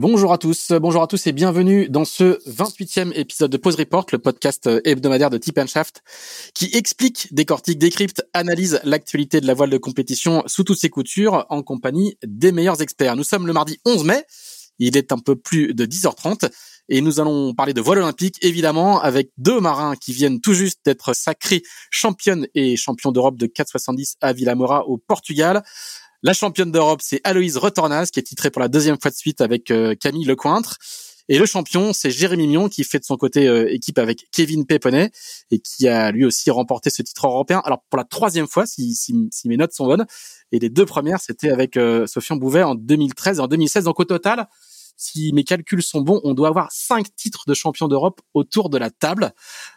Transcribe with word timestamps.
Bonjour 0.00 0.32
à 0.32 0.38
tous, 0.38 0.72
bonjour 0.80 1.02
à 1.02 1.06
tous 1.06 1.26
et 1.26 1.32
bienvenue 1.32 1.90
dans 1.90 2.06
ce 2.06 2.40
28e 2.48 3.12
épisode 3.14 3.50
de 3.50 3.58
Pause 3.58 3.74
Report, 3.74 4.06
le 4.12 4.18
podcast 4.18 4.66
hebdomadaire 4.86 5.28
de 5.28 5.36
Tip 5.36 5.60
Shaft 5.66 6.02
qui 6.54 6.70
explique, 6.72 7.28
décortique, 7.34 7.78
décrypte, 7.78 8.26
analyse 8.32 8.80
l'actualité 8.82 9.42
de 9.42 9.46
la 9.46 9.52
voile 9.52 9.68
de 9.68 9.76
compétition 9.76 10.42
sous 10.46 10.64
toutes 10.64 10.78
ses 10.78 10.88
coutures 10.88 11.44
en 11.50 11.62
compagnie 11.62 12.16
des 12.24 12.50
meilleurs 12.50 12.80
experts. 12.80 13.14
Nous 13.14 13.24
sommes 13.24 13.46
le 13.46 13.52
mardi 13.52 13.78
11 13.84 14.04
mai, 14.04 14.24
il 14.78 14.96
est 14.96 15.12
un 15.12 15.18
peu 15.18 15.36
plus 15.36 15.74
de 15.74 15.84
10h30 15.84 16.50
et 16.88 17.02
nous 17.02 17.20
allons 17.20 17.52
parler 17.52 17.74
de 17.74 17.82
voile 17.82 17.98
olympique 17.98 18.38
évidemment 18.40 19.02
avec 19.02 19.28
deux 19.36 19.60
marins 19.60 19.96
qui 19.96 20.14
viennent 20.14 20.40
tout 20.40 20.54
juste 20.54 20.80
d'être 20.82 21.14
sacrés 21.14 21.62
championnes 21.90 22.46
et 22.54 22.74
champions 22.76 23.12
d'Europe 23.12 23.36
de 23.36 23.44
470 23.44 24.16
à 24.22 24.32
Villamora 24.32 24.86
au 24.86 24.96
Portugal. 24.96 25.62
La 26.22 26.34
championne 26.34 26.70
d'Europe, 26.70 27.00
c'est 27.02 27.22
Aloïse 27.24 27.56
Retornaz, 27.56 28.10
qui 28.10 28.20
est 28.20 28.24
titrée 28.24 28.50
pour 28.50 28.60
la 28.60 28.68
deuxième 28.68 29.00
fois 29.00 29.10
de 29.10 29.16
suite 29.16 29.40
avec 29.40 29.70
euh, 29.70 29.94
Camille 29.94 30.26
Lecointre. 30.26 30.76
Et 31.30 31.38
le 31.38 31.46
champion, 31.46 31.94
c'est 31.94 32.10
Jérémy 32.10 32.46
Mion, 32.46 32.68
qui 32.68 32.84
fait 32.84 32.98
de 32.98 33.04
son 33.04 33.16
côté 33.16 33.48
euh, 33.48 33.72
équipe 33.72 33.98
avec 33.98 34.26
Kevin 34.30 34.66
Péponnet 34.66 35.12
et 35.50 35.60
qui 35.60 35.88
a 35.88 36.10
lui 36.10 36.26
aussi 36.26 36.50
remporté 36.50 36.90
ce 36.90 37.00
titre 37.00 37.26
européen. 37.26 37.62
Alors 37.64 37.82
pour 37.88 37.96
la 37.96 38.04
troisième 38.04 38.48
fois, 38.48 38.66
si, 38.66 38.94
mes 39.46 39.56
notes 39.56 39.72
sont 39.72 39.86
bonnes. 39.86 40.04
Et 40.52 40.58
les 40.58 40.68
deux 40.68 40.84
premières, 40.84 41.20
c'était 41.20 41.50
avec 41.50 41.78
euh, 41.78 42.06
Sofiane 42.06 42.38
Bouvet 42.38 42.64
en 42.64 42.74
2013 42.74 43.38
et 43.38 43.40
en 43.40 43.46
2016. 43.46 43.84
Donc 43.84 43.98
au 43.98 44.04
total, 44.04 44.46
si 44.98 45.32
mes 45.32 45.44
calculs 45.44 45.82
sont 45.82 46.02
bons, 46.02 46.20
on 46.24 46.34
doit 46.34 46.48
avoir 46.48 46.70
cinq 46.70 47.16
titres 47.16 47.44
de 47.46 47.54
champion 47.54 47.88
d'Europe 47.88 48.20
autour 48.34 48.68
de 48.68 48.76
la 48.76 48.90
table. 48.90 49.32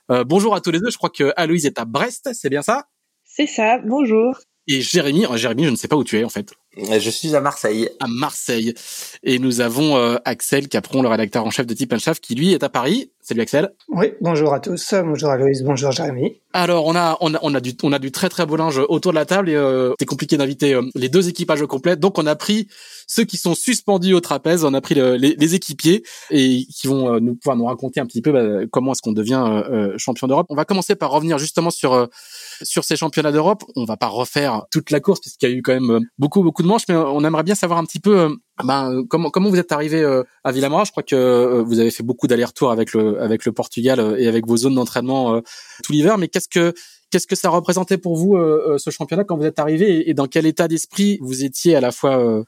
bonjour 0.09 0.55
à 0.55 0.59
tous 0.59 0.71
les 0.71 0.81
deux. 0.81 0.89
Je 0.89 0.97
crois 0.97 1.09
que 1.09 1.31
Aloïse 1.37 1.65
est 1.65 1.79
à 1.79 1.85
Brest, 1.85 2.31
c'est 2.33 2.49
bien 2.49 2.63
ça? 2.63 2.87
C'est 3.23 3.47
ça. 3.47 3.77
Bonjour. 3.77 4.35
Et 4.67 4.81
Jérémy, 4.81 5.25
euh, 5.25 5.37
Jérémy, 5.37 5.65
je 5.65 5.69
ne 5.69 5.75
sais 5.75 5.87
pas 5.87 5.95
où 5.95 6.03
tu 6.03 6.17
es 6.17 6.23
en 6.23 6.29
fait. 6.29 6.53
Je 6.75 7.09
suis 7.09 7.35
à 7.35 7.41
Marseille. 7.41 7.89
À 7.99 8.07
Marseille. 8.07 8.73
Et 9.21 9.37
nous 9.37 9.61
avons 9.61 9.95
euh, 9.95 10.15
Axel 10.25 10.67
Capron, 10.67 11.03
le 11.03 11.07
rédacteur 11.07 11.45
en 11.45 11.51
chef 11.51 11.67
de 11.67 11.73
Tip 11.75 11.95
Shaft, 11.97 12.23
qui 12.23 12.33
lui 12.33 12.53
est 12.53 12.63
à 12.63 12.69
Paris. 12.69 13.11
Salut 13.21 13.41
Axel. 13.41 13.71
Oui, 13.89 14.07
bonjour 14.21 14.53
à 14.53 14.59
tous. 14.59 14.93
Bonjour 14.93 15.29
Aloïse, 15.29 15.63
bonjour 15.63 15.91
Jérémy. 15.91 16.41
Alors 16.51 16.85
on 16.85 16.95
a 16.95 17.17
on 17.21 17.33
a 17.33 17.39
on 17.41 17.55
a 17.55 17.61
du 17.61 17.71
on 17.81 17.93
a 17.93 17.99
du 17.99 18.11
très 18.11 18.27
très 18.27 18.45
beau 18.45 18.57
linge 18.57 18.81
autour 18.89 19.13
de 19.13 19.15
la 19.15 19.25
table 19.25 19.49
et 19.49 19.55
euh, 19.55 19.93
c'est 19.97 20.05
compliqué 20.05 20.35
d'inviter 20.35 20.73
euh, 20.73 20.81
les 20.93 21.07
deux 21.07 21.29
équipages 21.29 21.65
complets. 21.65 21.95
Donc 21.95 22.19
on 22.19 22.25
a 22.25 22.35
pris 22.35 22.67
ceux 23.07 23.23
qui 23.23 23.37
sont 23.37 23.55
suspendus 23.55 24.13
au 24.13 24.19
trapèze, 24.19 24.65
on 24.65 24.73
a 24.73 24.81
pris 24.81 24.95
les, 24.95 25.17
les, 25.17 25.55
équipiers 25.55 26.03
et 26.31 26.65
qui 26.65 26.87
vont 26.87 27.19
nous 27.19 27.35
pouvoir 27.35 27.55
nous 27.55 27.65
raconter 27.65 28.01
un 28.01 28.05
petit 28.05 28.21
peu 28.21 28.31
bah, 28.31 28.65
comment 28.71 28.91
est-ce 28.91 29.01
qu'on 29.01 29.13
devient 29.13 29.63
champion 29.97 30.27
d'Europe. 30.27 30.47
On 30.49 30.55
va 30.55 30.65
commencer 30.65 30.95
par 30.95 31.11
revenir 31.11 31.37
justement 31.37 31.69
sur 31.69 32.09
sur 32.61 32.83
ces 32.83 32.97
championnats 32.97 33.31
d'Europe. 33.31 33.63
On 33.75 33.85
va 33.85 33.95
pas 33.95 34.07
refaire 34.07 34.63
toute 34.69 34.91
la 34.91 34.99
course 34.99 35.21
puisqu'il 35.21 35.49
y 35.49 35.53
a 35.53 35.55
eu 35.55 35.61
quand 35.61 35.79
même 35.79 36.01
beaucoup 36.17 36.43
beaucoup 36.43 36.62
de 36.63 36.67
mais 36.89 36.95
on 36.95 37.23
aimerait 37.23 37.43
bien 37.43 37.55
savoir 37.55 37.79
un 37.79 37.85
petit 37.85 37.99
peu 37.99 38.35
ben, 38.63 39.03
comment 39.09 39.29
comment 39.29 39.49
vous 39.49 39.59
êtes 39.59 39.71
arrivé 39.71 40.03
à 40.43 40.51
Villamora. 40.51 40.83
Je 40.85 40.91
crois 40.91 41.03
que 41.03 41.61
vous 41.61 41.79
avez 41.79 41.91
fait 41.91 42.03
beaucoup 42.03 42.27
d'allers-retours 42.27 42.71
avec 42.71 42.93
le 42.93 43.51
Portugal 43.51 44.15
et 44.17 44.27
avec 44.27 44.47
vos 44.47 44.57
zones 44.57 44.75
d'entraînement 44.75 45.41
tout 45.83 45.91
l'hiver. 45.91 46.17
Mais 46.17 46.27
qu'est-ce 46.27 46.47
que 46.47 47.35
ça 47.35 47.49
représentait 47.49 47.97
pour 47.97 48.15
vous 48.15 48.37
ce 48.77 48.89
championnat 48.89 49.23
quand 49.23 49.37
vous 49.37 49.45
êtes 49.45 49.59
arrivé 49.59 50.09
et, 50.09 50.13
dans 50.13 50.27
quel 50.27 50.45
état 50.45 50.67
d'esprit 50.67 51.19
vous 51.21 51.43
étiez 51.43 51.75
à 51.75 51.81
la 51.81 51.91
fois 51.91 52.43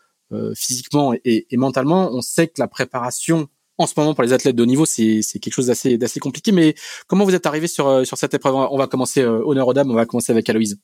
physiquement 0.55 1.13
et, 1.23 1.45
mentalement? 1.53 2.09
On 2.11 2.21
sait 2.21 2.47
que 2.47 2.59
la 2.59 2.67
préparation 2.67 3.47
en 3.77 3.87
ce 3.87 3.93
moment 3.97 4.13
pour 4.13 4.23
les 4.23 4.31
athlètes 4.31 4.55
de 4.55 4.63
haut 4.63 4.67
niveau, 4.67 4.85
c'est 4.85 5.21
quelque 5.41 5.53
chose 5.53 5.67
d'assez 5.67 6.19
compliqué. 6.19 6.51
Mais 6.51 6.75
comment 7.07 7.25
vous 7.25 7.35
êtes 7.35 7.45
arrivé 7.45 7.67
sur 7.67 8.05
cette 8.05 8.33
épreuve? 8.33 8.55
On 8.55 8.77
va 8.77 8.87
commencer 8.87 9.23
honneur 9.23 9.67
aux 9.67 9.73
dames. 9.73 9.91
On 9.91 9.95
va 9.95 10.05
commencer 10.05 10.31
avec 10.31 10.49
Aloïse. 10.49 10.79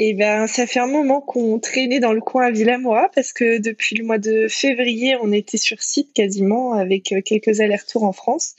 Eh 0.00 0.12
ben, 0.14 0.48
ça 0.48 0.66
fait 0.66 0.80
un 0.80 0.88
moment 0.88 1.20
qu'on 1.20 1.60
traînait 1.60 2.00
dans 2.00 2.12
le 2.12 2.20
coin 2.20 2.46
à 2.46 2.50
Villamois 2.50 3.10
parce 3.14 3.32
que 3.32 3.58
depuis 3.58 3.94
le 3.94 4.04
mois 4.04 4.18
de 4.18 4.48
février, 4.48 5.16
on 5.22 5.30
était 5.30 5.56
sur 5.56 5.80
site 5.82 6.12
quasiment 6.12 6.72
avec 6.72 7.12
euh, 7.12 7.20
quelques 7.20 7.60
allers-retours 7.60 8.02
en 8.02 8.12
France. 8.12 8.56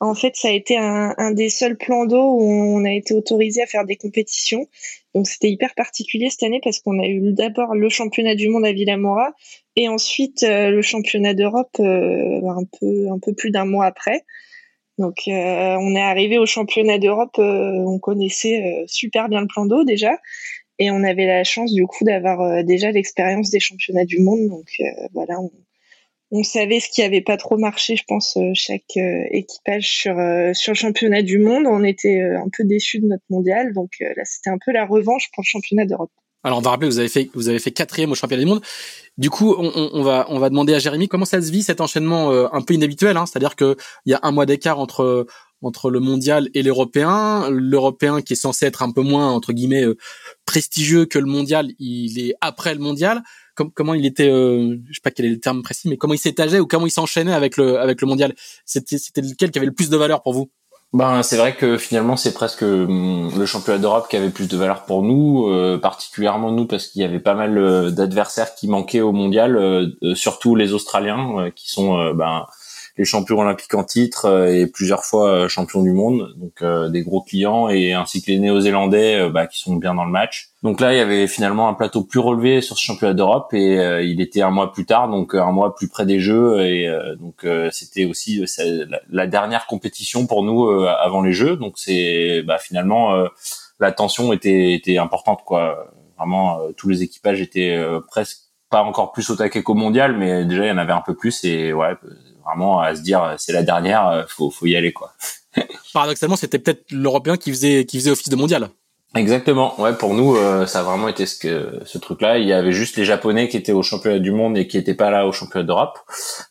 En 0.00 0.14
fait, 0.14 0.36
ça 0.36 0.48
a 0.48 0.50
été 0.52 0.76
un, 0.76 1.30
des 1.32 1.50
seuls 1.50 1.76
plans 1.76 2.06
d'eau 2.06 2.36
où 2.38 2.42
on 2.42 2.84
a 2.84 2.92
été 2.92 3.14
autorisé 3.14 3.62
à 3.62 3.66
faire 3.66 3.84
des 3.84 3.96
compétitions. 3.96 4.66
Donc 5.14 5.26
c'était 5.28 5.50
hyper 5.50 5.74
particulier 5.74 6.30
cette 6.30 6.42
année 6.42 6.60
parce 6.62 6.80
qu'on 6.80 6.98
a 6.98 7.06
eu 7.06 7.32
d'abord 7.32 7.74
le 7.74 7.88
championnat 7.88 8.34
du 8.34 8.48
monde 8.48 8.66
à 8.66 8.72
Villamora 8.72 9.32
et 9.76 9.88
ensuite 9.88 10.42
euh, 10.42 10.70
le 10.70 10.82
championnat 10.82 11.34
d'Europe 11.34 11.76
euh, 11.80 12.40
un 12.48 12.64
peu 12.80 13.08
un 13.10 13.18
peu 13.18 13.34
plus 13.34 13.50
d'un 13.50 13.64
mois 13.64 13.86
après. 13.86 14.24
Donc 14.98 15.16
on 15.26 15.94
est 15.96 16.02
arrivé 16.02 16.38
au 16.38 16.46
championnat 16.46 16.98
d'Europe, 16.98 17.36
on 17.38 17.98
connaissait 17.98 18.84
super 18.86 19.28
bien 19.28 19.40
le 19.40 19.48
plan 19.48 19.66
d'eau 19.66 19.84
déjà 19.84 20.18
et 20.78 20.90
on 20.90 21.02
avait 21.04 21.26
la 21.26 21.44
chance 21.44 21.72
du 21.72 21.86
coup 21.86 22.04
d'avoir 22.04 22.40
euh, 22.40 22.62
déjà 22.62 22.90
l'expérience 22.90 23.50
des 23.50 23.60
championnats 23.60 24.04
du 24.04 24.20
monde. 24.20 24.48
Donc 24.48 24.68
euh, 24.80 24.84
voilà, 25.12 25.38
on, 25.40 26.42
savait 26.42 26.80
ce 26.80 26.88
qui 26.88 27.02
avait 27.02 27.20
pas 27.20 27.36
trop 27.36 27.56
marché, 27.56 27.94
je 27.94 28.02
pense, 28.08 28.36
euh, 28.36 28.50
chaque 28.54 28.96
équipage 28.96 29.88
sur 29.88 30.16
sur 30.52 30.72
le 30.72 30.76
championnat 30.76 31.22
du 31.22 31.38
monde. 31.38 31.64
On 31.66 31.84
était 31.84 32.20
un 32.20 32.48
peu 32.56 32.64
déçus 32.64 33.00
de 33.00 33.06
notre 33.06 33.24
mondial, 33.30 33.72
donc 33.72 33.92
là 34.00 34.24
c'était 34.24 34.50
un 34.50 34.58
peu 34.64 34.72
la 34.72 34.84
revanche 34.84 35.30
pour 35.32 35.42
le 35.42 35.46
championnat 35.46 35.86
d'Europe. 35.86 36.10
Alors 36.44 36.58
on 36.58 36.60
va 36.60 36.70
rappeler, 36.70 36.88
vous 36.88 36.98
avez 36.98 37.08
fait 37.08 37.30
vous 37.34 37.48
avez 37.48 37.58
fait 37.58 37.72
quatrième 37.72 38.12
au 38.12 38.14
championnat 38.14 38.42
du 38.42 38.48
monde. 38.48 38.60
Du 39.16 39.30
coup, 39.30 39.54
on, 39.56 39.90
on, 39.92 40.02
va 40.02 40.26
on 40.28 40.38
va 40.38 40.50
demander 40.50 40.74
à 40.74 40.78
Jérémy 40.78 41.08
comment 41.08 41.24
ça 41.24 41.40
se 41.40 41.50
vit 41.50 41.62
cet 41.62 41.80
enchaînement 41.80 42.30
un 42.30 42.60
peu 42.62 42.74
inhabituel. 42.74 43.16
Hein, 43.16 43.26
C'est-à-dire 43.26 43.56
que 43.56 43.76
il 44.06 44.10
y 44.10 44.14
a 44.14 44.20
un 44.22 44.32
mois 44.32 44.44
d'écart 44.44 44.78
entre 44.78 45.26
entre 45.64 45.90
le 45.90 46.00
mondial 46.00 46.48
et 46.54 46.62
l'européen. 46.62 47.48
L'européen 47.50 48.22
qui 48.22 48.34
est 48.34 48.36
censé 48.36 48.66
être 48.66 48.82
un 48.82 48.92
peu 48.92 49.02
moins 49.02 49.30
entre 49.30 49.52
guillemets 49.52 49.84
euh, 49.84 49.96
prestigieux 50.46 51.06
que 51.06 51.18
le 51.18 51.26
mondial, 51.26 51.70
il 51.78 52.18
est 52.18 52.34
après 52.40 52.74
le 52.74 52.80
mondial. 52.80 53.22
comment 53.54 53.94
il 53.94 54.06
était, 54.06 54.28
euh, 54.30 54.76
je 54.88 54.94
sais 54.94 55.00
pas 55.02 55.10
quel 55.10 55.26
est 55.26 55.30
le 55.30 55.40
terme 55.40 55.62
précis, 55.62 55.88
mais 55.88 55.96
comment 55.96 56.14
il 56.14 56.18
s'étageait 56.18 56.60
ou 56.60 56.66
comment 56.66 56.86
il 56.86 56.90
s'enchaînait 56.90 57.32
avec 57.32 57.56
le 57.56 57.78
avec 57.78 58.00
le 58.00 58.06
mondial? 58.06 58.34
C'était 58.64 58.98
c'était 58.98 59.22
lequel 59.22 59.50
qui 59.50 59.58
avait 59.58 59.66
le 59.66 59.74
plus 59.74 59.90
de 59.90 59.96
valeur 59.96 60.22
pour 60.22 60.34
vous? 60.34 60.50
Ben, 60.94 61.22
c'est 61.22 61.36
vrai 61.36 61.54
que 61.54 61.76
finalement 61.76 62.16
c'est 62.16 62.32
presque 62.32 62.62
hum, 62.62 63.30
le 63.36 63.44
championnat 63.44 63.78
d'Europe 63.78 64.08
qui 64.08 64.16
avait 64.16 64.30
plus 64.30 64.48
de 64.48 64.56
valeur 64.56 64.84
pour 64.84 65.02
nous, 65.02 65.48
euh, 65.48 65.76
particulièrement 65.76 66.50
nous 66.50 66.66
parce 66.66 66.86
qu'il 66.86 67.02
y 67.02 67.04
avait 67.04 67.20
pas 67.20 67.34
mal 67.34 67.92
d'adversaires 67.92 68.54
qui 68.54 68.68
manquaient 68.68 69.02
au 69.02 69.12
mondial, 69.12 69.92
surtout 70.14 70.56
les 70.56 70.72
Australiens 70.72 71.50
qui 71.54 71.70
sont 71.70 72.12
ben, 72.14 72.46
les 72.96 73.04
champions 73.04 73.40
olympiques 73.40 73.74
en 73.74 73.82
titre 73.82 74.26
euh, 74.26 74.54
et 74.54 74.66
plusieurs 74.66 75.04
fois 75.04 75.30
euh, 75.30 75.48
champions 75.48 75.82
du 75.82 75.92
monde, 75.92 76.32
donc 76.36 76.62
euh, 76.62 76.88
des 76.88 77.02
gros 77.02 77.22
clients 77.22 77.68
et 77.68 77.92
ainsi 77.92 78.22
que 78.22 78.30
les 78.30 78.38
Néo-Zélandais 78.38 79.30
bah, 79.30 79.46
qui 79.46 79.58
sont 79.58 79.76
bien 79.76 79.94
dans 79.94 80.04
le 80.04 80.12
match. 80.12 80.50
Donc 80.62 80.80
là, 80.80 80.92
il 80.94 80.98
y 80.98 81.00
avait 81.00 81.26
finalement 81.26 81.68
un 81.68 81.74
plateau 81.74 82.04
plus 82.04 82.20
relevé 82.20 82.60
sur 82.60 82.78
ce 82.78 82.84
championnat 82.84 83.14
d'Europe 83.14 83.52
et 83.52 84.02
il 84.02 84.20
était 84.20 84.40
un 84.40 84.50
mois 84.50 84.72
plus 84.72 84.86
tard, 84.86 85.10
donc 85.10 85.34
un 85.34 85.52
mois 85.52 85.74
plus 85.74 85.88
près 85.88 86.06
des 86.06 86.20
Jeux 86.20 86.62
et 86.62 86.88
donc 87.20 87.46
c'était 87.70 88.06
aussi 88.06 88.42
la, 89.10 89.26
dernière 89.26 89.66
compétition 89.66 90.26
pour 90.26 90.42
nous 90.42 90.70
avant 90.70 91.20
les 91.20 91.34
Jeux. 91.34 91.56
Donc 91.56 91.74
c'est 91.76 92.42
bah, 92.46 92.56
finalement 92.56 93.12
la 93.78 93.92
tension 93.92 94.32
était, 94.32 94.72
était 94.72 94.96
importante 94.96 95.42
quoi 95.44 95.92
vraiment, 96.16 96.58
tous 96.78 96.88
les 96.88 97.02
équipages 97.02 97.42
étaient 97.42 97.78
presque 98.08 98.38
pas 98.70 98.82
encore 98.82 99.12
plus 99.12 99.28
au 99.28 99.36
taquet 99.36 99.62
qu'au 99.62 99.74
mondial, 99.74 100.16
mais 100.16 100.46
déjà 100.46 100.64
il 100.64 100.68
y 100.68 100.72
en 100.72 100.78
avait 100.78 100.92
un 100.92 101.02
peu 101.02 101.14
plus 101.14 101.44
et 101.44 101.74
ouais, 101.74 101.94
vraiment 102.44 102.80
à 102.80 102.94
se 102.94 103.02
dire 103.02 103.34
c'est 103.38 103.52
la 103.52 103.62
dernière, 103.62 104.26
faut 104.28 104.50
faut 104.50 104.66
y 104.66 104.76
aller 104.76 104.92
quoi. 104.92 105.12
Paradoxalement, 105.92 106.36
c'était 106.36 106.58
peut-être 106.58 106.90
l'Européen 106.90 107.36
qui 107.36 107.50
faisait 107.50 107.84
qui 107.84 107.98
faisait 107.98 108.10
office 108.10 108.28
de 108.28 108.36
mondial. 108.36 108.70
Exactement. 109.14 109.80
Ouais, 109.80 109.94
pour 109.94 110.14
nous, 110.14 110.34
euh, 110.34 110.66
ça 110.66 110.80
a 110.80 110.82
vraiment 110.82 111.06
été 111.06 111.24
ce 111.24 111.38
que 111.38 111.80
ce 111.84 111.98
truc-là. 111.98 112.38
Il 112.38 112.48
y 112.48 112.52
avait 112.52 112.72
juste 112.72 112.96
les 112.96 113.04
Japonais 113.04 113.48
qui 113.48 113.56
étaient 113.56 113.72
au 113.72 113.82
championnat 113.82 114.18
du 114.18 114.32
monde 114.32 114.58
et 114.58 114.66
qui 114.66 114.76
étaient 114.76 114.94
pas 114.94 115.10
là 115.10 115.26
au 115.26 115.32
championnat 115.32 115.64
d'Europe. 115.64 116.00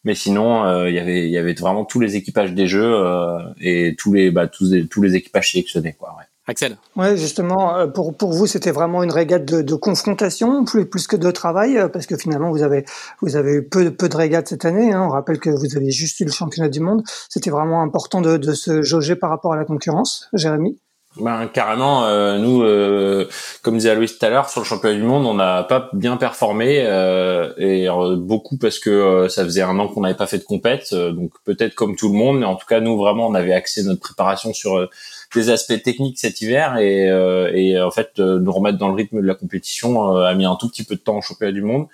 Mais 0.05 0.15
sinon, 0.15 0.63
euh, 0.65 0.89
il 0.89 0.95
y 0.95 0.99
avait 0.99 1.25
il 1.25 1.31
y 1.31 1.37
avait 1.37 1.53
vraiment 1.55 1.83
tous 1.83 1.99
les 1.99 2.15
équipages 2.15 2.53
des 2.53 2.67
jeux 2.67 2.95
euh, 2.95 3.37
et 3.59 3.95
tous 3.97 4.13
les 4.13 4.31
bah 4.31 4.47
tous 4.47 4.71
les, 4.71 4.87
tous 4.87 5.01
les 5.01 5.15
équipages 5.15 5.51
sélectionnés 5.51 5.93
quoi. 5.99 6.15
Ouais. 6.17 6.23
Axel. 6.45 6.77
Ouais, 6.95 7.15
justement, 7.15 7.87
pour 7.89 8.17
pour 8.17 8.33
vous, 8.33 8.47
c'était 8.47 8.71
vraiment 8.71 9.01
une 9.01 9.11
régate 9.11 9.45
de, 9.45 9.61
de, 9.61 9.75
confrontation 9.75 10.65
plus 10.65 10.85
plus 10.85 11.07
que 11.07 11.15
de 11.15 11.31
travail 11.31 11.79
parce 11.93 12.05
que 12.05 12.17
finalement 12.17 12.51
vous 12.51 12.63
avez 12.63 12.83
vous 13.21 13.37
avez 13.37 13.53
eu 13.53 13.63
peu 13.63 13.91
peu 13.91 14.09
de 14.09 14.17
régates 14.17 14.49
cette 14.49 14.65
année. 14.65 14.91
Hein. 14.91 15.03
On 15.07 15.09
rappelle 15.09 15.39
que 15.39 15.49
vous 15.49 15.77
aviez 15.77 15.91
juste 15.91 16.19
eu 16.19 16.25
le 16.25 16.31
championnat 16.31 16.69
du 16.69 16.81
monde. 16.81 17.03
C'était 17.29 17.49
vraiment 17.49 17.81
important 17.81 18.19
de, 18.19 18.37
de 18.37 18.53
se 18.53 18.81
jauger 18.81 19.15
par 19.15 19.29
rapport 19.29 19.53
à 19.53 19.55
la 19.55 19.63
concurrence, 19.63 20.27
Jérémy? 20.33 20.77
Ben 21.17 21.47
carrément, 21.47 22.05
euh, 22.05 22.39
nous, 22.39 22.63
euh, 22.63 23.29
comme 23.61 23.75
disait 23.75 23.91
Aloïs 23.91 24.17
tout 24.17 24.25
à 24.25 24.29
l'heure, 24.29 24.49
sur 24.49 24.61
le 24.61 24.65
championnat 24.65 24.95
du 24.95 25.03
monde, 25.03 25.27
on 25.27 25.35
n'a 25.35 25.61
pas 25.63 25.89
bien 25.93 26.17
performé 26.17 26.83
euh, 26.87 27.53
et 27.57 27.87
beaucoup 28.17 28.57
parce 28.57 28.79
que 28.79 29.27
ça 29.29 29.43
faisait 29.43 29.61
un 29.61 29.77
an 29.77 29.87
qu'on 29.87 30.01
n'avait 30.01 30.15
pas 30.15 30.25
fait 30.25 30.39
de 30.39 30.43
compète, 30.43 30.93
donc 30.93 31.31
peut-être 31.45 31.75
comme 31.75 31.95
tout 31.95 32.07
le 32.07 32.15
monde, 32.15 32.39
mais 32.39 32.47
en 32.47 32.55
tout 32.55 32.65
cas 32.65 32.79
nous 32.79 32.97
vraiment 32.97 33.27
on 33.27 33.35
avait 33.35 33.53
axé 33.53 33.83
notre 33.83 34.01
préparation 34.01 34.53
sur 34.53 34.89
des 35.33 35.49
aspects 35.49 35.81
techniques 35.81 36.19
cet 36.19 36.41
hiver 36.41 36.77
et, 36.77 37.07
et 37.53 37.81
en 37.81 37.91
fait 37.91 38.19
nous 38.19 38.51
remettre 38.51 38.77
dans 38.77 38.89
le 38.89 38.95
rythme 38.95 39.21
de 39.21 39.27
la 39.27 39.35
compétition 39.35 40.15
a 40.15 40.33
mis 40.35 40.45
un 40.45 40.55
tout 40.55 40.69
petit 40.69 40.83
peu 40.83 40.95
de 40.95 40.99
temps 41.01 41.17
au 41.17 41.21
championnat 41.21 41.51
du 41.51 41.61
monde. 41.61 41.87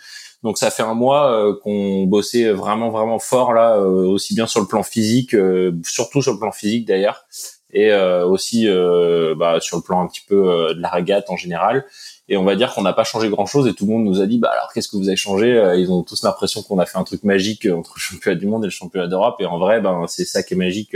Donc 0.44 0.57
ça 0.57 0.71
fait 0.71 0.83
un 0.83 0.94
mois 0.94 1.57
qu'on 1.63 2.03
bossait 2.03 2.51
vraiment 2.51 2.89
vraiment 2.89 3.19
fort 3.19 3.53
là, 3.53 3.77
aussi 3.80 4.33
bien 4.36 4.47
sur 4.47 4.62
le 4.62 4.68
plan 4.68 4.83
physique, 4.83 5.36
surtout 5.83 6.21
sur 6.21 6.33
le 6.33 6.39
plan 6.39 6.51
physique 6.51 6.88
d'ailleurs 6.88 7.25
et 7.71 7.91
euh, 7.91 8.25
aussi 8.25 8.68
euh, 8.68 9.36
bah, 9.36 9.59
sur 9.59 9.77
le 9.77 9.83
plan 9.83 10.01
un 10.01 10.07
petit 10.07 10.24
peu 10.27 10.50
euh, 10.50 10.74
de 10.74 10.81
la 10.81 10.89
régate 10.89 11.30
en 11.30 11.38
général. 11.38 11.85
Et 12.27 12.38
on 12.38 12.44
va 12.44 12.56
dire 12.56 12.74
qu'on 12.74 12.83
n'a 12.83 12.94
pas 12.94 13.03
changé 13.03 13.30
grand 13.30 13.45
chose 13.45 13.68
et 13.68 13.74
tout 13.74 13.85
le 13.85 13.94
monde 13.94 14.06
nous 14.06 14.21
a 14.21 14.27
dit 14.27 14.38
bah 14.38 14.51
alors 14.51 14.71
qu'est-ce 14.71 14.88
que 14.88 14.97
vous 14.97 15.07
avez 15.07 15.18
changé 15.18 15.74
Ils 15.77 15.92
ont 15.92 16.03
tous 16.03 16.21
l'impression 16.21 16.62
qu'on 16.62 16.77
a 16.77 16.85
fait 16.85 17.00
un 17.00 17.03
truc 17.03 17.24
magique 17.24 17.65
entre 17.65 17.94
le 17.95 18.00
championnat 18.00 18.39
du 18.39 18.45
monde 18.45 18.63
et 18.63 18.68
le 18.68 18.71
championnat 18.71 19.07
d'Europe 19.07 19.38
et 19.39 19.47
en 19.47 19.57
vrai 19.57 19.81
ben 19.81 20.06
c'est 20.07 20.25
ça 20.25 20.44
qui 20.44 20.53
est 20.53 20.57
magique 20.57 20.95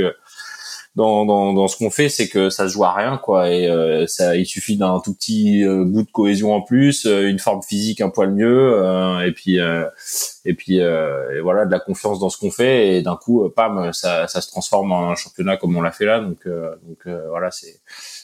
dans, 0.96 1.26
dans, 1.26 1.54
dans 1.54 1.68
ce 1.68 1.76
qu'on 1.78 1.90
fait, 1.90 2.08
c'est 2.08 2.30
que 2.30 2.52
ça 2.52 2.68
se 2.68 2.74
joue 2.74 2.84
à 2.84 2.94
rien, 2.94 3.18
quoi. 3.18 3.50
Et 3.50 3.68
euh, 3.68 4.06
ça, 4.06 4.36
il 4.36 4.46
suffit 4.46 4.78
d'un 4.78 5.00
tout 5.04 5.16
petit 5.16 5.64
euh, 5.64 5.86
bout 5.86 6.04
de 6.04 6.12
cohésion 6.12 6.54
en 6.54 6.62
plus, 6.62 7.08
euh, 7.08 7.30
une 7.30 7.40
forme 7.40 7.64
physique 7.64 8.00
un 8.00 8.10
poil 8.10 8.32
mieux, 8.32 9.24
et 9.26 9.32
puis 9.32 9.58
et 10.46 10.54
puis 10.54 10.78
et 10.78 11.40
voilà 11.42 11.66
de 11.66 11.72
la 11.72 11.80
confiance 11.80 12.20
dans 12.20 12.30
ce 12.30 12.38
qu'on 12.38 12.52
fait. 12.52 12.98
Et 12.98 13.02
d'un 13.02 13.16
coup, 13.16 13.50
pam, 13.56 13.92
ça, 13.92 14.28
ça 14.28 14.42
se 14.42 14.50
transforme 14.50 14.92
en 14.92 15.10
un 15.10 15.16
championnat 15.16 15.58
comme 15.58 15.76
on 15.76 15.82
l'a 15.82 15.92
fait 15.92 16.06
là. 16.06 16.20
Donc 16.20 16.48
donc 16.48 17.08
voilà, 17.30 17.50
c'est 17.50 17.82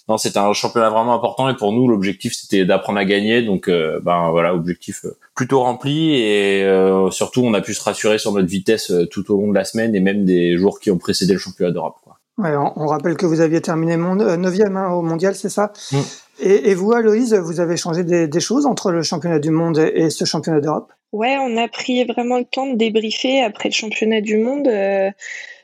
non, 0.07 0.17
c'est 0.17 0.37
un 0.37 0.53
championnat 0.53 0.89
vraiment 0.89 1.15
important. 1.15 1.49
Et 1.49 1.55
pour 1.55 1.71
nous, 1.73 1.87
l'objectif 1.87 2.33
c'était 2.35 2.65
d'apprendre 2.65 2.99
à 2.99 3.05
gagner. 3.05 3.41
Donc 3.41 3.67
ben 3.67 4.29
voilà, 4.31 4.53
objectif 4.53 5.05
plutôt 5.35 5.61
rempli. 5.61 6.13
Et 6.15 6.63
surtout, 7.11 7.41
on 7.41 7.53
a 7.53 7.61
pu 7.61 7.73
se 7.73 7.81
rassurer 7.81 8.19
sur 8.19 8.31
notre 8.33 8.49
vitesse 8.49 8.91
tout 9.09 9.31
au 9.31 9.41
long 9.41 9.49
de 9.49 9.55
la 9.55 9.65
semaine 9.65 9.95
et 9.95 9.99
même 9.99 10.25
des 10.25 10.55
jours 10.57 10.79
qui 10.79 10.91
ont 10.91 10.97
précédé 10.97 11.33
le 11.33 11.39
championnat 11.39 11.71
d'Europe. 11.71 11.95
Quoi 12.03 12.18
on, 12.39 12.87
rappelle 12.87 13.15
que 13.15 13.25
vous 13.25 13.41
aviez 13.41 13.61
terminé 13.61 13.97
9e 13.97 14.75
hein, 14.75 14.91
au 14.91 15.01
mondial, 15.01 15.35
c'est 15.35 15.49
ça? 15.49 15.71
Mm. 15.91 15.97
et, 16.39 16.73
vous, 16.73 16.93
Aloïse, 16.93 17.33
vous 17.33 17.59
avez 17.59 17.77
changé 17.77 18.03
des, 18.03 18.39
choses 18.39 18.65
entre 18.65 18.91
le 18.91 19.03
championnat 19.03 19.39
du 19.39 19.51
monde 19.51 19.77
et, 19.77 20.09
ce 20.09 20.25
championnat 20.25 20.61
d'Europe? 20.61 20.91
Ouais, 21.11 21.37
on 21.39 21.57
a 21.57 21.67
pris 21.67 22.03
vraiment 22.05 22.37
le 22.37 22.45
temps 22.45 22.67
de 22.67 22.75
débriefer 22.75 23.41
après 23.41 23.69
le 23.69 23.73
championnat 23.73 24.21
du 24.21 24.37
monde. 24.37 24.67
Euh, 24.67 25.09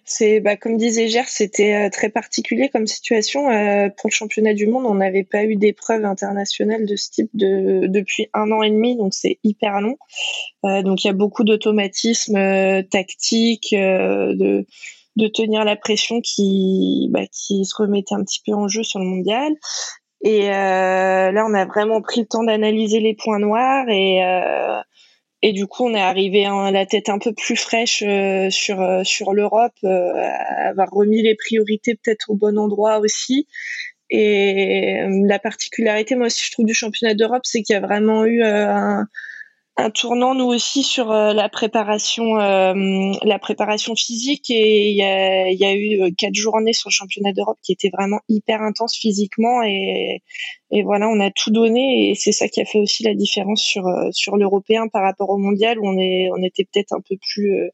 c'est, 0.04 0.40
bah, 0.40 0.56
comme 0.56 0.78
disait 0.78 1.08
Gère, 1.08 1.28
c'était 1.28 1.76
euh, 1.76 1.90
très 1.90 2.10
particulier 2.10 2.70
comme 2.70 2.88
situation. 2.88 3.50
Euh, 3.50 3.90
pour 3.90 4.10
le 4.10 4.14
championnat 4.14 4.54
du 4.54 4.68
monde, 4.68 4.86
on 4.86 4.96
n'avait 4.96 5.24
pas 5.24 5.44
eu 5.44 5.56
d'épreuve 5.56 6.04
internationale 6.04 6.86
de 6.86 6.96
ce 6.96 7.12
type 7.12 7.30
de, 7.34 7.86
depuis 7.88 8.28
un 8.34 8.52
an 8.52 8.64
et 8.64 8.70
demi, 8.72 8.96
donc 8.98 9.14
c'est 9.14 9.40
hyper 9.44 9.82
long. 9.82 9.98
donc 10.64 11.04
il 11.04 11.08
y 11.08 11.10
a 11.10 11.14
beaucoup 11.14 11.44
d'automatismes 11.44 12.84
tactiques, 12.90 13.74
de 13.74 14.66
de 15.16 15.28
tenir 15.28 15.64
la 15.64 15.76
pression 15.76 16.22
qui, 16.22 17.08
bah, 17.12 17.26
qui 17.32 17.66
se 17.66 17.76
remettait 17.76 18.16
un 18.16 18.24
petit 18.24 18.42
peu 18.46 18.54
en 18.54 18.68
jeu 18.68 18.84
sur 18.84 19.00
le 19.00 19.06
mondial. 19.06 19.54
Et 20.22 20.50
euh, 20.50 21.32
là, 21.32 21.46
on 21.48 21.54
a 21.54 21.66
vraiment 21.66 22.02
pris 22.02 22.22
le 22.22 22.28
temps 22.28 22.44
d'analyser 22.44 23.00
les 23.00 23.16
points 23.16 23.40
noirs 23.40 23.88
et 23.90 24.24
euh, 24.26 24.82
et 25.42 25.54
du 25.54 25.68
coup, 25.68 25.86
on 25.86 25.94
est 25.94 26.02
arrivé 26.02 26.46
à 26.48 26.72
la 26.72 26.88
tête 26.88 27.10
un 27.10 27.20
peu 27.20 27.32
plus 27.32 27.56
fraîche 27.56 28.04
euh, 28.04 28.50
sur 28.50 28.78
sur 29.04 29.34
l'Europe, 29.34 29.76
avoir 29.84 30.90
remis 30.92 31.22
les 31.22 31.36
priorités 31.36 31.96
peut-être 31.96 32.32
au 32.32 32.36
bon 32.36 32.58
endroit 32.58 33.00
aussi. 33.00 33.48
Et 34.10 35.02
la 35.28 35.40
particularité, 35.40 36.16
moi 36.16 36.28
aussi, 36.28 36.44
je 36.46 36.52
trouve 36.52 36.66
du 36.66 36.74
championnat 36.74 37.14
d'Europe, 37.16 37.42
c'est 37.44 37.62
qu'il 37.62 37.74
y 37.74 37.78
a 37.78 37.82
vraiment 37.82 38.26
eu 38.26 38.44
un 38.44 39.06
un 39.78 39.90
tournant 39.90 40.36
nous 40.36 40.46
aussi 40.46 40.84
sur 40.84 41.12
euh, 41.12 41.34
la 41.34 41.50
préparation 41.50 42.40
euh, 42.40 42.74
la 43.24 43.40
préparation 43.40 43.94
physique. 43.96 44.50
Et 44.50 44.90
il 44.90 44.96
y 44.96 45.04
a, 45.04 45.50
y 45.52 45.66
a, 45.66 45.74
eu 45.74 46.02
euh, 46.02 46.10
quatre 46.18 46.36
journées 46.36 46.74
sur 46.74 46.90
le 46.90 46.94
championnat 46.94 47.34
d'Europe 47.34 47.58
qui 47.62 47.74
étaient 47.74 47.90
vraiment 47.90 48.22
hyper 48.30 48.62
intenses 48.62 48.96
physiquement. 48.96 49.64
Et, 49.64 50.22
et 50.72 50.84
voilà 50.84 51.10
on 51.10 51.20
a 51.20 51.30
tout 51.30 51.52
donné. 51.52 52.10
Et 52.10 52.16
c'est 52.16 52.32
ça 52.32 52.48
qui 52.48 52.62
a 52.62 52.66
fait 52.66 52.80
aussi 52.80 53.04
la 53.04 53.16
différence 53.16 53.62
sur 53.62 53.86
sur 54.12 54.38
l'européen 54.38 54.88
par 54.88 55.04
rapport 55.04 55.30
au 55.30 55.38
mondial 55.38 55.78
où 55.80 55.88
on 55.88 55.98
est 55.98 56.30
on 56.32 56.42
était 56.42 56.64
peut-être 56.64 56.94
un 56.94 57.02
peu 57.02 57.18
plus 57.18 57.70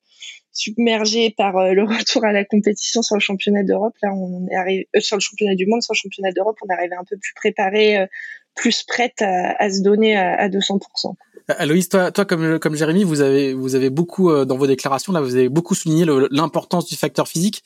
submergé 0.53 1.30
par 1.30 1.74
le 1.74 1.83
retour 1.98 2.25
à 2.25 2.31
la 2.31 2.45
compétition 2.45 3.03
sur 3.03 3.15
le 3.15 3.21
championnat 3.21 3.63
d'Europe. 3.63 3.94
Là 4.01 4.12
on 4.15 4.48
est 4.50 4.56
arrivé 4.56 4.89
sur 5.00 5.18
le 5.18 5.21
championnat 5.21 5.56
du 5.56 5.68
monde 5.68 5.83
sur 5.83 5.94
le 5.94 5.98
championnat 5.98 6.31
d'Europe 6.31 6.57
on 6.63 6.69
est 6.69 6.75
arrivé 6.75 6.95
un 6.95 7.06
peu 7.07 7.18
plus 7.18 7.33
préparé 7.36 8.07
plus 8.56 8.83
prête 8.83 9.21
à, 9.21 9.56
à 9.63 9.69
se 9.69 9.81
donner 9.81 10.15
à, 10.15 10.33
à 10.33 10.50
200%. 10.50 11.15
Aloïs, 11.47 11.89
toi, 11.89 12.11
toi 12.11 12.25
comme 12.25 12.59
comme 12.59 12.75
Jérémy, 12.75 13.03
vous 13.03 13.21
avez 13.21 13.53
vous 13.53 13.75
avez 13.75 13.89
beaucoup 13.89 14.29
euh, 14.29 14.45
dans 14.45 14.57
vos 14.57 14.67
déclarations 14.67 15.13
là, 15.13 15.21
vous 15.21 15.35
avez 15.35 15.49
beaucoup 15.49 15.75
souligné 15.75 16.05
l'importance 16.29 16.86
du 16.86 16.95
facteur 16.95 17.27
physique. 17.27 17.63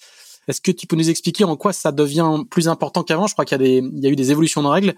Est-ce 0.48 0.62
que 0.62 0.72
tu 0.72 0.86
peux 0.86 0.96
nous 0.96 1.10
expliquer 1.10 1.44
en 1.44 1.56
quoi 1.56 1.74
ça 1.74 1.92
devient 1.92 2.44
plus 2.50 2.68
important 2.68 3.04
qu'avant? 3.04 3.26
Je 3.26 3.34
crois 3.34 3.46
qu'il 3.46 3.60
y 3.60 3.62
a 3.62 3.66
des 3.66 3.78
il 3.78 4.04
y 4.04 4.08
a 4.08 4.10
eu 4.10 4.16
des 4.16 4.32
évolutions 4.32 4.62
de 4.62 4.68
règles 4.68 4.94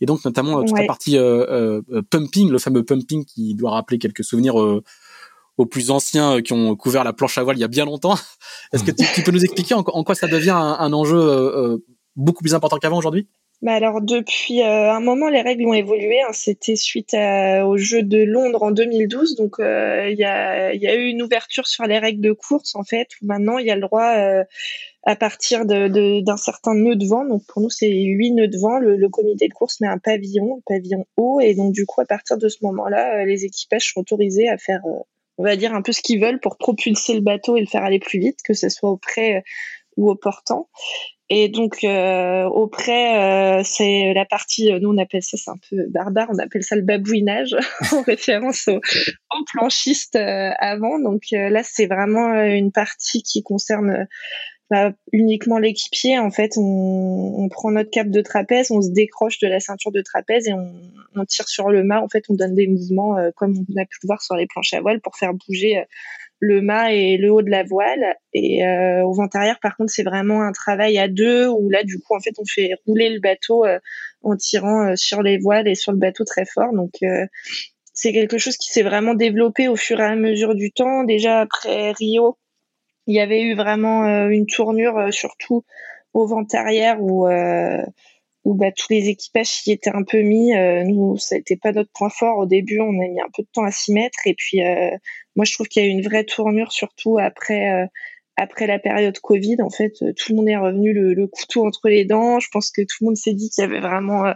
et 0.00 0.06
donc 0.06 0.24
notamment 0.24 0.58
euh, 0.58 0.64
toute 0.64 0.78
la 0.78 0.86
partie 0.86 1.16
euh, 1.16 1.80
pumping, 2.10 2.50
le 2.50 2.58
fameux 2.58 2.84
pumping 2.84 3.24
qui 3.24 3.54
doit 3.54 3.70
rappeler 3.70 3.98
quelques 3.98 4.24
souvenirs 4.24 4.56
aux 4.56 5.66
plus 5.66 5.90
anciens 5.90 6.40
qui 6.42 6.52
ont 6.52 6.76
couvert 6.76 7.04
la 7.04 7.12
planche 7.12 7.38
à 7.38 7.42
voile 7.42 7.56
il 7.56 7.60
y 7.60 7.64
a 7.64 7.68
bien 7.68 7.84
longtemps. 7.84 8.16
Est-ce 8.72 8.84
que 8.84 8.90
tu, 8.90 9.22
peux 9.22 9.32
nous 9.32 9.44
expliquer 9.44 9.74
en, 9.74 9.82
quoi 9.82 10.14
ça 10.14 10.26
devient 10.26 10.50
un, 10.50 10.76
un 10.78 10.92
enjeu 10.92 11.80
beaucoup 12.18 12.42
plus 12.42 12.54
important 12.54 12.76
qu'avant 12.78 12.98
aujourd'hui? 12.98 13.28
Bah 13.60 13.72
alors 13.72 14.00
depuis 14.00 14.62
euh, 14.62 14.92
un 14.92 15.00
moment, 15.00 15.28
les 15.28 15.40
règles 15.40 15.66
ont 15.66 15.74
évolué. 15.74 16.20
Hein. 16.20 16.32
C'était 16.32 16.76
suite 16.76 17.14
au 17.14 17.76
jeu 17.76 18.02
de 18.02 18.18
Londres 18.18 18.62
en 18.62 18.70
2012. 18.70 19.34
Donc 19.34 19.58
euh, 19.58 20.08
il 20.10 20.18
y, 20.18 20.24
a, 20.24 20.72
eu 20.74 21.08
une 21.08 21.22
ouverture 21.22 21.66
sur 21.66 21.84
les 21.84 21.98
règles 21.98 22.20
de 22.20 22.32
course 22.32 22.76
en 22.76 22.84
fait. 22.84 23.08
Où 23.20 23.26
maintenant 23.26 23.58
il 23.58 23.66
y 23.66 23.70
a 23.70 23.74
le 23.74 23.80
droit 23.80 24.14
euh, 24.16 24.44
à 25.02 25.16
partir 25.16 25.64
d'un 25.66 26.36
certain 26.36 26.74
nœud 26.74 26.94
de 26.94 27.04
vent. 27.04 27.24
Donc 27.24 27.42
pour 27.48 27.60
nous 27.60 27.70
c'est 27.70 27.90
huit 27.90 28.30
nœuds 28.30 28.46
de 28.46 28.58
vent. 28.58 28.78
Le, 28.78 29.08
comité 29.08 29.48
de 29.48 29.54
course 29.54 29.80
met 29.80 29.88
un 29.88 29.98
pavillon, 29.98 30.58
un 30.58 30.62
pavillon 30.64 31.04
haut. 31.16 31.40
Et 31.40 31.54
donc 31.54 31.72
du 31.72 31.84
coup 31.84 32.00
à 32.00 32.04
partir 32.04 32.38
de 32.38 32.48
ce 32.48 32.58
moment-là, 32.62 33.24
les 33.24 33.44
équipages 33.44 33.92
sont 33.92 34.00
autorisés 34.00 34.48
à 34.48 34.56
faire, 34.56 34.82
on 35.36 35.42
va 35.42 35.56
dire 35.56 35.74
un 35.74 35.82
peu 35.82 35.90
ce 35.90 36.00
qu'ils 36.00 36.20
veulent 36.20 36.38
pour 36.38 36.58
propulser 36.58 37.14
le 37.14 37.22
bateau 37.22 37.56
et 37.56 37.60
le 37.60 37.66
faire 37.66 37.82
aller 37.82 37.98
plus 37.98 38.20
vite, 38.20 38.38
que 38.44 38.54
ce 38.54 38.68
soit 38.68 38.90
auprès 38.90 39.42
ou 39.96 40.08
au 40.08 40.14
portant. 40.14 40.68
Et 41.30 41.50
donc 41.50 41.84
euh, 41.84 42.44
auprès, 42.44 43.18
euh, 43.18 43.62
c'est 43.62 44.14
la 44.14 44.24
partie, 44.24 44.72
euh, 44.72 44.78
nous 44.80 44.90
on 44.90 44.96
appelle 44.96 45.22
ça, 45.22 45.36
c'est 45.36 45.50
un 45.50 45.58
peu 45.68 45.76
barbare, 45.90 46.28
on 46.32 46.38
appelle 46.38 46.62
ça 46.62 46.74
le 46.74 46.82
babouinage 46.82 47.54
en 47.92 48.00
référence 48.02 48.68
aux 48.68 48.76
au 48.76 49.44
planchistes 49.52 50.16
euh, 50.16 50.50
avant. 50.58 50.98
Donc 50.98 51.24
là, 51.32 51.62
c'est 51.62 51.86
vraiment 51.86 52.32
une 52.42 52.72
partie 52.72 53.22
qui 53.22 53.42
concerne 53.42 54.06
bah, 54.70 54.92
uniquement 55.12 55.58
l'équipier. 55.58 56.18
En 56.18 56.30
fait, 56.30 56.52
on, 56.56 57.34
on, 57.36 57.48
prend 57.50 57.70
notre 57.72 57.90
cap 57.90 58.08
de 58.08 58.22
trapèze, 58.22 58.70
on 58.70 58.80
se 58.80 58.90
décroche 58.90 59.38
de 59.38 59.48
la 59.48 59.60
ceinture 59.60 59.92
de 59.92 60.00
trapèze 60.00 60.48
et 60.48 60.54
on, 60.54 60.72
on 61.14 61.24
tire 61.26 61.48
sur 61.48 61.68
le 61.68 61.84
mât. 61.84 62.02
En 62.02 62.08
fait, 62.08 62.24
on 62.30 62.34
donne 62.34 62.54
des 62.54 62.68
mouvements 62.68 63.16
comme 63.36 63.52
on 63.52 63.80
a 63.80 63.84
pu 63.84 63.98
le 64.02 64.06
voir 64.06 64.22
sur 64.22 64.34
les 64.34 64.46
planches 64.46 64.72
à 64.72 64.80
voile 64.80 65.00
pour 65.00 65.16
faire 65.16 65.34
bouger 65.34 65.84
le 66.40 66.60
mât 66.60 66.92
et 66.92 67.16
le 67.16 67.32
haut 67.32 67.42
de 67.42 67.50
la 67.50 67.64
voile. 67.64 68.16
Et 68.32 68.64
euh, 68.64 69.04
au 69.04 69.12
vent 69.12 69.28
arrière, 69.32 69.58
par 69.60 69.76
contre, 69.76 69.92
c'est 69.92 70.02
vraiment 70.02 70.42
un 70.42 70.52
travail 70.52 70.98
à 70.98 71.08
deux 71.08 71.48
où 71.48 71.68
là, 71.68 71.82
du 71.84 71.98
coup, 71.98 72.14
en 72.14 72.20
fait, 72.20 72.34
on 72.38 72.44
fait 72.44 72.74
rouler 72.86 73.10
le 73.10 73.20
bateau 73.20 73.64
euh, 73.64 73.78
en 74.22 74.36
tirant 74.36 74.88
euh, 74.88 74.96
sur 74.96 75.22
les 75.22 75.38
voiles 75.38 75.68
et 75.68 75.74
sur 75.74 75.92
le 75.92 75.98
bateau 75.98 76.24
très 76.24 76.44
fort. 76.44 76.72
Donc, 76.72 76.92
c'est 77.92 78.12
quelque 78.12 78.38
chose 78.38 78.56
qui 78.56 78.70
s'est 78.70 78.82
vraiment 78.82 79.14
développé 79.14 79.68
au 79.68 79.76
fur 79.76 80.00
et 80.00 80.04
à 80.04 80.14
mesure 80.14 80.54
du 80.54 80.70
temps. 80.70 81.04
Déjà 81.04 81.40
après 81.40 81.92
Rio, 81.92 82.38
il 83.06 83.16
y 83.16 83.20
avait 83.20 83.42
eu 83.42 83.56
vraiment 83.56 84.28
une 84.28 84.46
tournure, 84.46 85.12
surtout 85.12 85.64
au 86.14 86.26
vent 86.26 86.44
arrière, 86.52 86.98
où 87.00 87.26
où 88.44 88.54
bah, 88.54 88.72
tous 88.72 88.86
les 88.90 89.08
équipages 89.08 89.66
y 89.66 89.72
étaient 89.72 89.90
un 89.90 90.04
peu 90.04 90.22
mis. 90.22 90.52
nous, 90.86 91.16
ça 91.18 91.36
n'était 91.36 91.56
pas 91.56 91.72
notre 91.72 91.90
point 91.92 92.10
fort 92.10 92.38
au 92.38 92.46
début. 92.46 92.80
On 92.80 92.88
a 92.88 93.08
mis 93.08 93.20
un 93.20 93.30
peu 93.36 93.42
de 93.42 93.48
temps 93.52 93.64
à 93.64 93.70
s'y 93.70 93.92
mettre. 93.92 94.18
Et 94.26 94.34
puis, 94.34 94.60
moi, 95.36 95.44
je 95.44 95.52
trouve 95.52 95.66
qu'il 95.66 95.82
y 95.82 95.86
a 95.86 95.88
eu 95.88 95.92
une 95.92 96.02
vraie 96.02 96.24
tournure, 96.24 96.72
surtout 96.72 97.18
après 97.18 97.88
après 98.40 98.68
la 98.68 98.78
période 98.78 99.18
Covid, 99.18 99.56
en 99.62 99.70
fait, 99.70 99.94
tout 99.98 100.30
le 100.30 100.36
monde 100.36 100.48
est 100.48 100.56
revenu 100.56 100.92
le, 100.92 101.12
le, 101.12 101.26
couteau 101.26 101.66
entre 101.66 101.88
les 101.88 102.04
dents. 102.04 102.38
Je 102.38 102.46
pense 102.52 102.70
que 102.70 102.82
tout 102.82 102.98
le 103.00 103.06
monde 103.06 103.16
s'est 103.16 103.34
dit 103.34 103.50
qu'il 103.50 103.62
y 103.62 103.66
avait 103.66 103.80
vraiment 103.80 104.32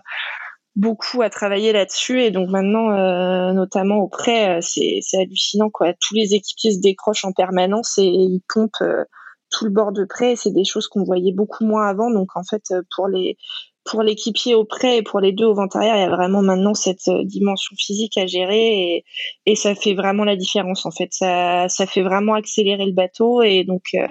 beaucoup 0.74 1.20
à 1.20 1.28
travailler 1.28 1.72
là-dessus 1.72 2.22
et 2.22 2.30
donc 2.30 2.48
maintenant 2.48 2.90
euh, 2.92 3.52
notamment 3.52 3.96
au 3.96 4.08
prêt 4.08 4.58
euh, 4.58 4.60
c'est 4.62 5.00
hallucinant 5.18 5.68
quoi 5.68 5.92
tous 5.92 6.14
les 6.14 6.34
équipiers 6.34 6.72
se 6.72 6.80
décrochent 6.80 7.26
en 7.26 7.32
permanence 7.32 7.98
et 7.98 8.06
ils 8.06 8.40
pompent 8.48 8.80
euh, 8.80 9.04
tout 9.50 9.66
le 9.66 9.70
bord 9.70 9.92
de 9.92 10.06
prêt 10.06 10.34
c'est 10.34 10.52
des 10.52 10.64
choses 10.64 10.88
qu'on 10.88 11.04
voyait 11.04 11.32
beaucoup 11.32 11.66
moins 11.66 11.86
avant 11.86 12.10
donc 12.10 12.34
en 12.36 12.42
fait 12.42 12.72
pour 12.96 13.06
les 13.06 13.36
pour 13.84 14.02
l'équipier 14.02 14.54
au 14.54 14.64
prêt 14.64 14.98
et 14.98 15.02
pour 15.02 15.20
les 15.20 15.32
deux 15.32 15.46
au 15.46 15.54
vent 15.54 15.66
arrière, 15.74 15.96
il 15.96 16.00
y 16.00 16.04
a 16.04 16.08
vraiment 16.08 16.42
maintenant 16.42 16.74
cette 16.74 17.08
euh, 17.08 17.24
dimension 17.24 17.74
physique 17.76 18.16
à 18.16 18.26
gérer 18.26 19.04
et, 19.46 19.56
ça 19.56 19.74
fait 19.74 19.94
vraiment 19.94 20.24
la 20.24 20.36
différence 20.36 20.86
en 20.86 20.90
fait. 20.90 21.12
Ça, 21.12 21.68
fait 21.86 22.02
vraiment 22.02 22.34
accélérer 22.34 22.86
le 22.86 22.92
bateau 22.92 23.42
et 23.42 23.64
donc 23.64 23.82
euh, 23.94 24.06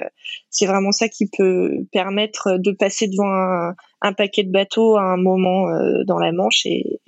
c'est 0.50 0.66
vraiment 0.66 0.92
ça 0.92 1.10
qui 1.10 1.28
peut 1.28 1.72
permettre 1.92 2.58
de 2.58 2.72
passer 2.72 3.08
devant 3.08 3.74
un, 4.02 4.14
paquet 4.14 4.44
de 4.44 4.52
bateaux 4.52 4.98
à 4.98 5.04
un 5.04 5.18
moment 5.18 5.70
euh, 5.70 6.04
dans 6.06 6.20
la 6.20 6.32
manche 6.32 6.66
et, 6.66 7.00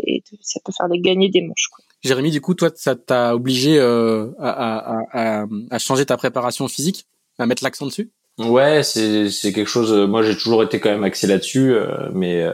ça 0.41 0.60
peut 0.63 0.72
faire 0.75 0.88
gagner 0.89 1.29
des 1.29 1.41
manches. 1.41 1.67
Quoi. 1.72 1.84
Jérémy, 2.03 2.32
du 2.32 2.41
coup, 2.41 2.53
toi, 2.53 2.70
ça 2.75 2.96
t'a 2.96 3.36
obligé 3.36 3.79
à 3.79 5.46
changer 5.79 6.05
ta 6.05 6.17
préparation 6.17 6.67
physique, 6.67 7.05
à 7.38 7.46
mettre 7.46 7.63
l'accent 7.63 7.86
dessus? 7.86 8.12
Ouais, 8.40 8.82
c'est 8.82 9.30
c'est 9.30 9.54
quelque 9.54 9.68
chose. 9.68 9.94
Euh, 9.94 10.08
moi, 10.08 10.24
j'ai 10.24 10.36
toujours 10.36 10.63
été 10.63 10.80
quand 10.80 10.90
même 10.90 11.04
axé 11.04 11.28
là-dessus, 11.28 11.72
euh, 11.75 12.10
mais 12.13 12.42
euh, 12.42 12.52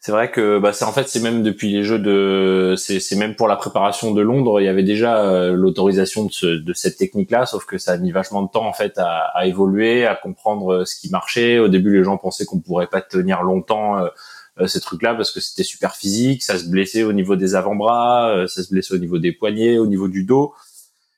c'est 0.00 0.12
vrai 0.12 0.30
que 0.30 0.58
bah 0.58 0.74
c'est 0.74 0.84
en 0.84 0.92
fait 0.92 1.08
c'est 1.08 1.20
même 1.20 1.42
depuis 1.42 1.72
les 1.72 1.82
Jeux 1.82 1.98
de 1.98 2.74
c'est 2.76 3.00
c'est 3.00 3.16
même 3.16 3.34
pour 3.34 3.48
la 3.48 3.56
préparation 3.56 4.12
de 4.12 4.20
Londres, 4.20 4.60
il 4.60 4.64
y 4.64 4.68
avait 4.68 4.82
déjà 4.82 5.50
l'autorisation 5.52 6.26
de 6.26 6.30
ce, 6.30 6.46
de 6.46 6.72
cette 6.74 6.98
technique-là, 6.98 7.46
sauf 7.46 7.64
que 7.64 7.78
ça 7.78 7.92
a 7.92 7.96
mis 7.96 8.10
vachement 8.12 8.42
de 8.42 8.50
temps 8.50 8.66
en 8.66 8.74
fait 8.74 8.98
à, 8.98 9.30
à 9.34 9.46
évoluer, 9.46 10.04
à 10.04 10.14
comprendre 10.14 10.84
ce 10.84 10.94
qui 10.94 11.08
marchait. 11.08 11.58
Au 11.58 11.68
début, 11.68 11.96
les 11.96 12.04
gens 12.04 12.18
pensaient 12.18 12.44
qu'on 12.44 12.60
pourrait 12.60 12.86
pas 12.86 13.00
tenir 13.00 13.42
longtemps. 13.42 14.04
ces 14.66 14.80
trucs-là 14.80 15.14
parce 15.14 15.30
que 15.32 15.40
c'était 15.40 15.64
super 15.64 15.96
physique, 15.96 16.42
ça 16.42 16.58
se 16.58 16.68
blessait 16.68 17.02
au 17.02 17.14
niveau 17.14 17.34
des 17.36 17.54
avant-bras, 17.54 18.44
ça 18.46 18.62
se 18.62 18.70
blessait 18.70 18.92
au 18.94 18.98
niveau 18.98 19.18
des 19.18 19.32
poignets, 19.32 19.78
au 19.78 19.86
niveau 19.86 20.08
du 20.08 20.24
dos. 20.24 20.52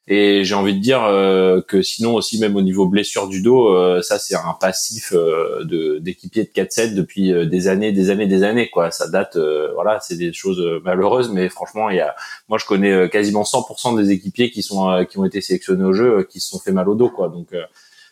Et 0.09 0.45
j'ai 0.45 0.55
envie 0.55 0.75
de 0.75 0.79
dire 0.79 1.03
euh, 1.03 1.61
que 1.67 1.83
sinon 1.83 2.15
aussi 2.15 2.39
même 2.39 2.55
au 2.55 2.63
niveau 2.63 2.87
blessure 2.87 3.27
du 3.27 3.43
dos, 3.43 3.75
euh, 3.75 4.03
ça 4.03 4.21
c'est 4.21 4.37
un 4.37 4.57
passif 4.61 5.13
euh, 5.13 5.65
de 5.65 5.99
d'équipier 5.99 6.45
de 6.45 6.51
4-7 6.51 6.95
depuis 6.95 7.33
des 7.49 7.67
années, 7.67 7.91
des 7.91 8.11
années, 8.11 8.29
des 8.29 8.45
années 8.45 8.71
quoi. 8.71 8.93
Ça 8.93 9.09
date, 9.09 9.37
voilà, 9.75 9.99
c'est 10.01 10.17
des 10.17 10.33
choses 10.33 10.63
malheureuses, 10.85 11.33
mais 11.33 11.49
franchement 11.49 11.91
il 11.91 11.97
y 11.97 12.01
a, 12.01 12.15
moi 12.49 12.57
je 12.59 12.67
connais 12.67 13.09
quasiment 13.11 13.43
100% 13.43 13.97
des 13.97 14.13
équipiers 14.13 14.51
qui 14.51 14.63
sont 14.63 15.05
qui 15.11 15.19
ont 15.19 15.25
été 15.25 15.41
sélectionnés 15.41 15.85
au 15.85 15.93
jeu, 15.93 16.23
qui 16.31 16.39
se 16.39 16.51
sont 16.51 16.61
fait 16.61 16.73
mal 16.73 16.89
au 16.89 16.95
dos 16.95 17.11
quoi. 17.11 17.29
Donc 17.29 17.49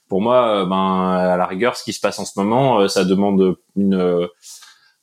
pour 0.08 0.20
moi, 0.20 0.66
ben 0.66 1.16
à 1.16 1.36
la 1.36 1.46
rigueur, 1.46 1.76
ce 1.76 1.84
qui 1.84 1.92
se 1.92 2.00
passe 2.00 2.18
en 2.18 2.24
ce 2.24 2.32
moment, 2.36 2.88
ça 2.88 3.04
demande 3.04 3.56
une 3.76 4.28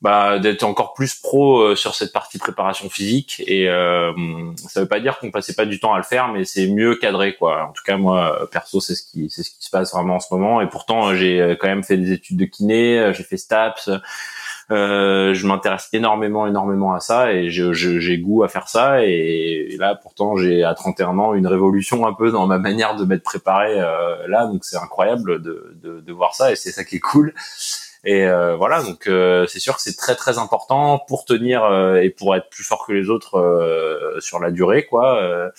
bah, 0.02 0.38
d'être 0.38 0.64
encore 0.64 0.92
plus 0.92 1.14
pro 1.14 1.60
euh, 1.60 1.76
sur 1.76 1.94
cette 1.94 2.12
partie 2.12 2.38
préparation 2.38 2.90
physique. 2.90 3.42
Et 3.46 3.68
euh, 3.68 4.12
ça 4.56 4.80
veut 4.80 4.88
pas 4.88 5.00
dire 5.00 5.18
qu'on 5.18 5.30
passait 5.30 5.54
pas 5.54 5.64
du 5.64 5.80
temps 5.80 5.94
à 5.94 5.96
le 5.96 6.02
faire 6.02 6.28
mais 6.28 6.44
c'est 6.44 6.68
mieux 6.68 6.96
cadré 6.96 7.36
quoi. 7.36 7.68
En 7.68 7.72
tout 7.72 7.84
cas 7.84 7.96
moi 7.96 8.48
perso 8.50 8.80
c'est 8.80 8.96
ce 8.96 9.04
qui 9.04 9.30
c'est 9.30 9.44
ce 9.44 9.50
qui 9.50 9.64
se 9.64 9.70
passe 9.70 9.94
vraiment 9.94 10.16
en 10.16 10.20
ce 10.20 10.34
moment. 10.34 10.60
Et 10.60 10.68
pourtant 10.68 11.14
j'ai 11.14 11.56
quand 11.60 11.68
même 11.68 11.84
fait 11.84 11.96
des 11.96 12.12
études 12.12 12.36
de 12.36 12.44
kiné 12.44 13.12
j'ai 13.14 13.22
fait 13.22 13.36
STAPS. 13.36 13.90
Euh, 14.70 15.34
je 15.34 15.46
m'intéresse 15.46 15.88
énormément 15.92 16.46
énormément 16.46 16.94
à 16.94 17.00
ça 17.00 17.32
et 17.32 17.50
j'ai 17.50 18.18
goût 18.18 18.42
à 18.42 18.48
faire 18.48 18.68
ça. 18.68 19.04
Et, 19.04 19.76
là 19.78 19.94
pourtant 19.94 20.36
j'ai 20.36 20.64
à 20.64 20.74
31 20.74 21.18
ans 21.18 21.34
une 21.34 21.46
révolution 21.46 22.06
un 22.06 22.12
peu 22.12 22.30
dans 22.30 22.46
ma 22.46 22.58
manière 22.58 22.96
de 22.96 23.04
m'être 23.04 23.22
préparé 23.22 23.80
euh, 23.80 24.26
là. 24.28 24.46
Donc 24.46 24.64
c'est 24.64 24.78
incroyable 24.78 25.42
de, 25.42 25.76
de, 25.82 26.00
de 26.00 26.12
voir 26.12 26.34
ça 26.34 26.52
et 26.52 26.56
c'est 26.56 26.72
ça 26.72 26.84
qui 26.84 26.96
est 26.96 27.00
cool 27.00 27.34
et 28.04 28.26
euh, 28.26 28.56
voilà, 28.56 28.82
donc 28.82 29.06
euh, 29.06 29.46
c'est 29.46 29.60
sûr 29.60 29.76
que 29.76 29.82
c'est 29.82 29.96
très 29.96 30.16
très 30.16 30.38
important 30.38 30.98
pour 31.06 31.24
tenir 31.24 31.62
euh, 31.62 32.00
et 32.00 32.10
pour 32.10 32.34
être 32.34 32.48
plus 32.50 32.64
fort 32.64 32.84
que 32.84 32.92
les 32.92 33.08
autres 33.08 34.18
sur 34.20 34.40
la 34.40 34.50
durée, 34.50 34.86
quoi. 34.86 35.52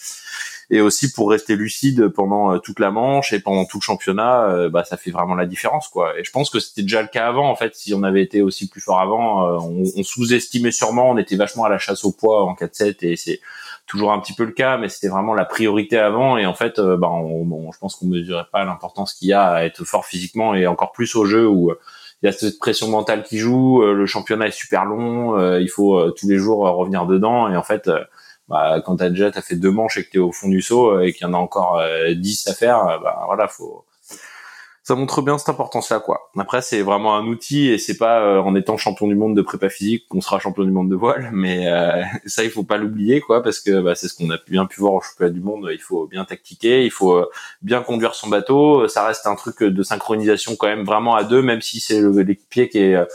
et 0.70 0.82
aussi 0.82 1.12
pour 1.14 1.30
rester 1.30 1.56
lucide 1.56 2.10
pendant 2.10 2.60
toute 2.60 2.80
la 2.80 2.92
manche 2.92 3.32
et 3.32 3.40
pendant 3.40 3.64
tout 3.66 3.78
le 3.78 3.84
championnat, 3.84 4.68
bah 4.70 4.84
ça 4.84 4.98
fait 4.98 5.12
vraiment 5.12 5.36
la 5.36 5.46
différence, 5.46 5.88
quoi. 5.88 6.20
Et 6.20 6.24
je 6.26 6.32
pense 6.32 6.50
que 6.50 6.60
c'était 6.60 6.82
déjà 6.82 7.02
le 7.02 7.08
cas 7.08 7.28
avant, 7.28 7.50
en 7.50 7.56
fait. 7.56 7.76
Si 7.76 7.94
on 7.94 8.04
avait 8.04 8.22
été 8.24 8.42
aussi 8.42 8.68
plus 8.68 8.82
fort 8.82 9.00
avant, 9.00 9.44
on, 9.62 9.84
on 9.96 10.04
sous-estimait 10.04 10.72
sûrement, 10.72 11.12
on 11.12 11.18
était 11.18 11.38
vachement 11.38 11.64
à 11.66 11.70
la 11.70 11.78
chasse 11.78 12.04
au 12.04 12.12
poids 12.12 12.44
en 12.44 12.56
4-7 12.56 12.98
et 13.02 13.16
c'est 13.16 13.40
toujours 13.88 14.12
un 14.12 14.20
petit 14.20 14.34
peu 14.34 14.44
le 14.44 14.52
cas, 14.52 14.78
mais 14.78 14.90
c'était 14.90 15.10
vraiment 15.10 15.34
la 15.34 15.46
priorité 15.46 15.98
avant. 15.98 16.38
Et 16.38 16.46
en 16.46 16.54
fait, 16.54 16.80
bah, 16.82 17.10
on, 17.10 17.72
je 17.72 17.80
pense 17.80 17.96
qu'on 17.96 18.08
mesurait 18.08 18.48
pas 18.52 18.66
l'importance 18.66 19.14
qu'il 19.14 19.30
y 19.30 19.34
a 19.34 19.50
à 19.50 19.64
être 19.64 19.86
fort 19.86 20.06
physiquement 20.06 20.56
et 20.56 20.68
encore 20.68 20.92
plus 20.92 21.16
au 21.16 21.26
jeu 21.26 21.48
où 21.48 21.74
il 22.24 22.28
y 22.28 22.30
a 22.30 22.32
cette 22.32 22.58
pression 22.58 22.88
mentale 22.88 23.24
qui 23.24 23.38
joue, 23.38 23.84
euh, 23.84 23.94
le 23.94 24.06
championnat 24.06 24.48
est 24.48 24.52
super 24.52 24.86
long, 24.86 25.38
euh, 25.38 25.60
il 25.60 25.70
faut 25.70 26.00
euh, 26.00 26.12
tous 26.18 26.28
les 26.30 26.38
jours 26.38 26.60
revenir 26.60 27.06
dedans. 27.06 27.52
Et 27.52 27.58
en 27.58 27.64
fait 27.64 27.90
bah, 28.48 28.82
quand 28.86 28.98
t'as 28.98 29.10
déjà 29.10 29.32
fait 29.34 29.56
deux 29.56 29.72
manches 29.72 29.98
et 29.98 30.06
que 30.06 30.12
t'es 30.12 30.20
au 30.20 30.32
fond 30.32 30.48
du 30.48 30.62
saut 30.62 31.02
et 31.02 31.12
qu'il 31.12 31.28
y 31.28 31.30
en 31.30 31.34
a 31.34 31.38
encore 31.38 31.82
dix 32.16 32.48
à 32.48 32.54
faire, 32.54 33.00
bah 33.02 33.24
voilà, 33.26 33.48
faut 33.48 33.86
ça 34.84 34.96
montre 34.96 35.22
bien 35.22 35.38
cette 35.38 35.48
importance-là, 35.48 36.02
quoi. 36.02 36.30
Après, 36.38 36.62
c'est 36.62 36.82
vraiment 36.82 37.16
un 37.16 37.26
outil 37.26 37.70
et 37.70 37.78
c'est 37.78 37.98
pas 37.98 38.20
euh, 38.20 38.40
en 38.40 38.54
étant 38.54 38.76
champion 38.76 39.08
du 39.08 39.16
monde 39.16 39.34
de 39.34 39.42
prépa 39.42 39.70
physique 39.70 40.06
qu'on 40.10 40.20
sera 40.20 40.40
champion 40.40 40.66
du 40.66 40.72
monde 40.72 40.90
de 40.90 40.96
voile, 40.96 41.30
mais 41.34 41.72
euh, 41.72 42.04
ça, 42.26 42.44
il 42.44 42.50
faut 42.50 42.64
pas 42.64 42.76
l'oublier, 42.76 43.22
quoi, 43.22 43.42
parce 43.42 43.62
que 43.62 43.82
bah, 43.82 43.96
c'est 43.96 44.10
ce 44.10 44.14
qu'on 44.14 44.30
a 44.30 44.38
bien 44.46 44.66
pu 44.66 44.82
voir 44.82 44.94
au 44.94 45.02
championnat 45.02 45.32
du 45.32 45.40
monde. 45.40 45.70
Il 45.72 45.80
faut 45.80 46.06
bien 46.08 46.26
tactiquer, 46.26 46.84
il 46.84 46.92
faut 46.92 47.14
euh, 47.14 47.30
bien 47.62 47.82
conduire 47.82 48.14
son 48.14 48.28
bateau. 48.28 48.90
Ça 48.90 49.08
reste 49.08 49.26
un 49.26 49.36
truc 49.36 49.64
de 49.64 49.84
synchronisation 49.84 50.58
quand 50.58 50.68
même 50.68 50.84
vraiment 50.84 51.16
à 51.16 51.24
deux, 51.24 51.42
même 51.42 51.62
si 51.62 51.80
c'est 51.80 52.02
l'équipier 52.02 52.68
qui 52.68 52.80
est 52.80 53.08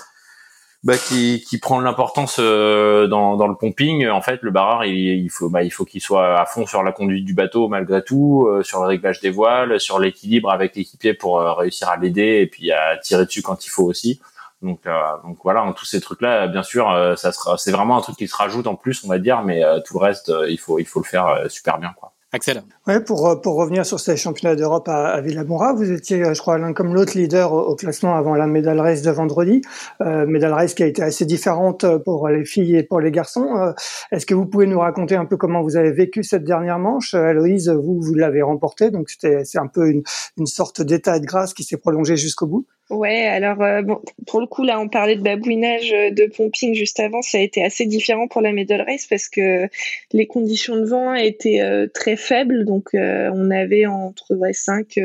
bah, 0.85 0.97
qui, 0.97 1.44
qui 1.49 1.58
prend 1.58 1.80
l'importance 1.80 2.37
euh, 2.38 3.08
dans, 3.08 3.37
dans 3.37 3.49
le 3.49 3.56
pumping. 3.56 4.06
En 4.08 4.20
fait, 4.20 4.40
le 4.42 4.50
barreur, 4.50 4.85
il, 4.85 4.94
il 4.94 5.28
faut, 5.28 5.50
bah, 5.50 5.62
il 5.62 5.70
faut 5.70 5.85
qu'il 5.85 6.00
soit 6.00 6.40
à 6.40 6.47
fond 6.47 6.66
sur 6.66 6.82
la 6.82 6.92
conduite 6.92 7.25
du 7.25 7.35
bateau 7.35 7.68
malgré 7.68 8.02
tout, 8.02 8.47
euh, 8.47 8.62
sur 8.62 8.80
le 8.80 8.87
réglage 8.87 9.20
des 9.20 9.30
voiles, 9.30 9.80
sur 9.80 9.99
l'équilibre 9.99 10.50
avec 10.50 10.76
l'équipier 10.76 11.14
pour 11.14 11.40
euh, 11.40 11.52
réussir 11.52 11.88
à 11.88 11.97
l'aider 11.97 12.40
et 12.42 12.47
puis 12.47 12.70
à 12.70 12.97
tirer 12.99 13.26
dessus 13.26 13.42
quand 13.42 13.66
il 13.66 13.70
faut 13.70 13.85
aussi. 13.85 14.20
Donc, 14.62 14.80
donc 15.25 15.38
voilà, 15.44 15.73
tous 15.76 15.85
ces 15.85 16.00
trucs-là, 16.00 16.49
bien 16.49 16.64
sûr, 16.64 16.92
ça 17.16 17.30
sera, 17.30 17.56
c'est 17.56 17.70
vraiment 17.70 17.97
un 17.97 18.00
truc 18.00 18.16
qui 18.16 18.26
se 18.26 18.35
rajoute 18.35 18.66
en 18.66 18.75
plus, 18.75 19.04
on 19.04 19.08
va 19.08 19.20
dire, 19.20 19.42
mais 19.44 19.62
tout 19.87 19.97
le 19.97 20.04
reste, 20.04 20.32
il 20.49 20.58
faut, 20.58 20.80
il 20.80 20.85
faut 20.85 20.99
le 20.99 21.04
faire 21.04 21.44
super 21.49 21.78
bien, 21.78 21.94
quoi. 21.97 22.12
Axel. 22.30 22.62
Ouais, 22.87 23.00
pour, 23.02 23.26
euh, 23.26 23.37
pour 23.37 23.54
revenir 23.54 23.87
sur 23.87 23.99
ces 23.99 24.18
championnats 24.18 24.54
d'Europe 24.54 24.87
à, 24.88 25.14
à 25.14 25.73
vous 25.73 25.92
étiez, 25.92 26.23
euh, 26.23 26.35
je 26.35 26.40
crois, 26.40 26.58
l'un 26.58 26.75
comme 26.75 26.94
l'autre 26.94 27.16
leader 27.16 27.54
au, 27.54 27.75
classement 27.75 28.16
avant 28.16 28.35
la 28.35 28.47
médaille 28.47 28.78
race 28.78 29.00
de 29.00 29.11
vendredi. 29.11 29.62
Euh, 30.02 30.26
médaille 30.26 30.52
race 30.52 30.75
qui 30.75 30.82
a 30.82 30.87
été 30.87 31.02
assez 31.02 31.25
différente 31.25 31.87
pour 32.04 32.28
les 32.28 32.44
filles 32.44 32.76
et 32.76 32.82
pour 32.82 33.00
les 33.00 33.11
garçons. 33.11 33.56
Euh, 33.56 33.73
Est-ce 34.12 34.26
que 34.26 34.35
vous 34.35 34.44
pouvez 34.44 34.66
nous 34.66 34.78
raconter 34.78 35.16
un 35.16 35.25
peu 35.25 35.38
comment 35.38 35.62
vous 35.62 35.76
avez 35.76 35.90
vécu 35.90 36.23
cette 36.23 36.44
dernière 36.44 36.78
manche? 36.78 37.14
Aloïse, 37.14 37.70
vous, 37.70 37.99
vous 37.99 38.14
l'avez 38.14 38.42
remportée, 38.42 38.90
donc 38.90 39.08
c'était 39.08 39.47
c'est 39.47 39.58
un 39.58 39.66
peu 39.66 39.88
une, 39.88 40.02
une 40.37 40.47
sorte 40.47 40.82
d'état 40.82 41.20
de 41.20 41.25
grâce 41.25 41.54
qui 41.54 41.64
s'est 41.64 41.78
prolongé 41.78 42.18
jusqu'au 42.18 42.47
bout. 42.47 42.66
Ouais, 42.90 43.26
alors 43.26 43.61
euh, 43.62 43.83
bon, 43.83 44.00
pour 44.26 44.40
le 44.40 44.47
coup 44.47 44.64
là, 44.64 44.80
on 44.80 44.88
parlait 44.88 45.16
de 45.16 45.21
babouinage, 45.23 45.92
euh, 45.92 46.11
de 46.11 46.25
pumping 46.25 46.75
juste 46.75 46.99
avant, 47.00 47.21
ça 47.21 47.37
a 47.37 47.42
été 47.42 47.62
assez 47.62 47.85
différent 47.85 48.28
pour 48.28 48.40
la 48.40 48.50
medal 48.50 48.80
race 48.80 49.07
parce 49.07 49.28
que 49.28 49.68
les 50.12 50.26
conditions 50.26 50.76
de 50.76 50.87
vent 50.87 51.12
étaient 51.12 51.61
euh, 51.61 51.87
très 51.92 52.16
faibles, 52.16 52.64
donc 52.64 52.88
on 52.95 53.50
avait 53.50 53.85
entre 53.85 54.35
ouais, 54.37 54.54
5 54.54 54.99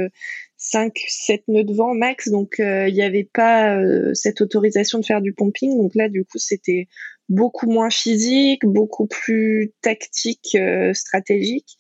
5 0.56 0.94
7 1.08 1.44
nœuds 1.50 1.66
de 1.66 1.74
vent 1.74 1.94
max, 1.94 2.30
donc 2.30 2.56
il 2.60 2.94
n'y 2.94 3.02
avait 3.02 3.26
pas 3.34 3.78
cette 4.14 4.40
autorisation 4.40 5.00
de 5.00 5.06
faire 5.06 5.22
du 5.22 5.34
pumping, 5.34 5.78
donc 5.78 5.94
là 5.96 6.08
du 6.08 6.24
coup 6.24 6.38
c'était 6.38 6.88
beaucoup 7.28 7.70
moins 7.70 7.90
physique, 7.90 8.62
beaucoup 8.64 9.08
plus 9.08 9.74
tactique, 9.82 10.58
stratégique. 10.94 11.78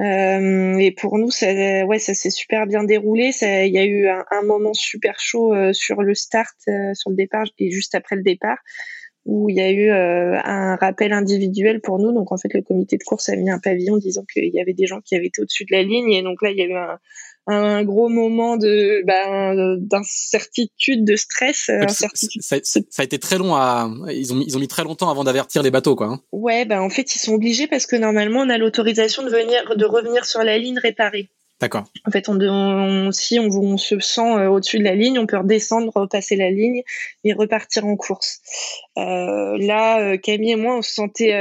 Euh, 0.00 0.78
et 0.78 0.92
pour 0.92 1.18
nous, 1.18 1.30
ça, 1.30 1.52
ouais, 1.84 1.98
ça 1.98 2.14
s'est 2.14 2.30
super 2.30 2.66
bien 2.66 2.84
déroulé. 2.84 3.32
Il 3.42 3.72
y 3.72 3.78
a 3.78 3.84
eu 3.84 4.08
un, 4.08 4.42
moment 4.42 4.72
super 4.72 5.18
chaud 5.18 5.54
euh, 5.54 5.72
sur 5.72 6.02
le 6.02 6.14
start, 6.14 6.56
euh, 6.68 6.94
sur 6.94 7.10
le 7.10 7.16
départ 7.16 7.44
et 7.58 7.70
juste 7.70 7.94
après 7.94 8.16
le 8.16 8.22
départ, 8.22 8.58
où 9.26 9.50
il 9.50 9.56
y 9.56 9.60
a 9.60 9.70
eu 9.70 9.90
un 9.90 10.76
rappel 10.76 11.12
individuel 11.12 11.80
pour 11.80 11.98
nous. 11.98 12.12
Donc 12.12 12.32
en 12.32 12.38
fait, 12.38 12.52
le 12.54 12.62
comité 12.62 12.96
de 12.96 13.04
course 13.04 13.28
a 13.28 13.36
mis 13.36 13.50
un 13.50 13.58
pavillon 13.58 13.98
disant 13.98 14.24
qu'il 14.32 14.52
y 14.52 14.60
avait 14.60 14.72
des 14.72 14.86
gens 14.86 15.00
qui 15.02 15.14
avaient 15.16 15.26
été 15.26 15.42
au-dessus 15.42 15.66
de 15.66 15.76
la 15.76 15.82
ligne. 15.82 16.12
Et 16.12 16.22
donc 16.22 16.40
là, 16.42 16.50
il 16.50 16.56
y 16.56 16.62
a 16.62 16.66
eu 16.66 16.74
un, 16.74 16.98
un 17.46 17.82
gros 17.84 18.08
moment 18.08 18.56
de 18.56 19.02
ben, 19.06 19.76
d'incertitude, 19.80 21.04
de 21.04 21.16
stress. 21.16 21.68
Incertitude. 21.68 22.42
Ça, 22.42 22.56
ça, 22.62 22.80
a 22.98 23.04
été 23.04 23.18
très 23.18 23.38
long 23.38 23.54
à. 23.54 23.90
Ils 24.08 24.32
ont 24.32 24.40
ils 24.40 24.56
ont 24.56 24.60
mis 24.60 24.68
très 24.68 24.84
longtemps 24.84 25.10
avant 25.10 25.24
d'avertir 25.24 25.62
les 25.62 25.70
bateaux, 25.70 25.96
quoi. 25.96 26.06
Hein. 26.06 26.20
Ouais, 26.32 26.64
ben 26.64 26.80
en 26.80 26.90
fait 26.90 27.14
ils 27.14 27.18
sont 27.18 27.34
obligés 27.34 27.66
parce 27.66 27.86
que 27.86 27.96
normalement 27.96 28.40
on 28.40 28.48
a 28.48 28.58
l'autorisation 28.58 29.22
de 29.22 29.30
venir 29.30 29.76
de 29.76 29.84
revenir 29.84 30.24
sur 30.24 30.42
la 30.42 30.58
ligne 30.58 30.78
réparée. 30.78 31.30
D'accord. 31.60 31.84
En 32.06 32.10
fait, 32.10 32.30
on, 32.30 33.12
si 33.12 33.38
on, 33.38 33.76
se 33.76 34.00
sent 34.00 34.20
euh, 34.22 34.48
au-dessus 34.48 34.78
de 34.78 34.84
la 34.84 34.94
ligne, 34.94 35.18
on 35.18 35.26
peut 35.26 35.36
redescendre, 35.36 35.92
repasser 35.94 36.34
la 36.34 36.50
ligne 36.50 36.82
et 37.22 37.34
repartir 37.34 37.84
en 37.84 37.96
course. 37.96 38.40
Euh, 38.96 39.58
là, 39.58 40.00
euh, 40.00 40.16
Camille 40.16 40.52
et 40.52 40.56
moi, 40.56 40.78
on 40.78 40.82
se 40.82 40.92
sentait 40.92 41.34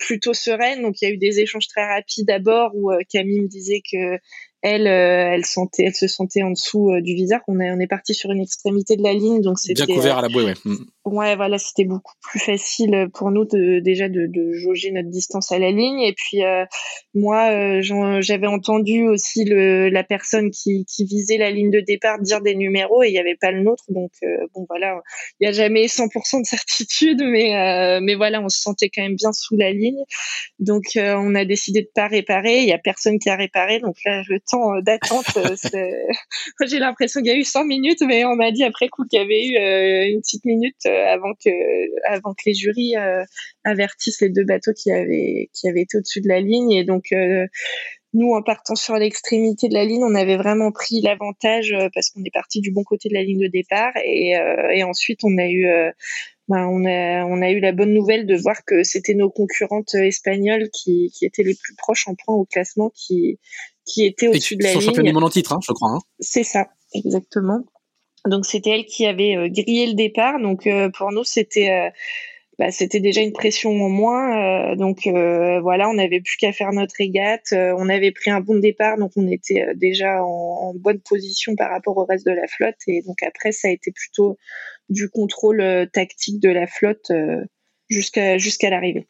plutôt 0.00 0.34
sereine. 0.34 0.82
Donc, 0.82 1.00
il 1.00 1.08
y 1.08 1.08
a 1.08 1.14
eu 1.14 1.18
des 1.18 1.38
échanges 1.38 1.68
très 1.68 1.86
rapides 1.86 2.26
d'abord 2.26 2.72
où 2.74 2.90
Camille 3.08 3.42
me 3.42 3.48
disait 3.48 3.80
que 3.80 4.18
elle, 4.62 4.88
euh, 4.88 5.34
elle 5.34 5.44
sentait, 5.44 5.84
elle 5.84 5.94
se 5.94 6.08
sentait 6.08 6.42
en 6.42 6.50
dessous 6.50 6.90
euh, 6.90 7.00
du 7.00 7.14
viseur. 7.14 7.40
On 7.46 7.60
est, 7.60 7.70
on 7.70 7.78
est 7.78 7.86
parti 7.86 8.12
sur 8.12 8.32
une 8.32 8.40
extrémité 8.40 8.96
de 8.96 9.04
la 9.04 9.12
ligne, 9.12 9.40
donc 9.40 9.58
c'était 9.58 9.86
bien 9.86 9.94
couvert 9.94 10.18
à 10.18 10.22
la 10.22 10.28
bouée. 10.28 10.46
Ouais, 10.46 10.54
mm. 10.64 10.76
ouais 11.04 11.36
voilà, 11.36 11.58
c'était 11.58 11.84
beaucoup 11.84 12.14
plus 12.22 12.40
facile 12.40 13.08
pour 13.14 13.30
nous 13.30 13.44
de, 13.44 13.78
déjà 13.78 14.08
de, 14.08 14.26
de, 14.26 14.52
jauger 14.54 14.90
notre 14.90 15.10
distance 15.10 15.52
à 15.52 15.60
la 15.60 15.70
ligne. 15.70 16.00
Et 16.00 16.12
puis 16.12 16.42
euh, 16.42 16.64
moi, 17.14 17.80
j'avais 18.20 18.48
entendu 18.48 19.06
aussi 19.06 19.44
le, 19.44 19.90
la 19.90 20.02
personne 20.02 20.50
qui, 20.50 20.84
qui 20.86 21.04
visait 21.04 21.38
la 21.38 21.52
ligne 21.52 21.70
de 21.70 21.80
départ 21.80 22.18
dire 22.20 22.40
des 22.40 22.56
numéros 22.56 23.04
et 23.04 23.08
il 23.08 23.12
n'y 23.12 23.18
avait 23.18 23.38
pas 23.40 23.52
le 23.52 23.62
nôtre. 23.62 23.84
Donc 23.90 24.10
bon 24.54 24.66
voilà, 24.68 25.00
il 25.38 25.44
n'y 25.44 25.48
a 25.48 25.52
jamais 25.52 25.86
100% 25.86 26.40
de 26.40 26.46
certitude, 26.46 27.22
mais 27.24 28.00
mais 28.00 28.16
voilà, 28.16 28.40
on 28.40 28.48
se 28.48 28.60
sentait 28.60 28.88
quand 28.88 29.02
même 29.02 29.14
bien 29.14 29.32
sous 29.32 29.56
la 29.56 29.70
ligne. 29.70 30.02
Donc 30.58 30.82
on 30.96 31.34
a 31.36 31.44
décidé 31.44 31.82
de 31.82 31.90
pas 31.94 32.08
réparer. 32.08 32.62
Il 32.62 32.68
y 32.68 32.72
a 32.72 32.78
personne 32.78 33.20
qui 33.20 33.30
a 33.30 33.36
réparé, 33.36 33.78
donc 33.78 33.94
là 34.04 34.22
je 34.22 34.34
temps 34.50 34.74
euh, 34.74 34.80
d'attente. 34.80 35.26
Euh, 35.36 35.56
j'ai 36.66 36.78
l'impression 36.78 37.20
qu'il 37.20 37.30
y 37.30 37.34
a 37.34 37.38
eu 37.38 37.44
100 37.44 37.64
minutes, 37.64 38.02
mais 38.06 38.24
on 38.24 38.34
m'a 38.34 38.50
dit 38.50 38.64
après 38.64 38.88
coup 38.88 39.04
qu'il 39.04 39.20
y 39.20 39.22
avait 39.22 39.46
eu 39.46 39.56
euh, 39.56 40.12
une 40.12 40.20
petite 40.20 40.44
minute 40.44 40.86
avant 40.86 41.34
que, 41.34 41.50
avant 42.08 42.34
que 42.34 42.42
les 42.46 42.54
jurys 42.54 42.94
avertissent 43.64 44.20
les 44.20 44.30
deux 44.30 44.44
bateaux 44.44 44.72
qui 44.72 44.90
avaient, 44.92 45.50
qui 45.52 45.68
avaient 45.68 45.82
été 45.82 45.98
au-dessus 45.98 46.20
de 46.20 46.28
la 46.28 46.40
ligne. 46.40 46.72
Et 46.72 46.84
donc, 46.84 47.12
nous, 48.14 48.32
en 48.32 48.42
partant 48.42 48.74
sur 48.74 48.94
l'extrémité 48.96 49.68
de 49.68 49.74
la 49.74 49.84
ligne, 49.84 50.02
on 50.02 50.14
avait 50.14 50.36
vraiment 50.36 50.72
pris 50.72 51.00
l'avantage 51.00 51.74
parce 51.94 52.10
qu'on 52.10 52.24
est 52.24 52.32
parti 52.32 52.60
du 52.60 52.70
bon 52.70 52.84
côté 52.84 53.08
de 53.08 53.14
la 53.14 53.22
ligne 53.22 53.40
de 53.40 53.48
départ. 53.48 53.92
Et, 54.04 54.34
et 54.74 54.82
ensuite, 54.84 55.20
on 55.24 55.36
a 55.38 55.48
eu 55.48 55.66
ben, 56.48 56.66
on, 56.66 56.86
a, 56.86 57.26
on 57.26 57.42
a 57.42 57.50
eu 57.50 57.60
la 57.60 57.72
bonne 57.72 57.92
nouvelle 57.92 58.26
de 58.26 58.34
voir 58.34 58.64
que 58.64 58.82
c'était 58.82 59.12
nos 59.12 59.28
concurrentes 59.28 59.94
espagnoles 59.94 60.70
qui, 60.70 61.12
qui 61.14 61.26
étaient 61.26 61.42
les 61.42 61.54
plus 61.54 61.74
proches 61.76 62.08
en 62.08 62.14
points 62.14 62.36
au 62.36 62.46
classement 62.46 62.90
qui, 62.94 63.38
qui 63.88 64.04
étaient 64.04 64.28
au-dessus 64.28 64.56
de 64.56 64.62
la 64.62 64.72
ligne. 64.72 64.80
championne 64.80 65.06
du 65.06 65.12
monde 65.12 65.24
en 65.24 65.30
titre, 65.30 65.52
hein, 65.52 65.60
je 65.66 65.72
crois. 65.72 65.90
Hein. 65.90 65.98
C'est 66.20 66.44
ça, 66.44 66.68
exactement. 66.94 67.64
Donc 68.26 68.46
c'était 68.46 68.70
elle 68.70 68.84
qui 68.84 69.06
avait 69.06 69.36
euh, 69.36 69.48
grillé 69.48 69.86
le 69.86 69.94
départ. 69.94 70.40
Donc 70.40 70.66
euh, 70.66 70.90
pour 70.90 71.12
nous 71.12 71.24
c'était 71.24 71.70
euh, 71.70 71.90
bah, 72.58 72.70
c'était 72.70 73.00
déjà 73.00 73.20
une 73.20 73.32
pression 73.32 73.70
en 73.70 73.88
moins. 73.88 74.74
donc 74.74 75.06
voilà, 75.06 75.88
on 75.88 75.94
n'avait 75.94 76.20
plus 76.20 76.36
qu'à 76.36 76.52
faire 76.52 76.72
notre 76.72 76.96
régate. 76.98 77.52
on 77.52 77.88
avait 77.88 78.10
pris 78.10 78.32
un 78.32 78.40
bon 78.40 78.58
départ, 78.58 78.98
donc 78.98 79.12
on 79.14 79.28
était 79.28 79.64
déjà 79.76 80.24
en, 80.24 80.26
en, 80.26 80.74
bonne 80.74 80.98
position 80.98 81.54
par 81.54 81.70
rapport 81.70 81.96
au 81.96 82.04
reste 82.04 82.26
de 82.26 82.32
la 82.32 82.48
flotte. 82.48 82.74
Et 82.88 83.02
donc 83.02 83.22
après 83.22 83.52
ça 83.52 83.68
a 83.68 83.70
été 83.70 83.92
plutôt 83.92 84.36
du 84.88 85.08
contrôle 85.08 85.88
tactique 85.92 86.40
de 86.40 86.48
la 86.48 86.66
flotte 86.66 87.12
jusqu'à 87.88 88.38
jusqu'à 88.38 88.70
l'arrivée. 88.70 89.06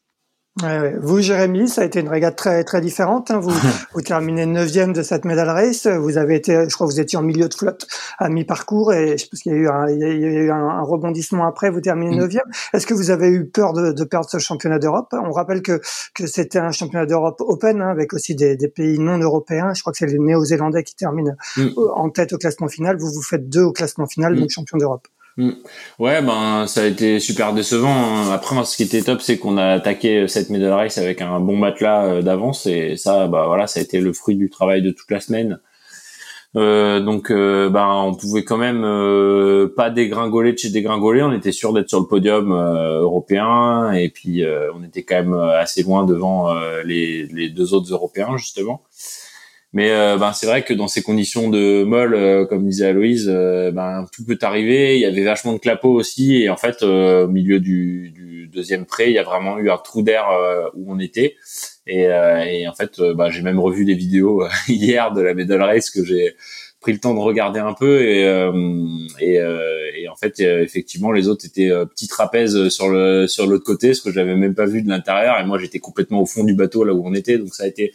Ouais, 0.63 0.97
Vous, 1.01 1.21
Jérémy, 1.21 1.69
ça 1.69 1.83
a 1.83 1.85
été 1.85 2.01
une 2.01 2.09
régate 2.09 2.37
très 2.37 2.65
très 2.65 2.81
différente. 2.81 3.31
Hein. 3.31 3.39
Vous, 3.39 3.51
vous 3.95 4.03
terminez 4.03 4.47
neuvième 4.47 4.93
de 4.93 5.03
cette 5.03 5.25
medal 5.25 5.49
race. 5.49 5.87
Vous 5.87 6.19
avez 6.19 6.35
été, 6.37 6.69
je 6.69 6.75
crois, 6.75 6.87
que 6.87 6.93
vous 6.93 7.01
étiez 7.01 7.19
en 7.19 7.23
milieu 7.23 7.49
de 7.49 7.55
flotte 7.55 7.87
à 8.19 8.29
mi-parcours 8.29 8.93
et 8.93 9.17
je 9.19 9.29
pense 9.29 9.41
qu'il 9.41 9.53
y 9.53 9.55
a 9.55 9.59
eu 9.59 9.69
un, 9.69 9.89
il 9.89 9.99
y 9.99 10.05
a 10.05 10.09
eu 10.09 10.51
un, 10.51 10.83
rebondissement 10.83 11.47
après. 11.47 11.71
Vous 11.71 11.81
terminez 11.81 12.17
mm. 12.17 12.19
neuvième. 12.19 12.45
Est-ce 12.73 12.87
que 12.87 12.95
vous 12.95 13.11
avez 13.11 13.29
eu 13.29 13.47
peur 13.47 13.73
de, 13.73 13.93
de 13.93 14.05
perdre 14.05 14.29
ce 14.29 14.39
championnat 14.39 14.79
d'Europe? 14.79 15.13
On 15.13 15.33
rappelle 15.33 15.63
que 15.63 15.81
que 16.15 16.27
c'était 16.27 16.59
un 16.59 16.73
championnat 16.73 17.07
d'Europe 17.07 17.41
open 17.41 17.81
hein, 17.81 17.89
avec 17.89 18.13
aussi 18.13 18.35
des, 18.35 18.57
des, 18.57 18.69
pays 18.69 18.99
non 18.99 19.19
européens. 19.19 19.73
Je 19.75 19.81
crois 19.81 19.93
que 19.93 19.99
c'est 19.99 20.07
les 20.07 20.19
Néo-Zélandais 20.19 20.83
qui 20.83 20.97
terminent 20.97 21.35
mm. 21.57 21.69
en 21.95 22.11
tête 22.11 22.33
au 22.33 22.39
classement 22.39 22.69
final. 22.69 22.97
Vous 22.99 23.13
vous 23.13 23.23
faites 23.23 23.49
deux 23.49 23.63
au 23.63 23.73
classement 23.73 24.07
final, 24.07 24.35
mm. 24.35 24.41
donc 24.41 24.51
champion 24.51 24.79
d'Europe. 24.79 25.07
Mm. 25.39 25.53
Ouais, 26.01 26.21
ben 26.21 26.67
ça 26.67 26.83
a 26.83 26.87
été 26.87 27.21
super 27.21 27.55
décevant. 27.55 27.89
Hein. 27.89 28.31
Après, 28.33 28.63
ce 28.65 28.77
qui 28.77 28.83
était 28.83 29.03
top, 29.03 29.23
c'est 29.23 29.39
qu'on 29.39 29.57
a 29.57 29.67
attaqué 29.67 30.29
cette 30.29 30.51
medal 30.51 30.73
race 30.73 30.99
avec 30.99 31.23
un 31.23 31.41
bon 31.41 31.57
matelas 31.57 32.07
euh, 32.07 32.23
d'avance 32.23 32.67
et 32.67 32.97
ça, 32.97 33.29
bah 33.29 33.47
voilà, 33.47 33.67
ça 33.67 33.81
a 33.81 33.83
été 33.83 34.01
le 34.01 34.13
fruit 34.13 34.37
du 34.37 34.51
travail 34.51 34.83
de 34.83 34.91
toute 34.91 35.11
la 35.11 35.21
semaine. 35.21 35.61
Euh, 36.57 37.01
donc, 37.01 37.31
euh, 37.31 37.69
ben 37.69 37.87
on 37.89 38.15
pouvait 38.15 38.43
quand 38.43 38.57
même 38.57 38.83
euh, 38.85 39.69
pas 39.77 39.91
dégringoler 39.91 40.53
de 40.53 40.59
chez 40.59 40.71
dégringoler. 40.71 41.23
On 41.23 41.33
était 41.33 41.53
sûr 41.53 41.73
d'être 41.73 41.89
sur 41.89 42.01
le 42.01 42.07
podium 42.07 42.53
européen 42.53 43.93
et 43.93 44.09
puis 44.09 44.45
on 44.75 44.83
était 44.83 45.03
quand 45.03 45.17
même 45.17 45.35
assez 45.35 45.83
loin 45.83 46.05
devant 46.05 46.53
les 46.85 47.51
deux 47.51 47.75
autres 47.75 47.93
Européens 47.93 48.37
justement. 48.37 48.83
Mais 49.75 49.91
euh, 49.91 50.17
ben, 50.17 50.33
c'est 50.33 50.47
vrai 50.47 50.65
que 50.65 50.73
dans 50.73 50.89
ces 50.89 51.03
conditions 51.03 51.51
de 51.51 51.85
molle, 51.85 52.15
euh, 52.15 52.47
comme 52.47 52.67
disait 52.67 52.87
Aloïse, 52.87 53.29
euh, 53.29 53.71
ben, 53.71 54.07
tout 54.13 54.25
peut 54.25 54.39
arriver. 54.41 54.97
Il 54.97 55.01
y 55.01 55.05
avait 55.05 55.25
vachement 55.25 55.53
de 55.53 55.59
clapots 55.59 55.93
aussi. 55.93 56.37
Et 56.43 56.49
en 56.49 56.57
fait, 56.57 56.83
au 56.83 57.29
milieu 57.29 57.61
du, 57.61 58.11
du, 58.11 58.49
deuxième 58.49 58.87
pré, 58.87 59.09
il 59.09 59.13
y 59.13 59.19
a 59.19 59.23
vraiment 59.23 59.59
eu 59.59 59.71
un 59.71 59.77
trou 59.77 60.03
d'air 60.03 60.27
où 60.75 60.91
on 60.91 60.99
était. 60.99 61.37
Et, 61.87 62.05
et 62.05 62.67
en 62.67 62.73
fait, 62.73 62.99
ben, 63.15 63.29
j'ai 63.29 63.43
même 63.43 63.61
revu 63.61 63.85
des 63.85 63.95
vidéos 63.95 64.43
hier 64.69 65.13
de 65.13 65.21
la 65.21 65.35
medal 65.35 65.63
race 65.63 65.91
que 65.91 66.03
j'ai 66.03 66.35
pris 66.81 66.93
le 66.93 66.99
temps 66.99 67.13
de 67.13 67.21
regarder 67.21 67.61
un 67.61 67.75
peu. 67.75 68.03
Et, 68.03 68.23
et, 69.21 69.35
et 69.35 70.09
en 70.09 70.17
fait, 70.17 70.41
effectivement, 70.41 71.13
les 71.13 71.29
autres 71.29 71.45
étaient 71.45 71.71
petits 71.91 72.09
trapèzes 72.09 72.71
sur 72.71 72.89
le 72.89 73.27
sur 73.29 73.47
l'autre 73.47 73.65
côté, 73.65 73.93
ce 73.93 74.01
que 74.01 74.11
j'avais 74.11 74.35
même 74.35 74.55
pas 74.55 74.67
vu 74.67 74.81
de 74.83 74.89
l'intérieur. 74.89 75.39
Et 75.39 75.45
moi, 75.45 75.59
j'étais 75.59 75.79
complètement 75.79 76.23
au 76.23 76.27
fond 76.27 76.43
du 76.43 76.55
bateau 76.55 76.85
là 76.85 76.95
où 76.95 77.07
on 77.07 77.13
était. 77.13 77.37
Donc 77.37 77.55
ça 77.55 77.65
a 77.65 77.67
été 77.67 77.93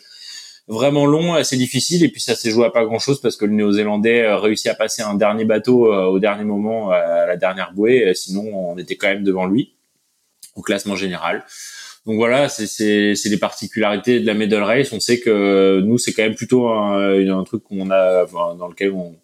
vraiment 0.67 1.05
long, 1.05 1.33
assez 1.33 1.57
difficile. 1.57 2.03
Et 2.03 2.09
puis 2.09 2.21
ça 2.21 2.35
s'est 2.35 2.51
joué 2.51 2.65
à 2.65 2.69
pas 2.69 2.85
grand 2.85 2.99
chose 2.99 3.19
parce 3.21 3.35
que 3.35 3.45
le 3.45 3.53
Néo-Zélandais 3.53 4.23
euh, 4.23 4.37
réussit 4.37 4.67
à 4.67 4.75
passer 4.75 5.01
un 5.01 5.15
dernier 5.15 5.45
bateau 5.45 5.91
euh, 5.91 6.05
au 6.05 6.19
dernier 6.19 6.45
moment 6.45 6.91
à 6.91 7.25
la 7.25 7.37
dernière 7.37 7.73
bouée. 7.73 8.13
Sinon, 8.15 8.71
on 8.71 8.77
était 8.77 8.95
quand 8.95 9.07
même 9.07 9.23
devant 9.23 9.45
lui 9.45 9.73
au 10.55 10.61
classement 10.61 10.95
général. 10.95 11.43
Donc 12.05 12.17
voilà, 12.17 12.49
c'est 12.49 13.13
les 13.25 13.37
particularités 13.37 14.19
de 14.19 14.25
la 14.25 14.33
medal 14.33 14.61
race. 14.61 14.91
On 14.91 14.99
sait 14.99 15.19
que 15.21 15.79
nous, 15.79 15.97
c'est 15.97 16.11
quand 16.11 16.23
même 16.23 16.35
plutôt 16.35 16.67
un, 16.67 17.43
truc 17.45 17.63
qu'on 17.63 17.89
a 17.91 18.25
dans 18.25 18.67
lequel 18.67 18.91
on, 18.91 19.15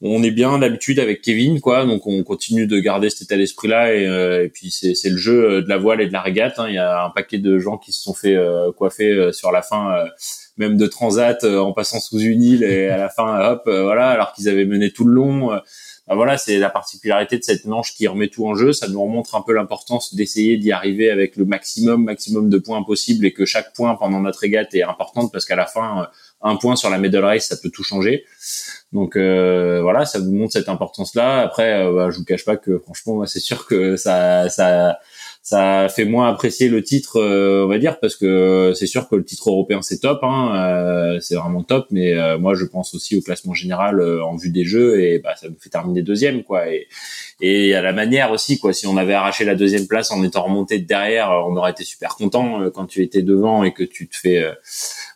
on 0.00 0.22
est 0.24 0.32
bien 0.32 0.58
d'habitude 0.58 0.98
avec 0.98 1.22
Kevin, 1.22 1.60
quoi. 1.60 1.84
Donc 1.84 2.08
on 2.08 2.24
continue 2.24 2.66
de 2.66 2.80
garder 2.80 3.08
cet 3.08 3.22
état 3.22 3.36
d'esprit-là 3.36 3.94
et, 3.94 4.06
euh, 4.08 4.44
et, 4.44 4.48
puis 4.48 4.72
c'est 4.72 5.08
le 5.08 5.16
jeu 5.16 5.62
de 5.62 5.68
la 5.68 5.78
voile 5.78 6.00
et 6.00 6.08
de 6.08 6.12
la 6.12 6.20
régate. 6.20 6.58
Hein. 6.58 6.66
Il 6.68 6.74
y 6.74 6.78
a 6.78 7.04
un 7.04 7.10
paquet 7.10 7.38
de 7.38 7.56
gens 7.60 7.78
qui 7.78 7.92
se 7.92 8.02
sont 8.02 8.14
fait 8.14 8.36
coiffer 8.76 9.32
sur 9.32 9.52
la 9.52 9.62
fin 9.62 10.04
même 10.58 10.76
de 10.76 10.86
transat 10.86 11.44
euh, 11.44 11.58
en 11.58 11.72
passant 11.72 12.00
sous 12.00 12.18
une 12.18 12.42
île 12.42 12.64
et 12.64 12.88
à 12.88 12.98
la 12.98 13.08
fin 13.08 13.40
hop 13.40 13.62
euh, 13.66 13.84
voilà 13.84 14.08
alors 14.10 14.32
qu'ils 14.32 14.48
avaient 14.48 14.64
mené 14.64 14.90
tout 14.90 15.04
le 15.04 15.14
long 15.14 15.52
euh, 15.52 15.58
bah 16.08 16.14
voilà 16.14 16.36
c'est 16.36 16.58
la 16.58 16.68
particularité 16.68 17.38
de 17.38 17.44
cette 17.44 17.64
manche 17.64 17.94
qui 17.94 18.06
remet 18.06 18.28
tout 18.28 18.46
en 18.46 18.54
jeu. 18.54 18.72
Ça 18.72 18.88
nous 18.88 19.02
remontre 19.02 19.34
un 19.34 19.42
peu 19.42 19.52
l'importance 19.52 20.14
d'essayer 20.14 20.56
d'y 20.56 20.72
arriver 20.72 21.10
avec 21.10 21.36
le 21.36 21.44
maximum 21.44 22.04
maximum 22.04 22.48
de 22.48 22.56
points 22.56 22.82
possible 22.82 23.26
et 23.26 23.32
que 23.34 23.44
chaque 23.44 23.74
point 23.74 23.94
pendant 23.94 24.20
notre 24.20 24.38
régate 24.40 24.74
est 24.74 24.82
importante 24.82 25.30
parce 25.30 25.44
qu'à 25.44 25.56
la 25.56 25.66
fin 25.66 26.08
un 26.40 26.56
point 26.56 26.76
sur 26.76 26.88
la 26.88 26.96
medal 26.96 27.24
race 27.24 27.48
ça 27.48 27.56
peut 27.62 27.68
tout 27.68 27.84
changer. 27.84 28.24
Donc 28.94 29.18
voilà 29.18 30.06
ça 30.06 30.18
vous 30.18 30.32
montre 30.32 30.54
cette 30.54 30.70
importance 30.70 31.14
là 31.14 31.42
après 31.42 31.84
bah, 31.92 32.08
je 32.10 32.16
vous 32.16 32.24
cache 32.24 32.46
pas 32.46 32.56
que 32.56 32.78
franchement 32.78 33.26
c'est 33.26 33.40
sûr 33.40 33.66
que 33.66 33.96
ça 33.96 34.48
ça 34.48 34.98
ça 35.48 35.88
fait 35.88 36.04
moins 36.04 36.28
apprécier 36.28 36.68
le 36.68 36.82
titre, 36.82 37.18
euh, 37.18 37.64
on 37.64 37.68
va 37.68 37.78
dire, 37.78 38.00
parce 38.00 38.16
que 38.16 38.74
c'est 38.74 38.86
sûr 38.86 39.08
que 39.08 39.16
le 39.16 39.24
titre 39.24 39.48
européen 39.48 39.80
c'est 39.80 40.00
top, 40.00 40.18
hein, 40.22 40.52
euh, 40.54 41.20
c'est 41.20 41.36
vraiment 41.36 41.62
top, 41.62 41.86
mais 41.90 42.12
euh, 42.12 42.36
moi 42.38 42.52
je 42.52 42.66
pense 42.66 42.92
aussi 42.92 43.16
au 43.16 43.22
classement 43.22 43.54
général 43.54 44.02
en 44.20 44.36
vue 44.36 44.50
des 44.50 44.66
jeux 44.66 45.00
et 45.00 45.20
bah, 45.20 45.36
ça 45.36 45.48
nous 45.48 45.56
fait 45.58 45.70
terminer 45.70 46.02
deuxième, 46.02 46.42
quoi. 46.42 46.68
Et, 46.68 46.86
et 47.40 47.74
à 47.74 47.80
la 47.80 47.94
manière 47.94 48.30
aussi, 48.30 48.58
quoi. 48.58 48.74
Si 48.74 48.86
on 48.86 48.98
avait 48.98 49.14
arraché 49.14 49.46
la 49.46 49.54
deuxième 49.54 49.86
place 49.86 50.10
en 50.10 50.22
étant 50.22 50.42
remonté 50.42 50.80
de 50.80 50.86
derrière, 50.86 51.30
on 51.30 51.56
aurait 51.56 51.70
été 51.70 51.84
super 51.84 52.16
content. 52.16 52.68
Quand 52.74 52.84
tu 52.84 53.02
étais 53.02 53.22
devant 53.22 53.64
et 53.64 53.72
que 53.72 53.84
tu 53.84 54.06
te 54.06 54.16
fais 54.18 54.44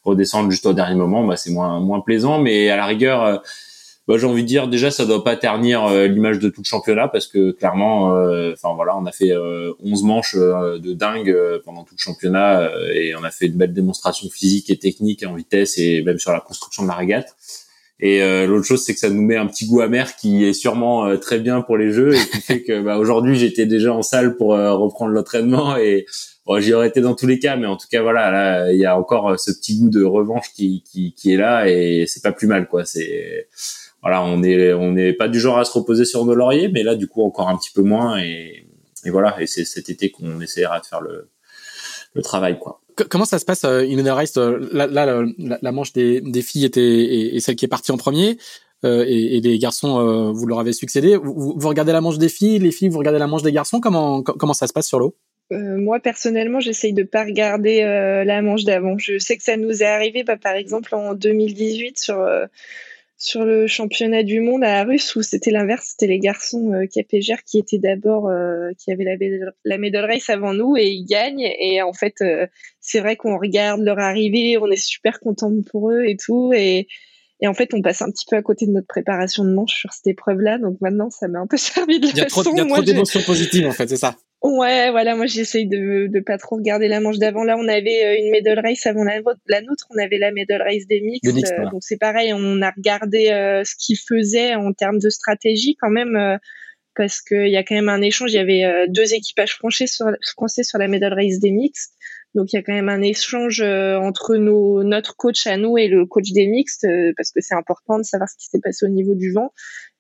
redescendre 0.03 0.51
juste 0.51 0.65
au 0.65 0.73
dernier 0.73 0.97
moment, 0.97 1.27
bah, 1.27 1.37
c'est 1.37 1.51
moins 1.51 1.79
moins 1.79 2.01
plaisant, 2.01 2.39
mais 2.39 2.71
à 2.71 2.77
la 2.77 2.87
rigueur 2.87 3.43
bah, 4.09 4.19
j'ai 4.19 4.27
envie 4.27 4.43
de 4.43 4.49
dire 4.49 4.67
déjà 4.67 4.91
ça 4.91 5.07
doit 5.07 5.23
pas 5.23 5.37
ternir 5.37 5.85
euh, 5.85 6.09
l'image 6.09 6.41
de 6.41 6.49
tout 6.49 6.63
le 6.63 6.67
championnat 6.67 7.07
parce 7.07 7.29
que 7.29 7.53
clairement 7.53 8.17
euh, 8.17 8.53
enfin 8.53 8.75
voilà 8.75 8.97
on 8.97 9.07
a 9.07 9.13
fait 9.13 9.33
11 9.33 9.37
euh, 9.37 10.07
manches 10.07 10.35
de 10.35 10.93
dingue 10.93 11.33
pendant 11.65 11.85
tout 11.85 11.95
le 11.97 12.03
championnat 12.03 12.69
et 12.93 13.15
on 13.15 13.23
a 13.23 13.31
fait 13.31 13.47
une 13.47 13.57
belle 13.57 13.73
démonstration 13.73 14.29
physique 14.29 14.71
et 14.71 14.77
technique 14.77 15.25
en 15.25 15.35
vitesse 15.35 15.79
et 15.79 16.03
même 16.03 16.19
sur 16.19 16.33
la 16.33 16.41
construction 16.41 16.83
de 16.83 16.89
la 16.89 16.95
régate. 16.95 17.37
Et 18.05 18.21
l'autre 18.47 18.67
chose 18.67 18.83
c'est 18.83 18.95
que 18.95 18.99
ça 18.99 19.11
nous 19.11 19.23
met 19.23 19.37
un 19.37 19.47
petit 19.47 19.67
goût 19.67 19.81
amer 19.81 20.17
qui 20.17 20.45
est 20.45 20.53
sûrement 20.53 21.17
très 21.19 21.39
bien 21.39 21.61
pour 21.61 21.77
les 21.77 21.93
jeux 21.93 22.17
et 22.17 22.19
qui 22.19 22.41
fait 22.41 22.63
que 22.63 22.83
bah, 22.83 22.99
aujourd'hui 22.99 23.37
j'étais 23.37 23.67
déjà 23.67 23.93
en 23.93 24.03
salle 24.03 24.37
pour 24.37 24.49
reprendre 24.49 25.13
l'entraînement 25.13 25.77
et 25.77 26.07
bon, 26.45 26.59
j'y 26.59 26.75
aurais 26.75 26.89
été 26.89 27.01
dans 27.01 27.15
tous 27.15 27.29
les 27.29 27.39
cas 27.39 27.55
mais 27.55 27.69
en 27.69 27.77
tout 27.77 27.87
cas 27.89 28.03
voilà 28.03 28.33
là 28.33 28.73
il 28.73 28.79
y 28.79 28.87
a 28.87 28.99
encore 28.99 29.39
ce 29.39 29.53
petit 29.53 29.79
goût 29.79 29.91
de 29.91 30.03
revanche 30.03 30.53
qui 30.53 30.83
qui, 30.83 31.15
qui 31.15 31.33
est 31.33 31.37
là 31.37 31.69
et 31.69 32.07
c'est 32.09 32.23
pas 32.25 32.33
plus 32.33 32.49
mal 32.49 32.67
quoi. 32.67 32.85
C'est 32.85 33.47
voilà, 34.03 34.23
on 34.23 34.43
est 34.43 34.73
on 34.73 34.93
n'est 34.93 35.13
pas 35.13 35.29
du 35.29 35.39
genre 35.39 35.59
à 35.59 35.65
se 35.65 35.73
reposer 35.73 36.05
sur 36.05 36.25
nos 36.25 36.35
lauriers, 36.35 36.69
mais 36.69 36.83
là 36.83 36.97
du 36.97 37.07
coup 37.07 37.23
encore 37.23 37.49
un 37.49 37.57
petit 37.57 37.71
peu 37.73 37.83
moins 37.83 38.19
et, 38.19 38.67
et 39.05 39.11
voilà. 39.11 39.41
Et 39.41 39.47
c'est 39.47 39.65
cet 39.65 39.89
été 39.89 40.11
qu'on 40.11 40.41
essaiera 40.41 40.81
de 40.81 40.87
faire 40.87 41.01
le, 41.01 41.31
le 42.15 42.23
travail 42.23 42.59
quoi. 42.59 42.81
comment 43.09 43.25
ça 43.25 43.39
se 43.39 43.45
passe 43.45 43.65
une 43.65 43.97
medal 43.97 44.15
race 44.15 44.37
Là, 44.37 44.87
là 44.87 45.25
la, 45.39 45.73
manche 45.73 45.93
des, 45.93 46.21
des 46.21 46.43
filles 46.43 46.65
était 46.65 47.35
et, 47.35 47.41
celle 47.41 47.57
qui 47.57 47.65
est 47.65 47.69
partie 47.69 47.93
en 47.93 47.97
premier. 47.97 48.39
Euh, 48.85 49.05
et, 49.07 49.37
et, 49.37 49.41
les 49.41 49.59
garçons, 49.61 50.01
euh, 50.01 50.33
vous 50.33 50.45
leur 50.47 50.59
avez 50.59 50.73
succédé. 50.73 51.17
Vous, 51.17 51.55
vous, 51.57 51.69
regardez 51.69 51.93
la 51.93 52.01
manche 52.01 52.19
des 52.19 52.29
filles, 52.29 52.59
les 52.59 52.73
filles, 52.73 52.89
vous 52.89 52.99
regardez 52.99 53.21
la 53.21 53.29
manche 53.29 53.45
des 53.45 53.53
garçons. 53.53 53.79
Comment 53.79 54.23
comment 54.25 54.55
ça 54.55 54.67
se 54.67 54.73
passe 54.73 54.89
sur 54.89 54.99
l'eau? 54.99 55.15
Euh, 55.53 55.77
moi 55.77 56.01
personnellement, 56.01 56.59
j'essaye 56.59 56.93
de 56.93 57.05
pas 57.05 57.23
regarder 57.23 57.83
la 58.27 58.43
manche 58.43 58.65
d'avant. 58.65 58.99
Je 58.99 59.19
sais 59.19 59.37
que 59.37 59.45
ça 59.45 59.57
nous 59.57 59.85
est 59.85 59.87
arrivé, 59.87 60.25
bah, 60.25 60.37
par 60.37 60.55
exemple 60.55 60.97
en 60.97 61.15
2018 61.15 61.97
sur 61.97 62.27
sur 63.23 63.45
le 63.45 63.67
championnat 63.67 64.23
du 64.23 64.41
monde 64.41 64.65
à 64.65 64.83
Russe 64.85 65.15
où 65.17 65.23
c'était 65.23 65.51
l'inverse, 65.51 65.91
c'était 65.91 66.09
les 66.09 66.19
garçons 66.19 66.73
euh, 66.73 66.87
qui 66.87 66.99
étaient 66.99 67.79
d'abord 67.79 68.31
qui 68.79 68.91
avaient 68.91 69.05
la, 69.05 69.17
la 69.65 69.79
medal 69.79 70.05
race 70.05 70.29
avant 70.31 70.55
nous 70.55 70.77
et 70.77 70.89
ils 70.89 71.05
gagnent 71.05 71.49
et 71.59 71.83
en 71.83 71.93
fait 71.93 72.17
c'est 72.81 73.01
vrai 73.01 73.17
qu'on 73.17 73.39
regarde 73.39 73.81
leur 73.81 73.99
arrivée, 73.99 74.59
on 74.59 74.71
est 74.71 74.77
super 74.77 75.21
content 75.21 75.53
pour 75.71 75.91
eux 75.91 76.05
et 76.05 76.17
tout 76.17 76.53
et 76.55 76.89
et 77.43 77.49
en 77.49 77.55
fait, 77.55 77.75
on 77.75 77.83
passe 77.83 78.01
un 78.03 78.11
petit 78.11 78.25
peu 78.31 78.37
à 78.37 78.43
côté 78.43 78.67
de 78.67 78.71
notre 78.71 78.87
préparation 78.87 79.45
de 79.45 79.53
manche 79.53 79.75
sur 79.75 79.93
cette 79.93 80.07
épreuve-là. 80.07 80.59
Donc 80.59 80.81
maintenant, 80.81 81.11
ça 81.11 81.27
m'a 81.27 81.41
un 81.41 81.49
peu 81.49 81.57
servi 81.59 81.99
de 81.99 82.07
leçon. 82.07 82.17
Il 82.17 82.21
y 82.21 82.23
a 82.23 82.27
trop, 82.27 82.43
il 82.45 82.57
y 82.57 82.61
a 82.61 82.65
trop 82.67 82.83
d'émotions 82.83 83.21
positives, 83.23 83.67
en 83.67 83.73
fait, 83.73 83.89
c'est 83.89 83.97
ça. 83.97 84.15
Ouais, 84.43 84.91
voilà, 84.91 85.15
moi 85.15 85.27
j'essaye 85.27 85.69
de 85.69 86.09
de 86.09 86.21
pas 86.21 86.37
trop 86.37 86.57
regarder 86.57 86.89
la 86.89 87.01
manche 87.01 87.19
d'avant. 87.19 87.45
Là, 87.45 87.57
on 87.57 87.69
avait 87.69 88.05
euh, 88.05 88.19
une 88.19 88.31
medal 88.31 88.59
race 88.59 88.87
avant 88.87 89.05
la, 89.05 89.21
la 89.47 89.61
nôtre, 89.61 89.87
on 89.91 90.03
avait 90.03 90.19
la 90.19 90.33
medal 90.33 90.63
race 90.63 90.87
des 90.89 91.01
mix. 91.01 91.29
Euh, 91.29 91.71
donc 91.71 91.81
c'est 91.81 91.99
pareil, 91.99 92.33
on 92.35 92.61
a 92.61 92.71
regardé 92.71 93.31
euh, 93.31 93.63
ce 93.65 93.75
qu'ils 93.79 93.99
faisaient 93.99 94.57
en 94.57 94.73
termes 94.73 94.99
de 94.99 95.11
stratégie 95.11 95.77
quand 95.81 95.91
même, 95.91 96.39
parce 96.97 97.21
qu'il 97.21 97.49
y 97.49 97.57
a 97.57 97.63
quand 97.63 97.77
même 97.77 97.89
un 97.89 98.03
échange. 98.03 98.33
Il 98.33 98.37
y 98.37 98.39
avait 98.39 98.89
deux 98.89 99.15
équipages 99.15 99.55
français 99.55 99.87
sur 99.87 100.07
français 100.35 100.65
sur 100.65 100.79
la 100.79 100.89
medal 100.89 101.15
race 101.15 101.39
des 101.39 101.53
mix. 101.53 101.93
Donc 102.35 102.53
il 102.53 102.57
y 102.57 102.59
a 102.59 102.63
quand 102.63 102.73
même 102.73 102.89
un 102.89 103.03
échange 103.03 103.61
euh, 103.61 103.97
entre 103.97 104.37
nos, 104.37 104.83
notre 104.83 105.17
coach 105.17 105.47
à 105.47 105.57
nous 105.57 105.77
et 105.77 105.89
le 105.89 106.07
coach 106.07 106.33
des 106.33 106.47
mixtes 106.47 106.85
euh, 106.85 107.13
parce 107.17 107.31
que 107.31 107.41
c'est 107.41 107.55
important 107.55 107.99
de 107.99 108.05
savoir 108.05 108.29
ce 108.29 108.37
qui 108.37 108.47
s'est 108.47 108.61
passé 108.61 108.87
au 108.87 108.89
niveau 108.89 109.15
du 109.15 109.33
vent. 109.33 109.53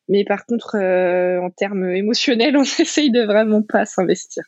Mais 0.08 0.24
par 0.24 0.46
contre, 0.46 0.76
euh, 0.76 1.40
en 1.40 1.50
termes 1.50 1.90
émotionnels, 1.90 2.56
on 2.58 2.62
essaye 2.62 3.10
de 3.10 3.24
vraiment 3.24 3.62
pas 3.62 3.84
s'investir. 3.84 4.44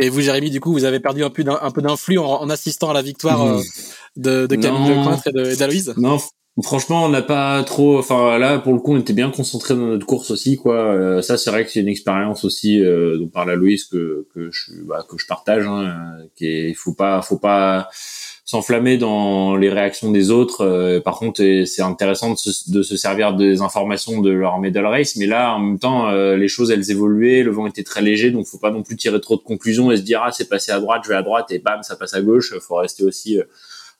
Et 0.00 0.08
vous, 0.08 0.20
Jérémy, 0.20 0.50
du 0.50 0.60
coup, 0.60 0.72
vous 0.72 0.84
avez 0.84 1.00
perdu 1.00 1.22
un 1.22 1.30
peu 1.30 1.44
d'influx 1.44 2.18
en, 2.18 2.42
en, 2.42 2.50
assistant 2.50 2.90
à 2.90 2.94
la 2.94 3.02
victoire 3.02 3.60
de, 4.16 4.46
de 4.46 4.56
Camille 4.56 4.88
Lecointre 4.88 5.28
et 5.28 5.56
d'Aloïse? 5.56 5.94
Non, 5.96 6.18
Franchement, 6.62 7.04
on 7.04 7.08
n'a 7.08 7.22
pas 7.22 7.64
trop. 7.64 7.98
Enfin, 7.98 8.38
là, 8.38 8.60
pour 8.60 8.72
le 8.72 8.78
coup, 8.78 8.94
on 8.94 9.00
était 9.00 9.12
bien 9.12 9.30
concentré 9.32 9.74
dans 9.74 9.86
notre 9.86 10.06
course 10.06 10.30
aussi, 10.30 10.56
quoi. 10.56 10.76
Euh, 10.76 11.20
ça, 11.20 11.36
c'est 11.36 11.50
vrai 11.50 11.64
que 11.64 11.72
c'est 11.72 11.80
une 11.80 11.88
expérience 11.88 12.44
aussi 12.44 12.80
euh, 12.80 13.18
dont 13.18 13.26
parle 13.26 13.54
Louise 13.54 13.86
que 13.86 14.28
que 14.32 14.50
je 14.52 14.70
bah, 14.84 15.04
que 15.08 15.18
je 15.18 15.26
partage. 15.26 15.66
Hein, 15.66 16.18
qui 16.36 16.46
est, 16.46 16.68
il 16.68 16.76
faut 16.76 16.94
pas, 16.94 17.22
faut 17.22 17.38
pas 17.38 17.88
s'enflammer 18.44 18.98
dans 18.98 19.56
les 19.56 19.70
réactions 19.70 20.10
des 20.10 20.30
autres. 20.30 20.60
Euh, 20.62 21.00
par 21.00 21.18
contre, 21.18 21.42
c'est 21.64 21.82
intéressant 21.82 22.32
de 22.32 22.36
se, 22.36 22.70
de 22.70 22.82
se, 22.82 22.96
servir 22.96 23.34
des 23.34 23.62
informations 23.62 24.20
de 24.20 24.30
leur 24.30 24.58
medal 24.58 24.86
race, 24.86 25.16
mais 25.16 25.26
là, 25.26 25.54
en 25.54 25.60
même 25.60 25.78
temps, 25.78 26.08
euh, 26.08 26.36
les 26.36 26.48
choses 26.48 26.70
elles 26.70 26.90
évoluaient, 26.90 27.42
le 27.42 27.50
vent 27.50 27.66
était 27.66 27.84
très 27.84 28.02
léger, 28.02 28.30
donc 28.30 28.46
faut 28.46 28.58
pas 28.58 28.70
non 28.70 28.82
plus 28.82 28.96
tirer 28.96 29.20
trop 29.20 29.36
de 29.36 29.42
conclusions 29.42 29.90
et 29.90 29.96
se 29.96 30.02
dire 30.02 30.22
ah 30.24 30.30
c'est 30.32 30.48
passé 30.48 30.72
à 30.72 30.80
droite, 30.80 31.02
je 31.04 31.08
vais 31.08 31.16
à 31.16 31.22
droite 31.22 31.50
et 31.50 31.58
bam 31.58 31.82
ça 31.82 31.96
passe 31.96 32.14
à 32.14 32.20
gauche. 32.20 32.52
Faut 32.58 32.76
rester 32.76 33.02
aussi 33.02 33.38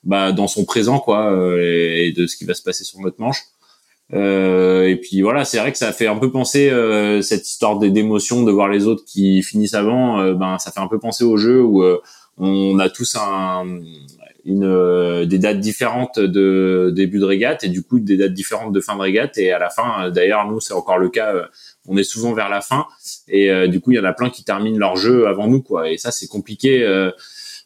bah, 0.05 0.31
dans 0.31 0.47
son 0.47 0.65
présent 0.65 0.99
quoi 0.99 1.31
euh, 1.31 1.57
et, 1.59 2.11
de 2.11 2.27
ce 2.27 2.37
qui 2.37 2.45
va 2.45 2.53
se 2.53 2.61
passer 2.61 2.83
sur 2.83 2.99
notre 3.01 3.19
manche. 3.19 3.43
Euh, 4.13 4.87
et 4.87 4.97
puis 4.97 5.23
voilà, 5.23 5.45
c'est 5.45 5.57
vrai 5.57 5.71
que 5.71 5.79
ça 5.79 5.91
fait 5.91 6.05
un 6.05 6.17
peu 6.17 6.31
penser 6.31 6.69
euh, 6.69 7.23
cette 7.23 7.49
histoire 7.49 7.79
d'émotion 7.79 8.43
de 8.43 8.51
voir 8.51 8.69
les 8.69 8.85
autres 8.85 9.03
qui 9.03 9.41
finissent 9.41 9.73
avant. 9.73 10.19
Euh, 10.19 10.33
ben 10.35 10.59
ça 10.59 10.71
fait 10.71 10.79
un 10.79 10.87
peu 10.87 10.99
penser 10.99 11.23
au 11.23 11.37
jeu 11.37 11.63
où 11.63 11.83
on 12.37 12.77
a 12.77 12.89
tous 12.89 13.15
un, 13.15 13.65
une 14.45 15.25
des 15.25 15.39
dates 15.39 15.59
différentes 15.59 16.19
de 16.19 16.93
début 16.95 17.19
de 17.19 17.25
régate 17.25 17.63
et 17.63 17.69
du 17.69 17.81
coup 17.81 17.99
des 17.99 18.15
dates 18.15 18.33
différentes 18.33 18.71
de 18.73 18.79
fin 18.79 18.95
de 18.95 19.01
régate 19.01 19.37
et 19.39 19.51
à 19.51 19.57
la 19.57 19.71
fin 19.71 20.11
d'ailleurs 20.11 20.47
nous 20.47 20.59
c'est 20.59 20.73
encore 20.73 20.99
le 20.99 21.09
cas 21.09 21.33
on 21.87 21.97
est 21.97 22.03
souvent 22.03 22.33
vers 22.33 22.49
la 22.49 22.61
fin 22.61 22.85
et 23.27 23.67
du 23.67 23.81
coup 23.81 23.91
il 23.91 23.95
y 23.95 23.99
en 23.99 24.03
a 24.03 24.13
plein 24.13 24.29
qui 24.29 24.43
terminent 24.43 24.77
leur 24.77 24.97
jeu 24.97 25.27
avant 25.27 25.47
nous 25.47 25.63
quoi 25.63 25.89
et 25.89 25.97
ça 25.97 26.11
c'est 26.11 26.27
compliqué 26.27 26.85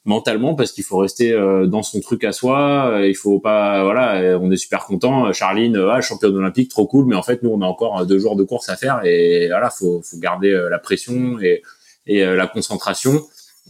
mentalement 0.06 0.56
parce 0.56 0.72
qu'il 0.72 0.84
faut 0.84 0.98
rester 0.98 1.32
euh, 1.32 1.66
dans 1.68 1.84
son 1.84 2.00
truc 2.00 2.24
à 2.24 2.32
soi. 2.32 2.92
Euh, 2.92 3.08
il 3.08 3.16
faut 3.16 3.40
pas, 3.40 3.84
voilà, 3.84 4.38
on 4.40 4.52
est 4.52 4.58
super 4.58 4.86
content. 4.86 5.32
Charline, 5.34 5.78
ah, 5.78 6.02
championne 6.02 6.36
olympique, 6.36 6.70
trop 6.70 6.88
cool. 6.88 7.06
Mais 7.06 7.16
en 7.16 7.24
fait, 7.24 7.44
nous, 7.44 7.50
on 7.50 7.62
a 7.62 7.66
encore 7.66 8.06
deux 8.06 8.20
jours 8.20 8.36
de 8.36 8.44
course 8.44 8.70
à 8.70 8.76
faire 8.76 9.02
et 9.06 9.48
voilà, 9.48 9.70
faut, 9.70 10.02
faut 10.02 10.18
garder 10.18 10.52
la 10.70 10.80
pression 10.80 11.40
et, 11.40 11.62
et 12.06 12.26
la 12.26 12.48
concentration. 12.48 13.22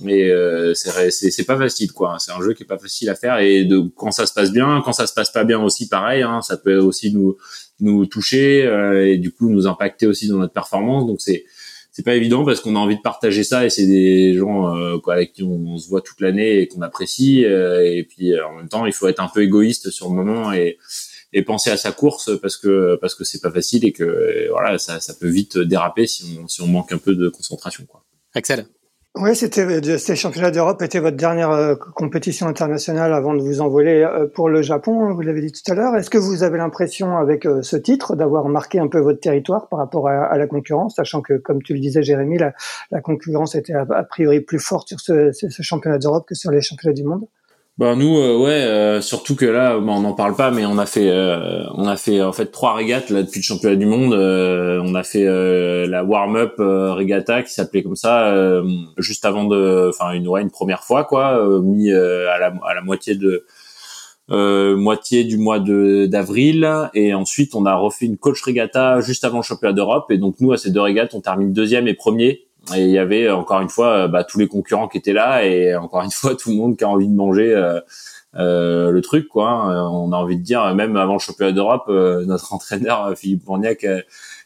Mais 0.02 0.30
euh, 0.30 0.74
c'est 0.74 1.46
pas 1.46 1.58
facile 1.58 1.92
quoi. 1.92 2.18
C'est 2.20 2.32
un 2.32 2.42
jeu 2.42 2.54
qui 2.54 2.64
est 2.64 2.68
pas 2.68 2.78
facile 2.78 3.10
à 3.10 3.16
faire 3.16 3.40
et 3.40 3.66
de 3.66 3.80
quand 3.96 4.12
ça 4.12 4.26
se 4.26 4.34
passe 4.34 4.52
bien, 4.52 4.82
quand 4.84 4.94
ça 4.94 5.08
se 5.08 5.14
passe 5.14 5.32
pas 5.32 5.44
bien 5.44 5.62
aussi 5.62 5.88
pareil. 5.88 6.22
Hein, 6.22 6.42
ça 6.42 6.58
peut 6.58 6.78
aussi 6.78 7.14
nous 7.14 7.38
nous 7.82 8.06
toucher 8.06 8.64
et 9.06 9.18
du 9.18 9.32
coup 9.32 9.50
nous 9.50 9.68
impacter 9.68 10.08
aussi 10.08 10.28
dans 10.28 10.38
notre 10.38 10.54
performance. 10.54 11.06
Donc 11.06 11.22
c'est 11.22 11.46
c'est 12.00 12.04
pas 12.04 12.16
évident 12.16 12.46
parce 12.46 12.62
qu'on 12.62 12.78
a 12.78 12.80
envie 12.80 12.96
de 12.96 13.02
partager 13.02 13.44
ça 13.44 13.66
et 13.66 13.70
c'est 13.70 13.86
des 13.86 14.34
gens 14.34 14.74
euh, 14.74 15.00
quoi, 15.00 15.16
avec 15.16 15.34
qui 15.34 15.44
on, 15.44 15.78
se 15.78 15.90
voit 15.90 16.02
toute 16.02 16.22
l'année 16.22 16.62
et 16.62 16.68
qu'on 16.68 16.82
apprécie 16.82 17.44
euh, 17.44 17.86
et 17.86 18.04
puis 18.04 18.34
euh, 18.34 18.48
en 18.48 18.56
même 18.56 18.70
temps 18.70 18.86
il 18.86 18.94
faut 18.94 19.08
être 19.10 19.20
un 19.20 19.28
peu 19.28 19.44
égoïste 19.44 19.90
sur 19.90 20.08
le 20.08 20.16
moment 20.16 20.54
et 20.54 20.78
et 21.32 21.44
penser 21.44 21.70
à 21.70 21.78
sa 21.78 21.92
course 21.92 22.32
parce 22.42 22.56
que 22.56 22.98
parce 23.02 23.16
que 23.16 23.26
c'est 23.26 23.42
pas 23.42 23.52
facile 23.52 23.86
et 23.86 23.92
que 23.92 24.48
voilà 24.50 24.78
ça 24.78 25.02
ça 25.02 25.14
peut 25.14 25.28
vite 25.28 25.58
déraper 25.58 26.08
si 26.08 26.40
on 26.42 26.48
si 26.48 26.62
on 26.62 26.68
manque 26.68 26.94
un 26.94 26.98
peu 26.98 27.16
de 27.16 27.28
concentration 27.28 27.86
quoi. 27.86 28.06
Axel? 28.34 28.66
Oui, 29.16 29.36
c'était 29.36 29.66
euh, 29.66 29.98
ces 29.98 30.16
championnats 30.16 30.52
d'Europe 30.52 30.84
était 30.84 31.00
votre 31.00 31.18
dernière 31.18 31.50
euh, 31.50 31.76
compétition 31.76 32.48
internationale 32.48 33.12
avant 33.12 33.34
de 33.34 33.42
vous 33.42 33.60
envoler 33.60 34.04
euh, 34.04 34.28
pour 34.28 34.50
le 34.50 34.62
Japon. 34.62 35.04
Hein, 35.04 35.14
vous 35.14 35.22
l'avez 35.22 35.42
dit 35.42 35.52
tout 35.52 35.72
à 35.72 35.74
l'heure. 35.74 35.96
Est-ce 35.96 36.12
que 36.12 36.20
vous 36.20 36.44
avez 36.44 36.60
l'impression, 36.60 37.18
avec 37.18 37.48
ce 37.62 37.76
titre, 37.76 38.16
d'avoir 38.16 38.48
marqué 38.50 38.80
un 38.80 38.88
peu 38.88 39.00
votre 39.00 39.20
territoire 39.20 39.68
par 39.68 39.80
rapport 39.80 40.08
à, 40.08 40.38
la 40.38 40.46
concurrence, 40.46 40.96
sachant 40.96 41.22
que, 41.22 41.34
comme 41.34 41.64
tu 41.64 41.74
le 41.74 41.80
disais, 41.80 42.04
Jérémy, 42.04 42.38
la, 42.38 43.02
concurrence 43.02 43.56
était 43.56 43.74
a, 43.74 44.04
priori 44.04 44.42
plus 44.42 44.60
forte 44.60 44.90
sur 44.90 45.00
ce 45.00 45.62
championnat 45.64 45.98
d'Europe 45.98 46.26
que 46.28 46.36
sur 46.36 46.52
les 46.52 46.62
championnats 46.62 46.94
du 46.94 47.04
monde? 47.04 47.26
Bah 47.80 47.96
nous 47.96 48.18
euh, 48.18 48.38
ouais 48.38 48.62
euh, 48.66 49.00
surtout 49.00 49.38
que 49.38 49.46
là 49.46 49.80
bah, 49.80 49.94
on 49.96 50.02
n'en 50.02 50.12
parle 50.12 50.36
pas 50.36 50.52
mais 50.52 50.66
on 50.66 50.78
a 50.78 50.86
fait 50.86 51.10
euh, 51.10 51.64
on 51.76 51.88
a 51.88 51.96
fait 51.96 52.22
en 52.22 52.34
fait 52.34 52.48
trois 52.48 52.74
régates 52.74 53.10
là 53.10 53.24
depuis 53.24 53.40
le 53.40 53.44
championnat 53.44 53.78
du 53.78 53.86
monde. 53.86 54.14
On 54.14 54.96
a 54.96 55.04
fait 55.04 55.24
la 55.88 56.04
warm 56.04 56.36
up 56.36 56.56
regatta 56.58 57.42
qui 57.42 57.54
s'appelait 57.54 57.82
comme 57.82 57.96
ça 57.96 58.62
juste 58.98 59.24
avant 59.24 59.46
de 59.46 59.88
enfin 59.90 60.12
une 60.12 60.28
ouais, 60.28 60.42
une 60.42 60.52
première 60.52 60.84
fois 60.84 61.06
quoi 61.06 61.42
mis 61.62 61.90
à 61.90 62.38
la 62.38 62.54
à 62.68 62.74
la 62.74 62.82
moitié 62.82 63.16
de 63.16 63.46
moitié 64.28 65.24
du 65.24 65.38
mois 65.38 65.62
de 65.62 66.06
d'avril. 66.06 66.70
Et 66.94 67.14
ensuite 67.14 67.56
on 67.56 67.66
a 67.66 67.76
refait 67.76 68.08
une 68.08 68.18
coach 68.18 68.42
regatta 68.42 69.00
juste 69.00 69.24
avant 69.24 69.38
le 69.38 69.44
championnat 69.44 69.74
d'Europe. 69.74 70.12
Et 70.12 70.18
donc 70.18 70.36
nous 70.42 70.52
à 70.52 70.58
ces 70.58 70.72
deux 70.72 70.82
régates 70.82 71.14
on 71.14 71.22
termine 71.22 71.54
deuxième 71.54 71.88
et 71.88 71.94
premier 71.94 72.49
et 72.76 72.84
il 72.84 72.90
y 72.90 72.98
avait 72.98 73.30
encore 73.30 73.62
une 73.62 73.70
fois 73.70 74.08
bah, 74.08 74.24
tous 74.24 74.40
les 74.40 74.48
concurrents 74.48 74.88
qui 74.88 74.98
étaient 74.98 75.14
là 75.14 75.46
et 75.46 75.76
encore 75.76 76.04
une 76.04 76.12
fois 76.12 76.36
tout 76.36 76.50
le 76.50 76.56
monde 76.56 76.78
qui 76.78 76.84
a 76.84 76.90
envie 76.90 77.08
de 77.08 77.16
manger 77.16 77.54
euh, 77.54 77.80
euh, 78.36 78.92
le 78.92 79.02
truc 79.02 79.28
quoi. 79.28 79.50
Hein. 79.50 79.90
On 79.92 80.12
a 80.12 80.18
envie 80.18 80.38
de 80.38 80.44
dire 80.44 80.74
même 80.76 80.96
avant 80.96 81.14
le 81.14 81.20
championnat 81.20 81.52
d'Europe, 81.52 81.86
euh, 81.90 82.26
notre 82.28 82.54
entraîneur 82.54 83.14
Philippe 83.18 83.44
Bourniac 83.46 83.86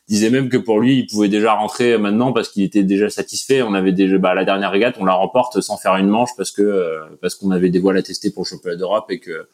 disait 0.08 0.30
même 0.30 0.50
que 0.50 0.58
pour 0.58 0.80
lui 0.80 1.00
il 1.00 1.08
pouvait 1.08 1.30
déjà 1.30 1.54
rentrer 1.54 1.98
maintenant 1.98 2.34
parce 2.34 2.50
qu'il 2.50 2.64
était 2.64 2.84
déjà 2.84 3.10
satisfait. 3.10 3.62
On 3.62 3.74
avait 3.74 3.92
déjà 3.92 4.18
bah, 4.18 4.34
la 4.34 4.46
dernière 4.46 4.72
régate, 4.72 4.96
on 5.00 5.06
la 5.06 5.14
remporte 5.14 5.62
sans 5.62 5.78
faire 5.78 5.96
une 5.96 6.08
manche 6.08 6.32
parce 6.38 6.52
que 6.52 7.00
parce 7.22 7.36
qu'on 7.36 7.52
avait 7.52 7.70
des 7.70 7.80
voiles 7.80 7.98
à 7.98 8.04
tester 8.04 8.32
pour 8.32 8.44
le 8.44 8.48
championnat 8.48 8.78
d'Europe 8.78 9.06
et 9.10 9.20
que 9.20 9.48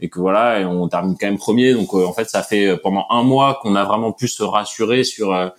et 0.00 0.08
que 0.08 0.18
voilà 0.18 0.60
et 0.60 0.64
on 0.64 0.88
termine 0.88 1.16
quand 1.18 1.26
même 1.26 1.38
premier. 1.38 1.74
Donc 1.74 1.94
en 1.94 2.12
fait 2.12 2.28
ça 2.28 2.42
fait 2.42 2.76
pendant 2.78 3.06
un 3.10 3.22
mois 3.22 3.58
qu'on 3.62 3.76
a 3.76 3.84
vraiment 3.84 4.12
pu 4.12 4.26
se 4.26 4.42
rassurer 4.42 5.04
sur 5.04 5.52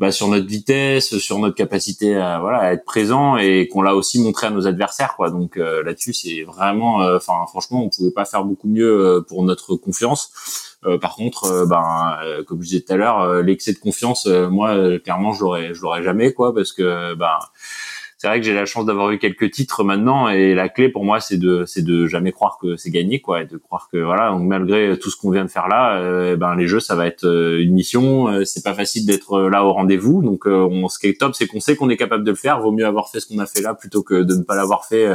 bah, 0.00 0.12
sur 0.12 0.28
notre 0.28 0.46
vitesse, 0.46 1.18
sur 1.18 1.38
notre 1.38 1.54
capacité 1.54 2.16
à 2.16 2.38
voilà 2.38 2.60
à 2.60 2.72
être 2.72 2.86
présent 2.86 3.36
et 3.36 3.68
qu'on 3.68 3.82
l'a 3.82 3.94
aussi 3.94 4.18
montré 4.18 4.46
à 4.46 4.50
nos 4.50 4.66
adversaires 4.66 5.14
quoi. 5.14 5.28
Donc 5.28 5.58
euh, 5.58 5.82
là-dessus 5.82 6.14
c'est 6.14 6.42
vraiment, 6.42 7.02
euh, 7.02 7.18
enfin 7.18 7.44
franchement 7.46 7.84
on 7.84 7.90
pouvait 7.90 8.10
pas 8.10 8.24
faire 8.24 8.44
beaucoup 8.44 8.66
mieux 8.66 8.88
euh, 8.88 9.20
pour 9.20 9.44
notre 9.44 9.76
confiance. 9.76 10.32
par 11.02 11.16
contre, 11.16 11.66
ben 11.68 12.16
comme 12.46 12.62
je 12.62 12.68
disais 12.68 12.80
tout 12.80 12.94
à 12.94 12.96
l'heure, 12.96 13.42
l'excès 13.42 13.74
de 13.74 13.78
confiance, 13.78 14.24
moi 14.26 14.98
clairement 15.00 15.34
je 15.34 15.42
l'aurais 15.42 15.74
je 15.74 15.82
l'aurais 15.82 16.02
jamais 16.02 16.32
quoi 16.32 16.54
parce 16.54 16.72
que 16.72 17.12
ben 17.14 17.38
c'est 18.20 18.26
vrai 18.26 18.38
que 18.38 18.44
j'ai 18.44 18.52
la 18.52 18.66
chance 18.66 18.84
d'avoir 18.84 19.10
eu 19.12 19.18
quelques 19.18 19.50
titres 19.50 19.82
maintenant 19.82 20.28
et 20.28 20.54
la 20.54 20.68
clé 20.68 20.90
pour 20.90 21.06
moi 21.06 21.20
c'est 21.20 21.38
de 21.38 21.64
c'est 21.64 21.80
de 21.80 22.06
jamais 22.06 22.32
croire 22.32 22.58
que 22.60 22.76
c'est 22.76 22.90
gagné 22.90 23.22
quoi 23.22 23.40
et 23.40 23.46
de 23.46 23.56
croire 23.56 23.88
que 23.90 23.96
voilà 23.96 24.28
donc 24.28 24.42
malgré 24.42 24.98
tout 24.98 25.08
ce 25.08 25.16
qu'on 25.16 25.30
vient 25.30 25.46
de 25.46 25.50
faire 25.50 25.68
là 25.68 25.96
euh, 25.96 26.36
ben 26.36 26.54
les 26.54 26.66
jeux 26.66 26.80
ça 26.80 26.96
va 26.96 27.06
être 27.06 27.24
euh, 27.24 27.62
une 27.62 27.72
mission 27.72 28.28
euh, 28.28 28.44
c'est 28.44 28.62
pas 28.62 28.74
facile 28.74 29.06
d'être 29.06 29.40
là 29.48 29.64
au 29.64 29.72
rendez-vous. 29.72 30.20
Donc 30.20 30.44
on 30.44 30.86
ce 30.88 30.98
qui 30.98 31.06
est 31.06 31.18
top 31.18 31.34
c'est 31.34 31.46
qu'on 31.46 31.60
sait 31.60 31.76
qu'on 31.76 31.88
est 31.88 31.96
capable 31.96 32.24
de 32.24 32.30
le 32.30 32.36
faire. 32.36 32.60
Vaut 32.60 32.72
mieux 32.72 32.84
avoir 32.84 33.08
fait 33.08 33.20
ce 33.20 33.26
qu'on 33.26 33.38
a 33.38 33.46
fait 33.46 33.62
là 33.62 33.72
plutôt 33.72 34.02
que 34.02 34.22
de 34.22 34.34
ne 34.34 34.42
pas 34.42 34.54
l'avoir 34.54 34.84
fait 34.84 35.08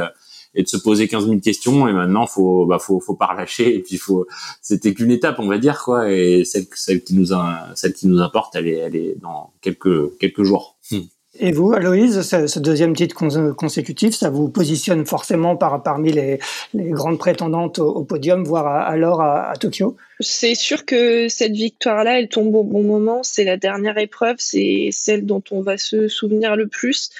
et 0.56 0.64
de 0.64 0.68
se 0.68 0.76
poser 0.76 1.06
15 1.06 1.28
000 1.28 1.38
questions. 1.38 1.86
Et 1.86 1.92
maintenant 1.92 2.26
faut 2.26 2.66
bah 2.66 2.80
faut 2.80 2.98
faut 2.98 3.14
pas 3.14 3.26
relâcher. 3.26 3.72
Et 3.72 3.82
puis 3.82 3.98
faut 3.98 4.26
c'était 4.60 4.92
qu'une 4.94 5.12
étape 5.12 5.36
on 5.38 5.46
va 5.46 5.58
dire 5.58 5.80
quoi. 5.84 6.10
Et 6.10 6.44
celle 6.44 6.66
celle 6.74 7.04
qui 7.04 7.14
nous 7.14 7.32
a, 7.32 7.68
celle 7.76 7.92
qui 7.92 8.08
nous 8.08 8.20
importe 8.20 8.56
elle 8.56 8.66
est 8.66 8.78
elle 8.78 8.96
est 8.96 9.14
dans 9.20 9.52
quelques 9.60 10.18
quelques 10.18 10.42
jours. 10.42 10.76
Hmm. 10.90 11.02
Et 11.38 11.52
vous, 11.52 11.72
Aloïse, 11.72 12.22
ce, 12.22 12.58
deuxième 12.58 12.94
titre 12.94 13.14
consécutif, 13.54 14.14
ça 14.14 14.30
vous 14.30 14.48
positionne 14.48 15.04
forcément 15.06 15.56
par, 15.56 15.82
parmi 15.82 16.12
les, 16.12 16.38
grandes 16.74 17.18
prétendantes 17.18 17.78
au, 17.78 18.04
podium, 18.04 18.44
voire 18.44 18.66
alors 18.66 19.20
à, 19.20 19.54
Tokyo? 19.58 19.96
C'est 20.20 20.54
sûr 20.54 20.84
que 20.84 21.28
cette 21.28 21.52
victoire-là, 21.52 22.18
elle 22.18 22.28
tombe 22.28 22.54
au 22.54 22.64
bon 22.64 22.82
moment. 22.82 23.22
C'est 23.22 23.44
la 23.44 23.56
dernière 23.56 23.98
épreuve, 23.98 24.36
c'est 24.38 24.88
celle 24.92 25.26
dont 25.26 25.42
on 25.50 25.60
va 25.60 25.76
se 25.76 26.08
souvenir 26.08 26.56
le 26.56 26.66
plus. 26.68 27.10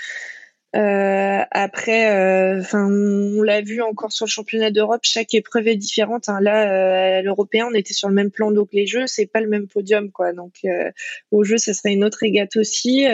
Euh, 0.77 1.43
après, 1.53 2.13
euh, 2.13 2.61
enfin, 2.61 2.87
on 2.87 3.43
l'a 3.43 3.63
vu 3.63 3.81
encore 3.81 4.13
sur 4.13 4.27
le 4.27 4.31
championnat 4.31 4.71
d'Europe, 4.71 5.01
chaque 5.05 5.33
épreuve 5.35 5.69
est 5.69 5.77
différente. 5.77 6.29
Hein. 6.29 6.39
Là, 6.43 7.19
euh, 7.19 7.23
l'européen, 7.23 7.69
on 7.71 7.75
était 7.75 7.95
sur 7.95 8.09
le 8.09 8.15
même 8.15 8.31
plan 8.31 8.51
donc 8.51 8.69
les 8.73 8.87
Jeux, 8.87 9.07
c'est 9.07 9.27
pas 9.27 9.41
le 9.41 9.49
même 9.49 9.69
podium, 9.69 10.11
quoi. 10.11 10.33
Donc, 10.33 10.55
au 11.31 11.45
jeu, 11.45 11.57
ça 11.57 11.73
serait 11.73 11.93
une 11.93 12.05
autre 12.05 12.19
régate 12.21 12.57
aussi. 12.57 13.07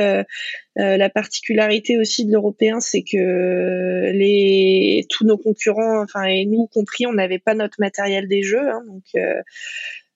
la 0.77 1.11
particularité 1.11 1.99
aussi 1.99 2.25
de 2.25 2.33
l'européen, 2.33 2.81
c'est 2.81 3.03
que 3.03 4.11
les 4.13 5.07
tous 5.09 5.25
nos 5.25 5.39
concurrents, 5.39 6.03
enfin 6.03 6.25
et 6.25 6.47
nous 6.47 6.67
compris, 6.67 7.07
on 7.07 7.13
n'avait 7.13 7.39
pas 7.39 7.55
notre 7.55 7.77
matériel 7.81 8.29
des 8.29 8.43
Jeux, 8.43 8.69
hein, 8.69 8.83
donc 8.87 9.05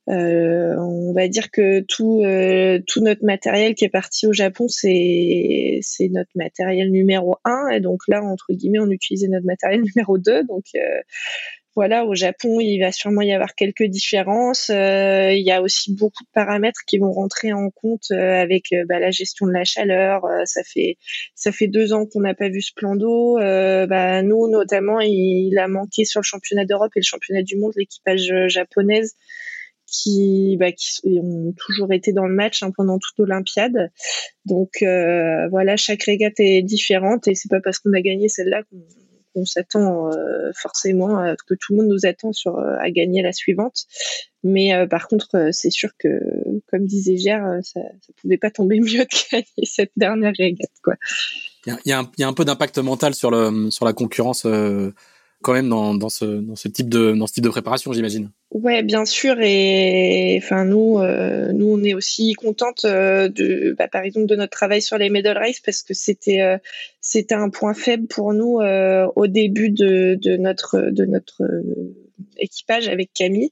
euh, 0.08 0.76
on 0.76 1.12
va 1.12 1.26
dire 1.26 1.50
que 1.50 1.80
tout 1.80 2.22
euh, 2.24 2.78
tout 2.86 3.00
notre 3.00 3.24
matériel 3.24 3.74
qui 3.74 3.84
est 3.84 3.88
parti 3.88 4.26
au 4.26 4.32
Japon, 4.32 4.68
c'est 4.68 5.80
c'est 5.82 6.08
notre 6.08 6.30
matériel 6.36 6.90
numéro 6.92 7.36
un. 7.44 7.68
Et 7.70 7.80
donc 7.80 8.02
là, 8.08 8.22
entre 8.22 8.52
guillemets, 8.52 8.78
on 8.78 8.90
utilisait 8.90 9.28
notre 9.28 9.46
matériel 9.46 9.82
numéro 9.96 10.18
2. 10.18 10.44
Donc 10.44 10.64
euh, 10.76 11.00
voilà, 11.74 12.06
au 12.06 12.14
Japon, 12.14 12.60
il 12.60 12.78
va 12.80 12.92
sûrement 12.92 13.20
y 13.20 13.32
avoir 13.32 13.54
quelques 13.54 13.82
différences. 13.84 14.70
il 14.70 15.42
y 15.44 15.50
a 15.50 15.60
aussi 15.60 15.92
beaucoup 15.94 16.24
de 16.24 16.30
paramètres 16.32 16.80
qui 16.86 16.98
vont 16.98 17.12
rentrer 17.12 17.52
en 17.52 17.68
compte 17.70 18.10
avec 18.12 18.70
bah, 18.88 18.98
la 18.98 19.10
gestion 19.10 19.46
de 19.46 19.52
la 19.52 19.64
chaleur. 19.64 20.22
ça 20.46 20.62
fait 20.64 20.96
ça 21.34 21.52
fait 21.52 21.66
deux 21.66 21.92
ans 21.92 22.06
qu'on 22.06 22.20
n'a 22.20 22.34
pas 22.34 22.48
vu 22.48 22.62
ce 22.62 22.72
plan 22.74 22.96
d'eau. 22.96 23.36
bah, 23.38 24.22
nous, 24.22 24.48
notamment, 24.48 25.00
il, 25.00 25.58
a 25.58 25.68
manqué 25.68 26.06
sur 26.06 26.20
le 26.20 26.24
championnat 26.24 26.64
d'Europe 26.64 26.92
et 26.96 27.00
le 27.00 27.04
championnat 27.04 27.42
du 27.42 27.58
monde 27.58 27.72
l'équipage 27.76 28.32
japonaise 28.46 29.14
qui, 29.87 30.57
bah, 30.59 30.72
qui 30.72 31.18
ont 31.22 31.53
toujours 31.57 31.92
été 31.92 32.12
dans 32.12 32.27
le 32.27 32.35
match 32.35 32.62
hein, 32.62 32.70
pendant 32.77 32.99
toute 32.99 33.18
l'Olympiade. 33.18 33.90
Donc 34.44 34.83
euh, 34.83 35.49
voilà, 35.49 35.77
chaque 35.77 36.03
régate 36.03 36.38
est 36.40 36.62
différente 36.62 37.29
et 37.29 37.35
c'est 37.35 37.49
pas 37.49 37.61
parce 37.61 37.79
qu'on 37.79 37.92
a 37.92 38.01
gagné 38.01 38.29
celle-là 38.29 38.62
qu'on 39.35 39.44
s'attend 39.44 40.11
euh, 40.11 40.51
forcément 40.55 41.35
que 41.46 41.55
tout 41.55 41.75
le 41.75 41.83
monde 41.83 41.88
nous 41.88 42.07
attend 42.07 42.33
sur 42.33 42.59
euh, 42.59 42.77
à 42.81 42.90
gagner 42.90 43.22
la 43.22 43.33
suivante. 43.33 43.85
Mais 44.42 44.87
par 44.88 45.09
contre, 45.09 45.49
c'est 45.51 45.70
sûr 45.70 45.90
que, 45.99 46.09
comme 46.68 46.87
disait 46.87 47.16
Gère, 47.16 47.59
ça, 47.62 47.81
ça 47.81 48.12
pouvait 48.20 48.38
pas 48.38 48.51
tomber 48.51 48.79
mieux 48.81 49.05
de 49.05 49.33
gagner 49.33 49.64
cette 49.64 49.90
dernière 49.96 50.33
régate. 50.38 50.70
Il 51.66 51.77
y 51.85 51.92
a, 51.92 52.29
un 52.29 52.33
peu 52.33 52.44
d'impact 52.44 52.79
mental 52.79 53.14
sur 53.14 53.31
la 53.33 53.92
concurrence 53.92 54.46
quand 55.46 55.52
même 55.52 55.68
dans, 55.68 56.09
ce, 56.09 56.66
type 56.66 56.88
de 56.88 57.48
préparation, 57.48 57.92
j'imagine. 57.92 58.32
Ouais, 58.50 58.82
bien 58.82 59.04
sûr. 59.04 59.37
Et 59.40 60.40
enfin 60.42 60.64
nous, 60.64 60.98
euh, 60.98 61.52
nous 61.52 61.66
on 61.68 61.85
est 61.85 61.94
aussi 61.94 62.32
contente 62.32 62.85
euh, 62.85 63.28
de, 63.28 63.76
bah, 63.78 63.87
par 63.87 64.02
exemple, 64.02 64.26
de 64.26 64.35
notre 64.35 64.50
travail 64.50 64.82
sur 64.82 64.98
les 64.98 65.09
medal 65.09 65.38
race 65.38 65.61
parce 65.61 65.82
que 65.82 65.94
c'était 65.94 66.40
euh, 66.40 66.59
c'était 67.00 67.37
un 67.37 67.48
point 67.48 67.74
faible 67.74 68.09
pour 68.09 68.32
nous 68.35 68.59
au 69.14 69.26
début 69.28 69.70
de, 69.70 70.18
de 70.20 70.37
notre 70.37 70.80
de 70.80 71.04
notre 71.04 71.42
équipage 72.38 72.88
avec 72.88 73.12
Camille, 73.14 73.50